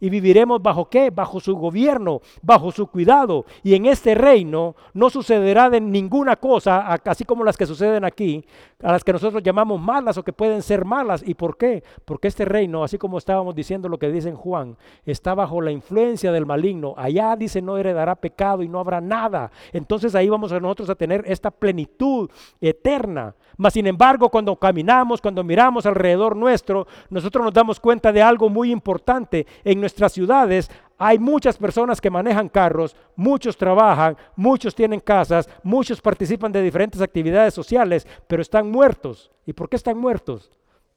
Y 0.00 0.10
viviremos 0.10 0.62
bajo 0.62 0.88
qué? 0.88 1.10
Bajo 1.10 1.40
su 1.40 1.56
gobierno, 1.56 2.20
bajo 2.42 2.70
su 2.70 2.86
cuidado. 2.86 3.44
Y 3.62 3.74
en 3.74 3.86
este 3.86 4.14
reino 4.14 4.76
no 4.94 5.10
sucederá 5.10 5.70
de 5.70 5.80
ninguna 5.80 6.36
cosa, 6.36 6.94
así 7.04 7.24
como 7.24 7.44
las 7.44 7.56
que 7.56 7.66
suceden 7.66 8.04
aquí, 8.04 8.44
a 8.82 8.92
las 8.92 9.04
que 9.04 9.12
nosotros 9.12 9.42
llamamos 9.42 9.80
malas 9.80 10.18
o 10.18 10.22
que 10.22 10.32
pueden 10.32 10.62
ser 10.62 10.84
malas. 10.84 11.22
¿Y 11.26 11.34
por 11.34 11.56
qué? 11.56 11.82
Porque 12.04 12.28
este 12.28 12.44
reino, 12.44 12.84
así 12.84 12.98
como 12.98 13.18
estábamos 13.18 13.54
diciendo 13.54 13.88
lo 13.88 13.98
que 13.98 14.10
dice 14.10 14.32
Juan, 14.32 14.76
está 15.04 15.34
bajo 15.34 15.60
la 15.60 15.70
influencia 15.70 16.32
del 16.32 16.46
maligno. 16.46 16.94
Allá 16.96 17.36
dice 17.36 17.62
no 17.62 17.78
heredará 17.78 18.14
pecado 18.14 18.62
y 18.62 18.68
no 18.68 18.80
habrá 18.80 19.00
nada. 19.00 19.50
Entonces 19.72 20.14
ahí 20.14 20.28
vamos 20.28 20.52
a 20.52 20.60
nosotros 20.60 20.90
a 20.90 20.94
tener 20.94 21.22
esta 21.26 21.50
plenitud 21.50 22.30
eterna. 22.60 23.34
Mas 23.56 23.72
sin 23.72 23.86
embargo, 23.86 24.28
cuando 24.28 24.54
caminamos, 24.56 25.20
cuando 25.20 25.42
miramos 25.42 25.86
alrededor 25.86 26.36
nuestro, 26.36 26.86
nosotros 27.08 27.44
nos 27.44 27.54
damos 27.54 27.80
cuenta 27.80 28.12
de 28.12 28.22
algo 28.22 28.48
muy 28.48 28.70
importante. 28.70 29.46
Nuestras 29.86 30.12
ciudades 30.12 30.68
hay 30.98 31.16
muchas 31.16 31.56
personas 31.56 32.00
que 32.00 32.10
manejan 32.10 32.48
carros, 32.48 32.96
muchos 33.14 33.56
trabajan, 33.56 34.16
muchos 34.34 34.74
tienen 34.74 34.98
casas, 34.98 35.48
muchos 35.62 36.00
participan 36.00 36.50
de 36.50 36.60
diferentes 36.60 37.00
actividades 37.00 37.54
sociales, 37.54 38.04
pero 38.26 38.42
están 38.42 38.68
muertos. 38.68 39.30
¿Y 39.46 39.52
por 39.52 39.68
qué 39.68 39.76
están 39.76 39.96
muertos? 39.96 40.50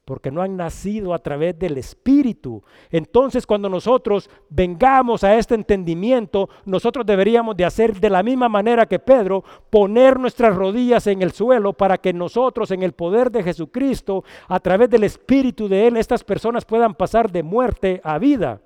porque 0.06 0.32
no 0.32 0.42
han 0.42 0.56
nacido 0.56 1.14
a 1.14 1.20
través 1.20 1.56
del 1.56 1.78
Espíritu. 1.78 2.64
Entonces 2.90 3.46
cuando 3.46 3.68
nosotros 3.68 4.28
vengamos 4.48 5.22
a 5.22 5.36
este 5.36 5.54
entendimiento, 5.54 6.48
nosotros 6.64 7.06
deberíamos 7.06 7.56
de 7.56 7.64
hacer 7.64 7.94
de 7.94 8.10
la 8.10 8.24
misma 8.24 8.48
manera 8.48 8.86
que 8.86 8.98
Pedro, 8.98 9.44
poner 9.70 10.18
nuestras 10.18 10.56
rodillas 10.56 11.06
en 11.06 11.22
el 11.22 11.30
suelo 11.30 11.74
para 11.74 11.96
que 11.96 12.12
nosotros 12.12 12.72
en 12.72 12.82
el 12.82 12.90
poder 12.90 13.30
de 13.30 13.44
Jesucristo, 13.44 14.24
a 14.48 14.58
través 14.58 14.90
del 14.90 15.04
Espíritu 15.04 15.68
de 15.68 15.86
Él, 15.86 15.96
estas 15.96 16.24
personas 16.24 16.64
puedan 16.64 16.94
pasar 16.94 17.30
de 17.30 17.44
muerte 17.44 18.00
a 18.02 18.18
vida. 18.18 18.60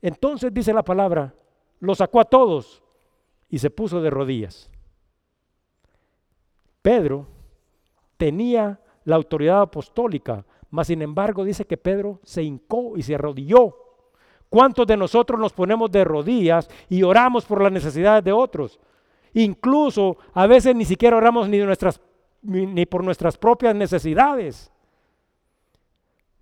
Entonces 0.00 0.52
dice 0.52 0.72
la 0.72 0.82
palabra, 0.82 1.34
lo 1.80 1.94
sacó 1.94 2.20
a 2.20 2.24
todos 2.24 2.82
y 3.48 3.58
se 3.58 3.70
puso 3.70 4.00
de 4.00 4.10
rodillas. 4.10 4.70
Pedro 6.82 7.26
tenía 8.16 8.80
la 9.04 9.16
autoridad 9.16 9.62
apostólica, 9.62 10.44
mas 10.70 10.86
sin 10.86 11.02
embargo 11.02 11.44
dice 11.44 11.66
que 11.66 11.76
Pedro 11.76 12.20
se 12.22 12.42
hincó 12.42 12.96
y 12.96 13.02
se 13.02 13.14
arrodilló. 13.14 13.74
¿Cuántos 14.48 14.86
de 14.86 14.96
nosotros 14.96 15.38
nos 15.38 15.52
ponemos 15.52 15.90
de 15.90 16.04
rodillas 16.04 16.68
y 16.88 17.02
oramos 17.02 17.44
por 17.44 17.62
las 17.62 17.72
necesidades 17.72 18.24
de 18.24 18.32
otros? 18.32 18.80
Incluso 19.34 20.16
a 20.32 20.46
veces 20.46 20.74
ni 20.74 20.84
siquiera 20.84 21.16
oramos 21.16 21.48
ni, 21.48 21.58
nuestras, 21.58 22.00
ni 22.42 22.86
por 22.86 23.04
nuestras 23.04 23.36
propias 23.36 23.74
necesidades. 23.74 24.72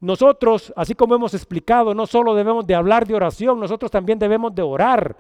Nosotros, 0.01 0.72
así 0.76 0.94
como 0.94 1.14
hemos 1.14 1.32
explicado, 1.34 1.94
no 1.94 2.07
solo 2.07 2.34
debemos 2.34 2.66
de 2.66 2.74
hablar 2.74 3.07
de 3.07 3.14
oración, 3.14 3.59
nosotros 3.59 3.90
también 3.90 4.18
debemos 4.18 4.55
de 4.55 4.62
orar. 4.62 5.16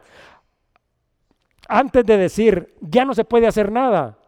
Antes 1.68 2.04
de 2.04 2.16
decir, 2.16 2.74
ya 2.80 3.04
no 3.04 3.14
se 3.14 3.24
puede 3.24 3.46
hacer 3.46 3.72
nada, 3.72 4.18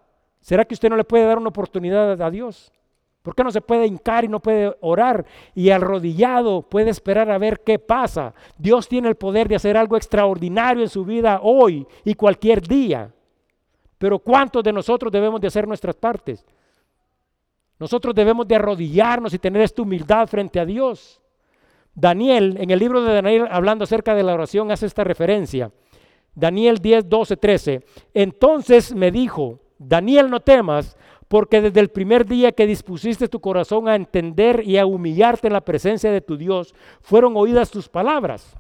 ¿será 0.40 0.64
que 0.64 0.74
usted 0.74 0.88
no 0.88 0.96
le 0.96 1.05
puede 1.05 1.26
dar 1.26 1.38
una 1.38 1.51
oportunidad 1.51 2.20
a 2.20 2.30
Dios? 2.30 2.72
¿Por 3.22 3.34
qué 3.34 3.44
no 3.44 3.51
se 3.51 3.61
puede 3.61 3.86
hincar 3.86 4.24
y 4.24 4.28
no 4.28 4.40
puede 4.40 4.74
orar? 4.80 5.26
Y 5.55 5.68
arrodillado 5.68 6.62
puede 6.62 6.88
esperar 6.90 7.30
a 7.30 7.36
ver 7.36 7.61
qué 7.61 7.78
pasa. 7.78 8.32
Dios 8.57 8.88
tiene 8.88 9.09
el 9.09 9.16
poder 9.16 9.49
de 9.49 9.57
hacer 9.57 9.76
algo 9.76 9.99
extraordinario 9.99 10.82
en 10.82 10.88
su 10.88 11.05
vida 11.05 11.40
hoy 11.42 11.86
y 12.05 12.14
cualquier 12.14 12.62
día. 12.62 13.12
Pero 13.99 14.18
¿cuántos 14.18 14.64
de 14.64 14.72
nosotros 14.72 15.12
debemos 15.12 15.40
de 15.40 15.49
hacer 15.49 15.68
nuestras 15.68 15.96
partes? 15.96 16.46
Nosotros 17.79 18.14
debemos 18.14 18.47
de 18.49 18.57
arrodillarnos 18.57 19.33
y 19.35 19.39
tener 19.39 19.62
esta 19.62 19.83
humildad 19.83 20.26
frente 20.26 20.59
a 20.59 20.66
Dios. 20.66 21.20
Daniel, 21.95 22.57
en 22.61 22.70
el 22.70 22.79
libro 22.79 23.03
de 23.03 23.14
Daniel, 23.14 23.49
hablando 23.51 23.85
acerca 23.85 24.14
de 24.14 24.22
la 24.22 24.35
oración, 24.35 24.70
hace 24.70 24.87
esta 24.87 25.05
referencia. 25.05 25.72
Daniel 26.35 26.79
10, 26.79 27.09
12, 27.09 27.37
13. 27.37 27.85
Entonces 28.14 28.95
me 28.95 29.11
dijo, 29.11 29.61
Daniel, 29.79 30.31
no 30.31 30.41
temas, 30.41 30.97
porque 31.29 31.61
desde 31.61 31.81
el 31.81 31.89
primer 31.89 32.26
día 32.26 32.53
que 32.53 32.66
dispusiste 32.66 33.29
tu 33.29 33.41
corazón 33.41 33.89
a 33.89 33.97
entender 33.97 34.62
y 34.64 34.79
a 34.79 34.87
humillarte 34.87 35.47
en 35.47 35.53
la 35.53 35.61
presencia 35.61 36.11
de 36.11 36.20
tu 36.20 36.37
Dios, 36.37 36.74
fueron 37.01 37.37
oídas 37.37 37.70
tus 37.70 37.89
palabras. 37.89 38.57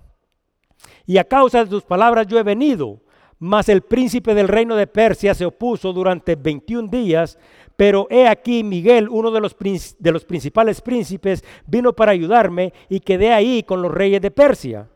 Y 1.06 1.18
a 1.18 1.24
causa 1.24 1.64
de 1.64 1.70
tus 1.70 1.82
palabras 1.82 2.26
yo 2.26 2.38
he 2.38 2.42
venido. 2.42 3.00
Mas 3.38 3.68
el 3.68 3.82
príncipe 3.82 4.34
del 4.34 4.48
reino 4.48 4.74
de 4.74 4.88
Persia 4.88 5.32
se 5.32 5.46
opuso 5.46 5.92
durante 5.92 6.34
21 6.34 6.88
días, 6.88 7.38
pero 7.78 8.08
he 8.10 8.26
aquí 8.26 8.64
Miguel, 8.64 9.08
uno 9.08 9.30
de 9.30 9.40
los, 9.40 9.54
de 9.56 10.10
los 10.10 10.24
principales 10.24 10.80
príncipes, 10.80 11.44
vino 11.64 11.92
para 11.92 12.10
ayudarme 12.10 12.72
y 12.88 12.98
quedé 12.98 13.32
ahí 13.32 13.62
con 13.62 13.82
los 13.82 13.94
reyes 13.94 14.20
de 14.20 14.32
Persia. 14.32 14.88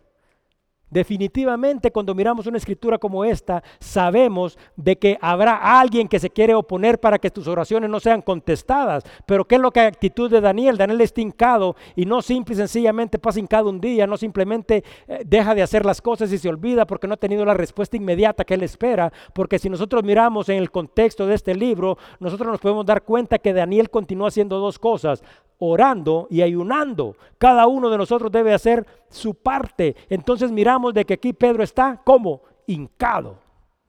Definitivamente 0.92 1.90
cuando 1.90 2.14
miramos 2.14 2.46
una 2.46 2.58
escritura 2.58 2.98
como 2.98 3.24
esta, 3.24 3.62
sabemos 3.80 4.58
de 4.76 4.98
que 4.98 5.16
habrá 5.22 5.80
alguien 5.80 6.06
que 6.06 6.18
se 6.18 6.28
quiere 6.28 6.54
oponer 6.54 7.00
para 7.00 7.18
que 7.18 7.30
tus 7.30 7.48
oraciones 7.48 7.88
no 7.88 7.98
sean 7.98 8.20
contestadas. 8.20 9.02
Pero 9.24 9.46
¿qué 9.46 9.54
es 9.54 9.60
lo 9.62 9.70
que 9.70 9.80
actitud 9.80 10.30
de 10.30 10.42
Daniel? 10.42 10.76
Daniel 10.76 11.00
está 11.00 11.22
hincado 11.22 11.76
y 11.96 12.04
no 12.04 12.20
simple 12.20 12.52
y 12.52 12.58
sencillamente 12.58 13.18
pasa 13.18 13.40
hincado 13.40 13.70
un 13.70 13.80
día, 13.80 14.06
no 14.06 14.18
simplemente 14.18 14.84
eh, 15.08 15.22
deja 15.24 15.54
de 15.54 15.62
hacer 15.62 15.86
las 15.86 16.02
cosas 16.02 16.30
y 16.30 16.36
se 16.36 16.50
olvida 16.50 16.86
porque 16.86 17.08
no 17.08 17.14
ha 17.14 17.16
tenido 17.16 17.46
la 17.46 17.54
respuesta 17.54 17.96
inmediata 17.96 18.44
que 18.44 18.52
él 18.52 18.62
espera. 18.62 19.10
Porque 19.32 19.58
si 19.58 19.70
nosotros 19.70 20.04
miramos 20.04 20.50
en 20.50 20.58
el 20.58 20.70
contexto 20.70 21.26
de 21.26 21.36
este 21.36 21.54
libro, 21.54 21.96
nosotros 22.20 22.50
nos 22.50 22.60
podemos 22.60 22.84
dar 22.84 23.00
cuenta 23.02 23.38
que 23.38 23.54
Daniel 23.54 23.88
continúa 23.88 24.28
haciendo 24.28 24.58
dos 24.58 24.78
cosas 24.78 25.22
orando 25.64 26.26
y 26.28 26.42
ayunando. 26.42 27.14
Cada 27.38 27.68
uno 27.68 27.88
de 27.88 27.96
nosotros 27.96 28.32
debe 28.32 28.52
hacer 28.52 28.84
su 29.12 29.34
parte. 29.34 29.96
Entonces 30.08 30.50
miramos 30.50 30.94
de 30.94 31.04
que 31.04 31.14
aquí 31.14 31.32
Pedro 31.32 31.62
está 31.62 32.00
como 32.04 32.42
hincado, 32.66 33.38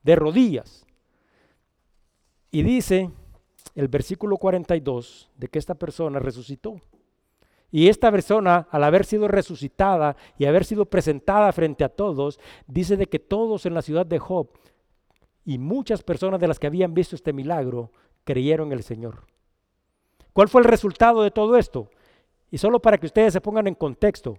de 0.03 0.15
rodillas. 0.15 0.85
Y 2.51 2.61
dice 2.61 3.09
el 3.75 3.87
versículo 3.87 4.37
42 4.37 5.31
de 5.35 5.47
que 5.47 5.59
esta 5.59 5.75
persona 5.75 6.19
resucitó. 6.19 6.75
Y 7.71 7.89
esta 7.89 8.11
persona, 8.11 8.67
al 8.69 8.83
haber 8.83 9.03
sido 9.03 9.27
resucitada 9.27 10.15
y 10.37 10.45
haber 10.45 10.63
sido 10.63 10.85
presentada 10.85 11.51
frente 11.51 11.83
a 11.83 11.89
todos, 11.89 12.39
dice 12.67 12.97
de 12.97 13.07
que 13.07 13.17
todos 13.17 13.65
en 13.65 13.73
la 13.73 13.81
ciudad 13.81 14.05
de 14.05 14.19
Job 14.19 14.49
y 15.43 15.57
muchas 15.57 16.03
personas 16.03 16.39
de 16.39 16.47
las 16.47 16.59
que 16.59 16.67
habían 16.67 16.93
visto 16.93 17.15
este 17.15 17.33
milagro 17.33 17.91
creyeron 18.23 18.67
en 18.67 18.73
el 18.73 18.83
Señor. 18.83 19.25
¿Cuál 20.33 20.49
fue 20.49 20.61
el 20.61 20.67
resultado 20.67 21.23
de 21.23 21.31
todo 21.31 21.57
esto? 21.57 21.89
Y 22.51 22.59
solo 22.59 22.79
para 22.79 22.99
que 22.99 23.07
ustedes 23.07 23.33
se 23.33 23.41
pongan 23.41 23.65
en 23.65 23.75
contexto, 23.75 24.37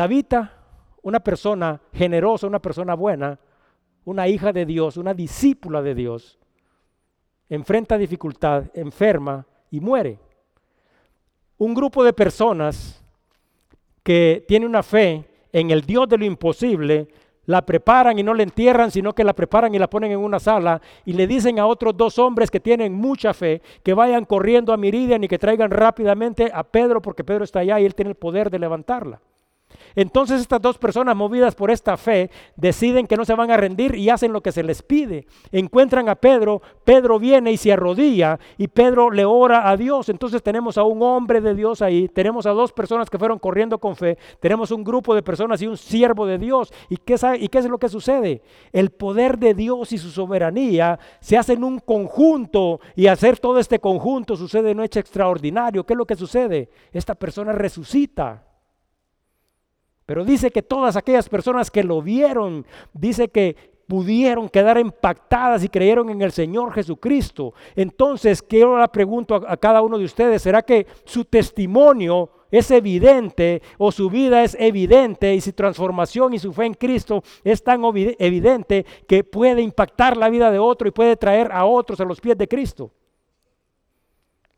Tabita, 0.00 0.50
una 1.02 1.20
persona 1.20 1.78
generosa, 1.92 2.46
una 2.46 2.58
persona 2.58 2.94
buena, 2.94 3.38
una 4.06 4.28
hija 4.28 4.50
de 4.50 4.64
Dios, 4.64 4.96
una 4.96 5.12
discípula 5.12 5.82
de 5.82 5.94
Dios, 5.94 6.38
enfrenta 7.50 7.98
dificultad, 7.98 8.64
enferma 8.72 9.46
y 9.70 9.78
muere. 9.78 10.18
Un 11.58 11.74
grupo 11.74 12.02
de 12.02 12.14
personas 12.14 13.04
que 14.02 14.42
tiene 14.48 14.64
una 14.64 14.82
fe 14.82 15.26
en 15.52 15.70
el 15.70 15.82
Dios 15.82 16.08
de 16.08 16.16
lo 16.16 16.24
imposible 16.24 17.08
la 17.44 17.66
preparan 17.66 18.18
y 18.18 18.22
no 18.22 18.32
la 18.32 18.42
entierran, 18.42 18.90
sino 18.90 19.14
que 19.14 19.22
la 19.22 19.34
preparan 19.34 19.74
y 19.74 19.78
la 19.78 19.90
ponen 19.90 20.12
en 20.12 20.20
una 20.20 20.40
sala 20.40 20.80
y 21.04 21.12
le 21.12 21.26
dicen 21.26 21.58
a 21.58 21.66
otros 21.66 21.94
dos 21.94 22.18
hombres 22.18 22.50
que 22.50 22.60
tienen 22.60 22.94
mucha 22.94 23.34
fe 23.34 23.60
que 23.82 23.92
vayan 23.92 24.24
corriendo 24.24 24.72
a 24.72 24.78
Miridian 24.78 25.22
y 25.24 25.28
que 25.28 25.38
traigan 25.38 25.70
rápidamente 25.70 26.50
a 26.54 26.62
Pedro 26.64 27.02
porque 27.02 27.22
Pedro 27.22 27.44
está 27.44 27.58
allá 27.58 27.78
y 27.78 27.84
él 27.84 27.94
tiene 27.94 28.12
el 28.12 28.16
poder 28.16 28.48
de 28.48 28.60
levantarla. 28.60 29.20
Entonces 29.94 30.40
estas 30.40 30.60
dos 30.60 30.78
personas 30.78 31.16
movidas 31.16 31.54
por 31.54 31.70
esta 31.70 31.96
fe 31.96 32.30
deciden 32.56 33.06
que 33.06 33.16
no 33.16 33.24
se 33.24 33.34
van 33.34 33.50
a 33.50 33.56
rendir 33.56 33.94
y 33.94 34.10
hacen 34.10 34.32
lo 34.32 34.42
que 34.42 34.52
se 34.52 34.62
les 34.62 34.82
pide. 34.82 35.26
Encuentran 35.52 36.08
a 36.08 36.14
Pedro, 36.14 36.62
Pedro 36.84 37.18
viene 37.18 37.52
y 37.52 37.56
se 37.56 37.72
arrodilla 37.72 38.38
y 38.56 38.68
Pedro 38.68 39.10
le 39.10 39.24
ora 39.24 39.68
a 39.68 39.76
Dios. 39.76 40.08
Entonces 40.08 40.42
tenemos 40.42 40.78
a 40.78 40.84
un 40.84 41.02
hombre 41.02 41.40
de 41.40 41.54
Dios 41.54 41.82
ahí, 41.82 42.08
tenemos 42.08 42.46
a 42.46 42.50
dos 42.50 42.72
personas 42.72 43.10
que 43.10 43.18
fueron 43.18 43.38
corriendo 43.38 43.78
con 43.78 43.96
fe, 43.96 44.18
tenemos 44.40 44.70
un 44.70 44.84
grupo 44.84 45.14
de 45.14 45.22
personas 45.22 45.60
y 45.62 45.66
un 45.66 45.76
siervo 45.76 46.26
de 46.26 46.38
Dios. 46.38 46.72
¿Y 46.88 46.96
qué, 46.96 47.16
¿Y 47.38 47.48
qué 47.48 47.58
es 47.58 47.66
lo 47.66 47.78
que 47.78 47.88
sucede? 47.88 48.42
El 48.72 48.90
poder 48.90 49.38
de 49.38 49.54
Dios 49.54 49.92
y 49.92 49.98
su 49.98 50.10
soberanía 50.10 50.98
se 51.20 51.36
hacen 51.36 51.64
un 51.64 51.78
conjunto 51.78 52.80
y 52.96 53.06
hacer 53.06 53.38
todo 53.38 53.58
este 53.58 53.78
conjunto 53.78 54.36
sucede 54.36 54.70
en 54.70 54.78
un 54.78 54.84
hecho 54.84 55.00
extraordinario. 55.00 55.84
¿Qué 55.84 55.94
es 55.94 55.98
lo 55.98 56.06
que 56.06 56.16
sucede? 56.16 56.70
Esta 56.92 57.14
persona 57.14 57.52
resucita. 57.52 58.49
Pero 60.10 60.24
dice 60.24 60.50
que 60.50 60.60
todas 60.60 60.96
aquellas 60.96 61.28
personas 61.28 61.70
que 61.70 61.84
lo 61.84 62.02
vieron, 62.02 62.66
dice 62.92 63.28
que 63.28 63.54
pudieron 63.86 64.48
quedar 64.48 64.76
impactadas 64.76 65.62
y 65.62 65.68
creyeron 65.68 66.10
en 66.10 66.20
el 66.20 66.32
Señor 66.32 66.72
Jesucristo. 66.72 67.54
Entonces, 67.76 68.42
quiero 68.42 68.76
la 68.76 68.88
pregunto 68.88 69.36
a, 69.36 69.52
a, 69.52 69.56
cada 69.56 69.82
uno 69.82 69.98
de 69.98 70.04
ustedes, 70.04 70.42
¿será 70.42 70.62
que 70.62 70.84
su 71.04 71.24
testimonio 71.24 72.28
es 72.50 72.72
evidente 72.72 73.62
o 73.78 73.92
su 73.92 74.10
vida 74.10 74.42
es 74.42 74.56
evidente 74.58 75.32
y 75.32 75.40
su 75.40 75.52
transformación 75.52 76.34
y 76.34 76.40
su 76.40 76.52
fe 76.52 76.64
en 76.64 76.74
Cristo 76.74 77.22
es 77.44 77.62
tan 77.62 77.80
evidente 78.18 78.84
que 79.06 79.22
puede 79.22 79.62
impactar 79.62 80.16
la 80.16 80.28
vida 80.28 80.50
de 80.50 80.58
otro 80.58 80.88
y 80.88 80.90
puede 80.90 81.14
traer 81.14 81.52
a 81.52 81.64
otros 81.66 82.00
a 82.00 82.04
los 82.04 82.20
pies 82.20 82.36
de 82.36 82.48
Cristo? 82.48 82.90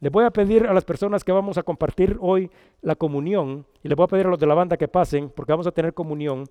Les 0.02 0.10
voy 0.10 0.24
a 0.24 0.32
pedir 0.32 0.66
a 0.66 0.74
las 0.74 0.84
personas 0.84 1.22
que 1.22 1.30
vamos 1.30 1.58
a 1.58 1.62
compartir 1.62 2.18
hoy 2.20 2.50
la 2.80 2.96
comunión, 2.96 3.64
y 3.84 3.88
les 3.88 3.94
voy 3.94 4.02
a 4.02 4.08
pedir 4.08 4.26
a 4.26 4.30
los 4.30 4.38
de 4.40 4.48
la 4.48 4.54
banda 4.54 4.76
que 4.76 4.88
pasen, 4.88 5.30
porque 5.30 5.52
vamos 5.52 5.68
a 5.68 5.70
tener 5.70 5.94
comunión, 5.94 6.44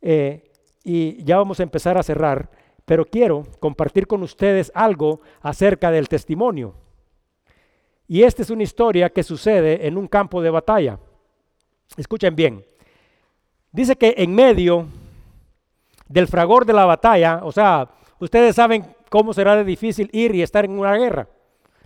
eh, 0.00 0.48
y 0.84 1.20
ya 1.24 1.38
vamos 1.38 1.58
a 1.58 1.64
empezar 1.64 1.98
a 1.98 2.04
cerrar, 2.04 2.48
pero 2.84 3.04
quiero 3.04 3.42
compartir 3.58 4.06
con 4.06 4.22
ustedes 4.22 4.70
algo 4.76 5.22
acerca 5.40 5.90
del 5.90 6.08
testimonio. 6.08 6.72
Y 8.06 8.22
esta 8.22 8.42
es 8.42 8.50
una 8.50 8.62
historia 8.62 9.10
que 9.10 9.24
sucede 9.24 9.88
en 9.88 9.98
un 9.98 10.06
campo 10.06 10.40
de 10.40 10.50
batalla. 10.50 11.00
Escuchen 11.96 12.36
bien. 12.36 12.64
Dice 13.72 13.96
que 13.96 14.14
en 14.18 14.32
medio 14.32 14.86
del 16.06 16.28
fragor 16.28 16.64
de 16.64 16.74
la 16.74 16.84
batalla, 16.84 17.40
o 17.42 17.50
sea, 17.50 17.90
ustedes 18.20 18.54
saben 18.54 18.86
cómo 19.10 19.32
será 19.32 19.56
de 19.56 19.64
difícil 19.64 20.08
ir 20.12 20.32
y 20.32 20.42
estar 20.42 20.64
en 20.64 20.78
una 20.78 20.96
guerra 20.96 21.26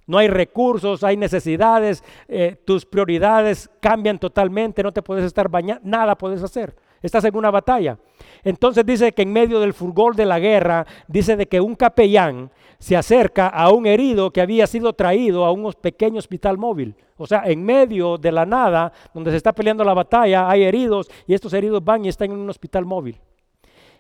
no 0.09 0.19
hay 0.19 0.27
recursos, 0.27 1.05
hay 1.05 1.17
necesidades, 1.17 2.03
eh, 2.27 2.57
tus 2.65 2.85
prioridades 2.87 3.71
cambian 3.79 4.19
totalmente, 4.19 4.83
no 4.83 4.91
te 4.91 5.03
puedes 5.03 5.25
estar 5.25 5.49
bañando, 5.49 5.83
nada 5.85 6.17
puedes 6.17 6.43
hacer. 6.43 6.75
Estás 7.03 7.25
en 7.25 7.37
una 7.37 7.51
batalla. 7.51 7.99
Entonces 8.43 8.85
dice 8.85 9.13
que 9.13 9.23
en 9.23 9.33
medio 9.33 9.61
del 9.61 9.75
fulgor 9.75 10.17
de 10.17 10.25
la 10.25 10.39
guerra, 10.39 10.87
dice 11.07 11.37
de 11.37 11.47
que 11.47 11.61
un 11.61 11.77
capellán 11.77 12.51
se 12.79 12.97
acerca 12.97 13.49
a 13.49 13.71
un 13.71 13.87
herido 13.87 14.33
que 14.33 14.41
había 14.41 14.67
sido 14.67 14.95
traído 14.95 15.45
a 15.45 15.53
un 15.53 15.73
pequeño 15.75 16.19
hospital 16.19 16.57
móvil. 16.57 16.97
O 17.19 17.27
sea, 17.27 17.43
en 17.45 17.63
medio 17.63 18.17
de 18.17 18.33
la 18.33 18.47
nada, 18.47 18.91
donde 19.13 19.31
se 19.31 19.37
está 19.37 19.53
peleando 19.53 19.85
la 19.85 19.95
batalla, 19.95 20.49
hay 20.49 20.63
heridos 20.63 21.11
y 21.27 21.35
estos 21.35 21.53
heridos 21.53 21.85
van 21.85 22.07
y 22.07 22.09
están 22.09 22.31
en 22.31 22.39
un 22.39 22.49
hospital 22.49 22.87
móvil. 22.87 23.21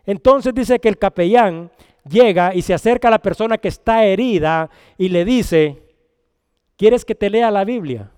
Entonces 0.07 0.55
dice 0.55 0.79
que 0.79 0.89
el 0.89 0.97
capellán 0.97 1.71
llega 2.09 2.55
y 2.55 2.63
se 2.63 2.73
acerca 2.73 3.09
a 3.09 3.11
la 3.11 3.19
persona 3.19 3.59
que 3.59 3.69
está 3.69 4.05
herida 4.07 4.71
y 4.97 5.11
le 5.11 5.25
dice, 5.27 5.88
¿Quieres 6.79 7.05
que 7.05 7.17
te 7.17 7.29
lea 7.29 7.51
la 7.51 7.65
Biblia? 7.65 8.09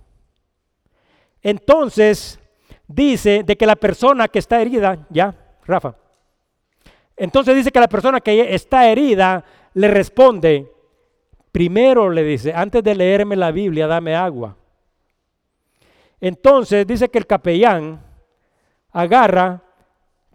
Entonces 1.42 2.38
dice 2.86 3.42
de 3.42 3.56
que 3.56 3.64
la 3.64 3.74
persona 3.74 4.28
que 4.28 4.38
está 4.38 4.60
herida, 4.60 5.06
ya, 5.08 5.34
Rafa. 5.64 5.96
Entonces 7.16 7.56
dice 7.56 7.72
que 7.72 7.80
la 7.80 7.88
persona 7.88 8.20
que 8.20 8.54
está 8.54 8.86
herida 8.86 9.42
le 9.72 9.88
responde, 9.88 10.70
primero 11.50 12.10
le 12.10 12.22
dice, 12.22 12.52
antes 12.54 12.84
de 12.84 12.94
leerme 12.94 13.34
la 13.34 13.50
Biblia, 13.50 13.86
dame 13.86 14.14
agua. 14.14 14.54
Entonces 16.20 16.86
dice 16.86 17.08
que 17.08 17.16
el 17.16 17.26
capellán 17.26 18.04
agarra, 18.92 19.62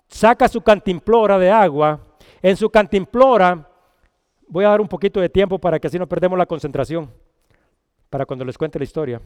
saca 0.08 0.48
su 0.48 0.62
cantimplora 0.62 1.38
de 1.38 1.52
agua, 1.52 2.00
en 2.42 2.58
su 2.58 2.72
cantimplora, 2.72 3.70
voy 4.48 4.66
a 4.66 4.70
dar 4.70 4.82
un 4.82 4.88
poquito 4.88 5.22
de 5.22 5.30
tiempo 5.30 5.60
para 5.60 5.80
que 5.80 5.86
así 5.86 6.00
no 6.00 6.08
perdemos 6.08 6.40
la 6.40 6.48
concentración 6.48 7.08
para 8.16 8.26
cuando 8.26 8.46
les 8.46 8.58
cuente 8.58 8.80
la 8.80 8.86
historia. 8.86 9.22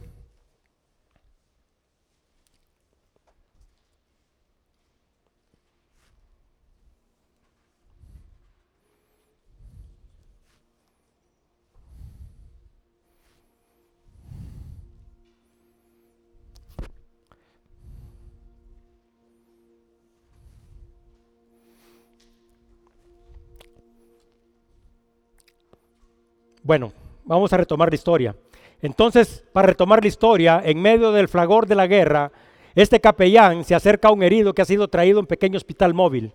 Bueno, 26.64 26.92
vamos 27.24 27.52
a 27.52 27.56
retomar 27.56 27.88
la 27.88 27.94
historia. 27.94 28.34
Entonces, 28.82 29.44
para 29.52 29.68
retomar 29.68 30.02
la 30.02 30.08
historia, 30.08 30.62
en 30.64 30.80
medio 30.80 31.12
del 31.12 31.28
fragor 31.28 31.66
de 31.66 31.74
la 31.74 31.86
guerra, 31.86 32.32
este 32.74 33.00
capellán 33.00 33.64
se 33.64 33.74
acerca 33.74 34.08
a 34.08 34.12
un 34.12 34.22
herido 34.22 34.54
que 34.54 34.62
ha 34.62 34.66
sido 34.66 34.88
traído 34.88 35.18
a 35.18 35.20
un 35.20 35.26
pequeño 35.26 35.56
hospital 35.56 35.92
móvil. 35.92 36.32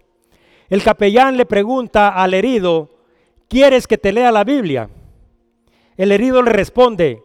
El 0.69 0.83
capellán 0.83 1.37
le 1.37 1.45
pregunta 1.45 2.09
al 2.09 2.33
herido, 2.33 2.89
¿quieres 3.47 3.87
que 3.87 3.97
te 3.97 4.11
lea 4.11 4.31
la 4.31 4.43
Biblia? 4.43 4.89
El 5.97 6.11
herido 6.11 6.41
le 6.41 6.51
responde, 6.51 7.23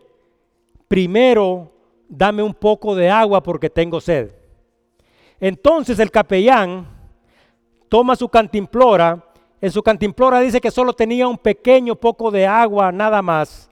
primero 0.89 1.73
dame 2.09 2.43
un 2.43 2.55
poco 2.55 2.95
de 2.95 3.11
agua 3.11 3.43
porque 3.43 3.71
tengo 3.71 4.01
sed. 4.01 4.31
Entonces 5.39 5.99
el 5.99 6.11
capellán 6.11 6.87
toma 7.89 8.17
su 8.17 8.29
cantimplora, 8.29 9.25
en 9.61 9.71
su 9.71 9.83
cantimplora 9.83 10.41
dice 10.41 10.61
que 10.61 10.71
solo 10.71 10.93
tenía 10.93 11.29
un 11.29 11.39
pequeño 11.39 11.95
poco 11.97 12.31
de 12.31 12.47
agua 12.47 12.93
nada 12.93 13.23
más 13.23 13.70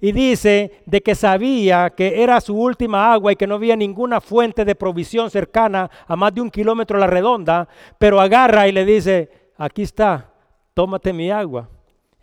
y 0.00 0.12
dice 0.12 0.82
de 0.86 1.02
que 1.02 1.14
sabía 1.14 1.90
que 1.90 2.22
era 2.22 2.40
su 2.40 2.58
última 2.58 3.12
agua 3.12 3.32
y 3.32 3.36
que 3.36 3.46
no 3.46 3.56
había 3.56 3.76
ninguna 3.76 4.20
fuente 4.20 4.64
de 4.64 4.74
provisión 4.74 5.30
cercana 5.30 5.90
a 6.06 6.16
más 6.16 6.34
de 6.34 6.40
un 6.40 6.50
kilómetro 6.50 6.96
a 6.96 7.00
la 7.00 7.06
redonda, 7.06 7.68
pero 7.98 8.20
agarra 8.20 8.66
y 8.66 8.72
le 8.72 8.84
dice, 8.84 9.30
aquí 9.58 9.82
está, 9.82 10.32
tómate 10.72 11.12
mi 11.12 11.30
agua. 11.30 11.68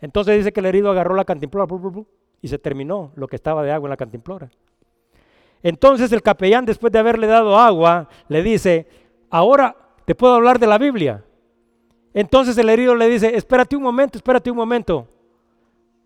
Entonces 0.00 0.38
dice 0.38 0.52
que 0.52 0.60
el 0.60 0.66
herido 0.66 0.90
agarró 0.90 1.14
la 1.14 1.24
cantimplora 1.24 1.66
y 2.42 2.48
se 2.48 2.58
terminó 2.58 3.12
lo 3.14 3.28
que 3.28 3.36
estaba 3.36 3.62
de 3.62 3.70
agua 3.70 3.86
en 3.86 3.90
la 3.90 3.96
cantimplora. 3.96 4.50
Entonces 5.62 6.10
el 6.12 6.22
capellán, 6.22 6.66
después 6.66 6.92
de 6.92 6.98
haberle 6.98 7.26
dado 7.26 7.56
agua, 7.56 8.08
le 8.28 8.42
dice, 8.42 8.88
ahora 9.30 9.76
te 10.04 10.14
puedo 10.14 10.34
hablar 10.34 10.58
de 10.58 10.66
la 10.66 10.78
Biblia. 10.78 11.24
Entonces 12.12 12.58
el 12.58 12.68
herido 12.68 12.94
le 12.96 13.08
dice, 13.08 13.36
espérate 13.36 13.76
un 13.76 13.82
momento, 13.82 14.18
espérate 14.18 14.50
un 14.50 14.56
momento 14.56 15.06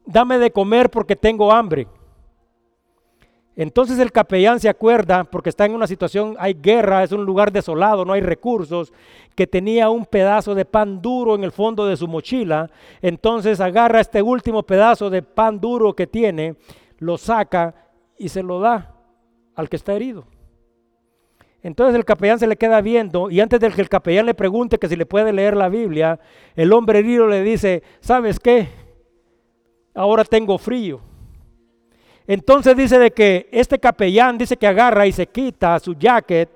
dame 0.07 0.39
de 0.39 0.51
comer 0.51 0.91
porque 0.91 1.17
tengo 1.17 1.53
hambre. 1.53 1.87
Entonces 3.55 3.99
el 3.99 4.13
capellán 4.13 4.61
se 4.61 4.69
acuerda, 4.69 5.25
porque 5.25 5.51
está 5.51 5.67
en 5.67 5.75
una 5.75 5.87
situación, 5.87 6.37
hay 6.39 6.55
guerra, 6.55 7.03
es 7.03 7.13
un 7.13 7.25
lugar 7.25 7.53
desolado, 7.53 8.05
no 8.05 8.15
hay 8.15 8.23
recursos, 8.23 8.93
que 9.35 9.47
tenía 9.47 9.91
un 9.91 10.07
pedazo 10.07 10.55
de 10.55 10.65
pan 10.65 11.03
duro 11.03 11.35
en 11.35 11.45
el 11.45 11.53
fondo 11.53 11.85
de 11.87 11.97
su 11.97 12.09
mochila. 12.09 12.71
Entonces 13.03 13.61
agarra 13.61 14.01
este 14.01 14.23
último 14.23 14.63
pedazo 14.63 15.11
de 15.11 15.23
pan 15.23 15.61
duro 15.61 15.95
que 15.95 16.07
tiene, 16.07 16.57
lo 16.99 17.19
saca 17.19 17.75
y 18.17 18.31
se 18.31 18.43
lo 18.43 18.59
da 18.59 18.95
al 19.55 19.69
que 19.69 19.77
está 19.77 19.93
herido. 19.93 20.25
Entonces 21.63 21.95
el 21.95 22.05
capellán 22.05 22.39
se 22.39 22.47
le 22.47 22.57
queda 22.57 22.81
viendo 22.81 23.31
y 23.31 23.41
antes 23.41 23.61
de 23.61 23.71
que 23.71 23.83
el 23.83 23.89
capellán 23.89 24.27
le 24.27 24.35
pregunte 24.35 24.79
que 24.79 24.89
si 24.89 24.97
le 24.97 25.07
puede 25.07 25.33
leer 25.33 25.57
la 25.57 25.69
Biblia, 25.69 26.19
el 26.57 26.73
hombre 26.73 27.01
herido 27.01 27.29
le 27.29 27.43
dice, 27.43 27.83
¿sabes 28.01 28.41
qué? 28.41 28.69
Ahora 29.95 30.25
tengo 30.25 30.59
frío. 30.59 31.01
Entonces 32.27 32.77
dice 32.77 32.99
de 32.99 33.11
que 33.11 33.49
este 33.51 33.79
capellán 33.79 34.39
dice 34.39 34.57
que 34.57 34.67
agarra 34.67 35.07
y 35.07 35.13
se 35.13 35.27
quita 35.27 35.79
su 35.81 35.95
jacket 35.95 36.49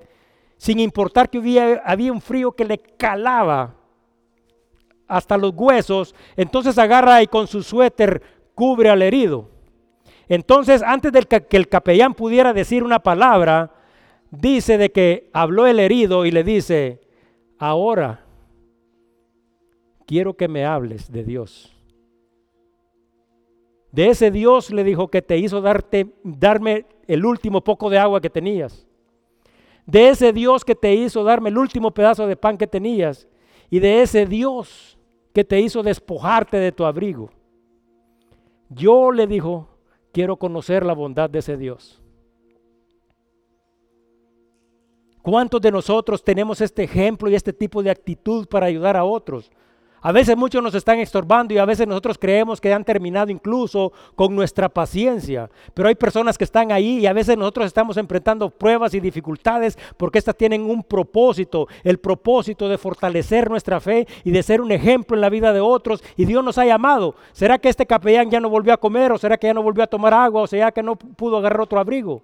sin 0.57 0.81
importar 0.81 1.29
que 1.29 1.39
había, 1.39 1.83
había 1.85 2.13
un 2.13 2.21
frío 2.21 2.53
que 2.53 2.65
le 2.65 2.79
calaba 2.79 3.75
hasta 5.07 5.37
los 5.37 5.53
huesos. 5.55 6.15
Entonces 6.37 6.79
agarra 6.79 7.23
y 7.23 7.27
con 7.27 7.47
su 7.47 7.63
suéter 7.63 8.23
cubre 8.55 8.89
al 8.89 9.03
herido. 9.03 9.51
Entonces 10.29 10.83
antes 10.83 11.13
de 11.13 11.23
que 11.23 11.57
el 11.57 11.69
capellán 11.69 12.15
pudiera 12.15 12.53
decir 12.53 12.83
una 12.83 13.01
palabra, 13.01 13.73
dice 14.31 14.79
de 14.79 14.91
que 14.91 15.31
habló 15.33 15.67
el 15.67 15.79
herido 15.79 16.27
y 16.27 16.31
le 16.31 16.43
dice, 16.43 17.01
ahora 17.59 18.25
quiero 20.07 20.35
que 20.35 20.49
me 20.49 20.65
hables 20.65 21.11
de 21.11 21.25
Dios. 21.25 21.76
De 23.93 24.09
ese 24.09 24.31
Dios 24.31 24.71
le 24.71 24.85
dijo 24.85 25.09
que 25.09 25.23
te 25.23 25.39
hizo 25.39 25.61
darte, 25.61 26.13
darme 26.23 26.87
el 27.07 27.25
último 27.25 27.63
poco 27.63 27.89
de 27.89 27.99
agua 27.99 28.21
que 28.21 28.31
tenías. 28.31 28.87
de 29.87 30.09
ese 30.09 30.33
Dios 30.33 30.65
que 30.65 30.75
te 30.75 30.93
hizo 30.95 31.23
darme 31.23 31.49
el 31.49 31.59
último 31.59 31.93
pedazo 31.93 32.27
de 32.27 32.37
pan 32.37 32.59
que 32.59 32.67
tenías 32.67 33.29
y 33.71 33.79
de 33.79 34.03
ese 34.03 34.27
Dios 34.27 34.99
que 35.33 35.45
te 35.45 35.61
hizo 35.61 35.83
despojarte 35.83 36.57
de 36.57 36.73
tu 36.73 36.85
abrigo. 36.85 37.31
Yo 38.69 39.13
le 39.13 39.27
dijo, 39.27 39.69
quiero 40.13 40.37
conocer 40.37 40.85
la 40.85 40.93
bondad 40.93 41.31
de 41.31 41.39
ese 41.39 41.57
Dios. 41.57 42.03
¿Cuántos 45.23 45.61
de 45.61 45.71
nosotros 45.71 46.23
tenemos 46.23 46.61
este 46.61 46.85
ejemplo 46.85 47.29
y 47.29 47.35
este 47.35 47.53
tipo 47.53 47.83
de 47.83 47.91
actitud 47.91 48.47
para 48.47 48.67
ayudar 48.67 48.97
a 48.97 49.05
otros? 49.05 49.51
A 50.07 50.13
veces 50.13 50.37
muchos 50.37 50.63
nos 50.63 50.73
están 50.73 51.01
estorbando 51.01 51.53
y 51.53 51.59
a 51.59 51.65
veces 51.65 51.85
nosotros 51.89 52.17
creemos 52.17 52.61
que 52.61 52.73
han 52.73 52.85
terminado 52.85 53.33
incluso 53.33 53.93
con 54.15 54.37
nuestra 54.37 54.69
paciencia. 54.69 55.51
Pero 55.75 55.89
hay 55.89 55.97
personas 55.97 56.39
que 56.39 56.45
están 56.45 56.71
ahí 56.71 57.01
y 57.01 57.07
a 57.07 57.13
veces 57.13 57.37
nosotros 57.37 57.67
estamos 57.67 57.97
enfrentando 57.97 58.49
pruebas 58.49 58.95
y 58.95 59.01
dificultades 59.01 59.77
porque 59.97 60.21
estas 60.21 60.37
tienen 60.37 60.63
un 60.63 60.85
propósito, 60.85 61.67
el 61.83 61.99
propósito 61.99 62.69
de 62.69 62.79
fortalecer 62.79 63.51
nuestra 63.51 63.81
fe 63.81 64.07
y 64.23 64.31
de 64.31 64.45
ser 64.45 64.61
un 64.61 64.71
ejemplo 64.71 65.17
en 65.17 65.23
la 65.23 65.29
vida 65.29 65.53
de 65.53 65.59
otros. 65.59 66.05
Y 66.17 66.25
Dios 66.25 66.45
nos 66.45 66.57
ha 66.59 66.65
llamado. 66.65 67.17
¿Será 67.33 67.59
que 67.59 67.69
este 67.69 67.85
capellán 67.85 68.31
ya 68.31 68.39
no 68.39 68.49
volvió 68.49 68.75
a 68.75 68.77
comer 68.77 69.11
o 69.11 69.19
será 69.19 69.37
que 69.37 69.49
ya 69.49 69.55
no 69.55 69.63
volvió 69.65 69.83
a 69.83 69.89
tomar 69.89 70.15
agua 70.15 70.43
o 70.43 70.47
será 70.47 70.71
que 70.71 70.85
no 70.85 70.95
pudo 70.95 71.39
agarrar 71.39 71.63
otro 71.63 71.81
abrigo? 71.81 72.23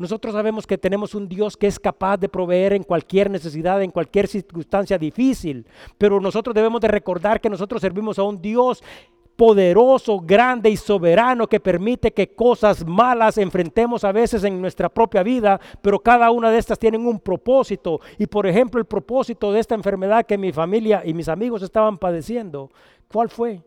Nosotros 0.00 0.32
sabemos 0.32 0.66
que 0.66 0.78
tenemos 0.78 1.14
un 1.14 1.28
Dios 1.28 1.58
que 1.58 1.66
es 1.66 1.78
capaz 1.78 2.16
de 2.16 2.30
proveer 2.30 2.72
en 2.72 2.84
cualquier 2.84 3.28
necesidad, 3.28 3.82
en 3.82 3.90
cualquier 3.90 4.28
circunstancia 4.28 4.96
difícil, 4.96 5.66
pero 5.98 6.18
nosotros 6.18 6.54
debemos 6.54 6.80
de 6.80 6.88
recordar 6.88 7.38
que 7.38 7.50
nosotros 7.50 7.82
servimos 7.82 8.18
a 8.18 8.22
un 8.22 8.40
Dios 8.40 8.82
poderoso, 9.36 10.18
grande 10.18 10.70
y 10.70 10.78
soberano 10.78 11.46
que 11.46 11.60
permite 11.60 12.12
que 12.12 12.34
cosas 12.34 12.86
malas 12.86 13.36
enfrentemos 13.36 14.02
a 14.04 14.12
veces 14.12 14.42
en 14.44 14.58
nuestra 14.58 14.88
propia 14.88 15.22
vida, 15.22 15.60
pero 15.82 15.98
cada 15.98 16.30
una 16.30 16.50
de 16.50 16.56
estas 16.56 16.78
tienen 16.78 17.06
un 17.06 17.20
propósito. 17.20 18.00
Y 18.16 18.26
por 18.26 18.46
ejemplo, 18.46 18.80
el 18.80 18.86
propósito 18.86 19.52
de 19.52 19.60
esta 19.60 19.74
enfermedad 19.74 20.24
que 20.24 20.38
mi 20.38 20.50
familia 20.50 21.02
y 21.04 21.12
mis 21.12 21.28
amigos 21.28 21.60
estaban 21.60 21.98
padeciendo, 21.98 22.70
¿cuál 23.06 23.28
fue? 23.28 23.60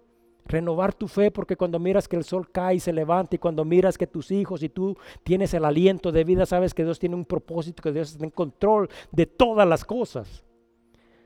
Renovar 0.46 0.94
tu 0.94 1.08
fe 1.08 1.32
porque 1.32 1.56
cuando 1.56 1.80
miras 1.80 2.08
que 2.08 2.16
el 2.16 2.24
sol 2.24 2.50
cae 2.52 2.76
y 2.76 2.80
se 2.80 2.92
levanta 2.92 3.36
y 3.36 3.40
cuando 3.40 3.64
miras 3.64 3.98
que 3.98 4.08
tus 4.08 4.30
hijos 4.32 4.62
y 4.64 4.70
tú 4.70 4.98
tienes 5.24 5.54
el 5.54 5.66
aliento 5.66 6.12
de 6.12 6.24
vida, 6.24 6.46
sabes 6.46 6.74
que 6.74 6.84
Dios 6.84 7.00
tiene 7.00 7.16
un 7.16 7.26
propósito, 7.26 7.82
que 7.82 7.92
Dios 7.92 8.12
está 8.12 8.26
en 8.26 8.32
control 8.32 8.90
de 9.12 9.26
todas 9.26 9.68
las 9.68 9.86
cosas. 9.86 10.44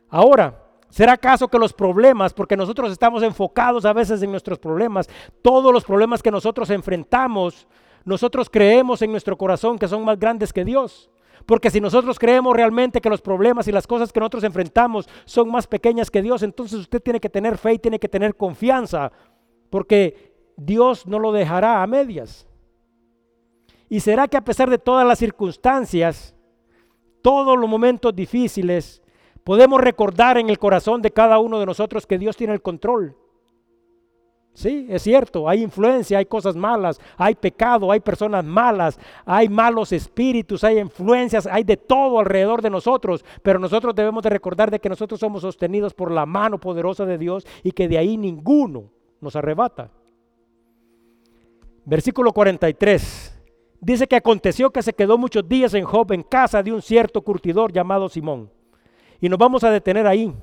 Ahora, 0.09 0.63
¿será 0.89 1.13
acaso 1.13 1.47
que 1.47 1.57
los 1.57 1.73
problemas, 1.73 2.33
porque 2.33 2.55
nosotros 2.55 2.91
estamos 2.91 3.23
enfocados 3.23 3.85
a 3.85 3.93
veces 3.93 4.21
en 4.21 4.31
nuestros 4.31 4.59
problemas, 4.59 5.09
todos 5.41 5.73
los 5.73 5.83
problemas 5.83 6.21
que 6.21 6.31
nosotros 6.31 6.69
enfrentamos, 6.69 7.67
nosotros 8.05 8.49
creemos 8.49 9.01
en 9.01 9.11
nuestro 9.11 9.37
corazón 9.37 9.77
que 9.77 9.87
son 9.87 10.05
más 10.05 10.19
grandes 10.19 10.53
que 10.53 10.63
Dios? 10.63 11.09
Porque 11.47 11.71
si 11.71 11.79
nosotros 11.79 12.19
creemos 12.19 12.53
realmente 12.53 12.99
que 12.99 13.09
los 13.09 13.21
problemas 13.21 13.69
y 13.69 13.71
las 13.71 13.87
cosas 13.87 14.11
que 14.11 14.19
nosotros 14.19 14.43
enfrentamos 14.43 15.07
son 15.23 15.49
más 15.49 15.65
pequeñas 15.65 16.11
que 16.11 16.21
Dios, 16.21 16.43
entonces 16.43 16.77
usted 16.77 17.01
tiene 17.01 17.21
que 17.21 17.29
tener 17.29 17.57
fe 17.57 17.73
y 17.73 17.79
tiene 17.79 17.99
que 17.99 18.09
tener 18.09 18.35
confianza, 18.35 19.13
porque 19.69 20.35
Dios 20.57 21.07
no 21.07 21.19
lo 21.19 21.31
dejará 21.31 21.81
a 21.81 21.87
medias. 21.87 22.45
Y 23.87 24.01
será 24.01 24.27
que 24.27 24.35
a 24.35 24.43
pesar 24.43 24.69
de 24.69 24.77
todas 24.77 25.07
las 25.07 25.19
circunstancias, 25.19 26.35
todos 27.21 27.57
los 27.57 27.69
momentos 27.69 28.13
difíciles, 28.13 29.01
podemos 29.45 29.79
recordar 29.79 30.37
en 30.37 30.49
el 30.49 30.59
corazón 30.59 31.01
de 31.01 31.11
cada 31.11 31.39
uno 31.39 31.61
de 31.61 31.65
nosotros 31.65 32.05
que 32.05 32.17
Dios 32.17 32.35
tiene 32.35 32.51
el 32.51 32.61
control 32.61 33.15
Sí, 34.57 34.87
es 34.89 35.03
cierto, 35.03 35.47
hay 35.47 35.61
influencia, 35.61 36.17
hay 36.17 36.25
cosas 36.25 36.55
malas, 36.55 36.99
hay 37.15 37.35
pecado, 37.35 37.91
hay 37.91 37.99
personas 37.99 38.43
malas, 38.43 38.99
hay 39.23 39.47
malos 39.49 39.91
espíritus, 39.91 40.63
hay 40.63 40.79
influencias, 40.79 41.45
hay 41.45 41.63
de 41.63 41.77
todo 41.77 42.17
alrededor 42.17 42.63
de 42.63 42.71
nosotros, 42.71 43.23
pero 43.43 43.59
nosotros 43.59 43.93
debemos 43.93 44.23
de 44.23 44.31
recordar 44.31 44.71
de 44.71 44.79
que 44.79 44.89
nosotros 44.89 45.19
somos 45.19 45.43
sostenidos 45.43 45.93
por 45.93 46.09
la 46.09 46.25
mano 46.25 46.59
poderosa 46.59 47.05
de 47.05 47.19
Dios 47.19 47.45
y 47.61 47.71
que 47.71 47.87
de 47.87 47.99
ahí 47.99 48.17
ninguno 48.17 48.89
nos 49.21 49.35
arrebata. 49.35 49.91
Versículo 51.85 52.33
43. 52.33 53.39
Dice 53.79 54.07
que 54.07 54.15
aconteció 54.15 54.71
que 54.71 54.81
se 54.81 54.93
quedó 54.93 55.19
muchos 55.19 55.47
días 55.47 55.75
en 55.75 55.85
Job 55.85 56.13
en 56.13 56.23
casa 56.23 56.63
de 56.63 56.73
un 56.73 56.81
cierto 56.81 57.21
curtidor 57.21 57.71
llamado 57.71 58.09
Simón. 58.09 58.49
Y 59.21 59.29
nos 59.29 59.37
vamos 59.37 59.63
a 59.63 59.69
detener 59.69 60.07
ahí. 60.07 60.33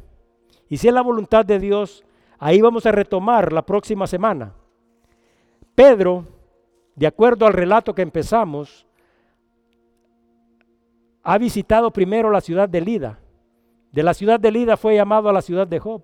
Y 0.69 0.77
si 0.77 0.87
es 0.87 0.95
la 0.95 1.03
voluntad 1.03 1.45
de 1.45 1.59
Dios, 1.59 2.05
Ahí 2.45 2.61
vamos 2.61 2.85
a 2.85 2.93
retomar 2.93 3.55
la 3.55 3.63
próxima 3.63 4.07
semana. 4.07 4.53
Pedro, 5.75 6.27
de 6.95 7.07
acuerdo 7.07 7.47
al 7.47 7.55
relato 7.55 7.95
que 7.95 8.03
empezamos, 8.03 8.87
ha 11.23 11.39
visitado 11.39 11.91
primero 11.91 12.31
la 12.31 12.43
ciudad 12.43 12.69
de 12.69 12.83
Lida. 12.83 13.19
De 13.93 14.03
la 14.03 14.13
ciudad 14.13 14.39
de 14.39 14.51
Lida 14.51 14.77
fue 14.77 14.95
llamado 14.95 15.31
a 15.31 15.33
la 15.33 15.41
ciudad 15.41 15.67
de 15.67 15.79
Job. 15.79 16.03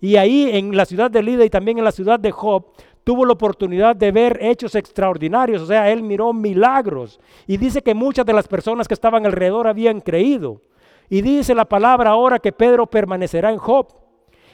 Y 0.00 0.16
ahí 0.16 0.50
en 0.50 0.76
la 0.76 0.84
ciudad 0.84 1.12
de 1.12 1.22
Lida 1.22 1.44
y 1.44 1.50
también 1.50 1.78
en 1.78 1.84
la 1.84 1.92
ciudad 1.92 2.18
de 2.18 2.32
Job 2.32 2.72
tuvo 3.04 3.24
la 3.24 3.34
oportunidad 3.34 3.94
de 3.94 4.10
ver 4.10 4.40
hechos 4.42 4.74
extraordinarios, 4.74 5.62
o 5.62 5.66
sea, 5.66 5.92
él 5.92 6.02
miró 6.02 6.32
milagros. 6.32 7.20
Y 7.46 7.56
dice 7.56 7.82
que 7.82 7.94
muchas 7.94 8.26
de 8.26 8.32
las 8.32 8.48
personas 8.48 8.88
que 8.88 8.94
estaban 8.94 9.26
alrededor 9.26 9.68
habían 9.68 10.00
creído. 10.00 10.60
Y 11.08 11.22
dice 11.22 11.54
la 11.54 11.66
palabra 11.66 12.10
ahora 12.10 12.40
que 12.40 12.50
Pedro 12.50 12.88
permanecerá 12.88 13.52
en 13.52 13.58
Job 13.58 14.01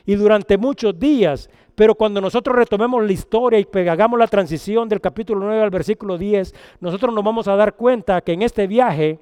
y 0.09 0.15
durante 0.15 0.57
muchos 0.57 0.99
días. 0.99 1.51
Pero 1.75 1.95
cuando 1.95 2.23
nosotros 2.23 2.57
retomemos 2.57 3.05
la 3.05 3.13
historia 3.13 3.61
y 3.61 3.89
hagamos 3.89 4.19
la 4.19 4.27
transición 4.27 4.89
del 4.89 5.03
capítulo 5.03 5.45
9 5.45 5.63
al 5.63 5.71
versículo 5.71 6.17
10, 6.17 6.55
nosotros 6.81 7.15
nos 7.15 7.23
vamos 7.23 7.47
a 7.47 7.57
dar 7.57 7.77
cuenta 7.77 8.23
que 8.23 8.33
en 8.33 8.41
este 8.41 8.67
viaje 8.67 9.21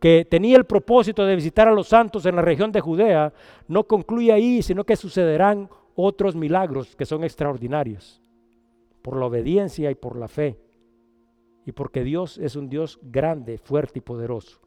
que 0.00 0.24
tenía 0.24 0.56
el 0.56 0.64
propósito 0.64 1.26
de 1.26 1.36
visitar 1.36 1.68
a 1.68 1.72
los 1.72 1.88
santos 1.88 2.24
en 2.24 2.36
la 2.36 2.42
región 2.42 2.72
de 2.72 2.80
Judea, 2.80 3.34
no 3.68 3.84
concluye 3.84 4.32
ahí, 4.32 4.62
sino 4.62 4.84
que 4.84 4.96
sucederán 4.96 5.68
otros 5.94 6.34
milagros 6.34 6.96
que 6.96 7.04
son 7.04 7.22
extraordinarios, 7.22 8.22
por 9.02 9.18
la 9.18 9.26
obediencia 9.26 9.90
y 9.90 9.94
por 9.94 10.16
la 10.16 10.28
fe, 10.28 10.58
y 11.66 11.72
porque 11.72 12.02
Dios 12.02 12.38
es 12.38 12.56
un 12.56 12.70
Dios 12.70 12.98
grande, 13.02 13.58
fuerte 13.58 13.98
y 13.98 14.02
poderoso. 14.02 14.63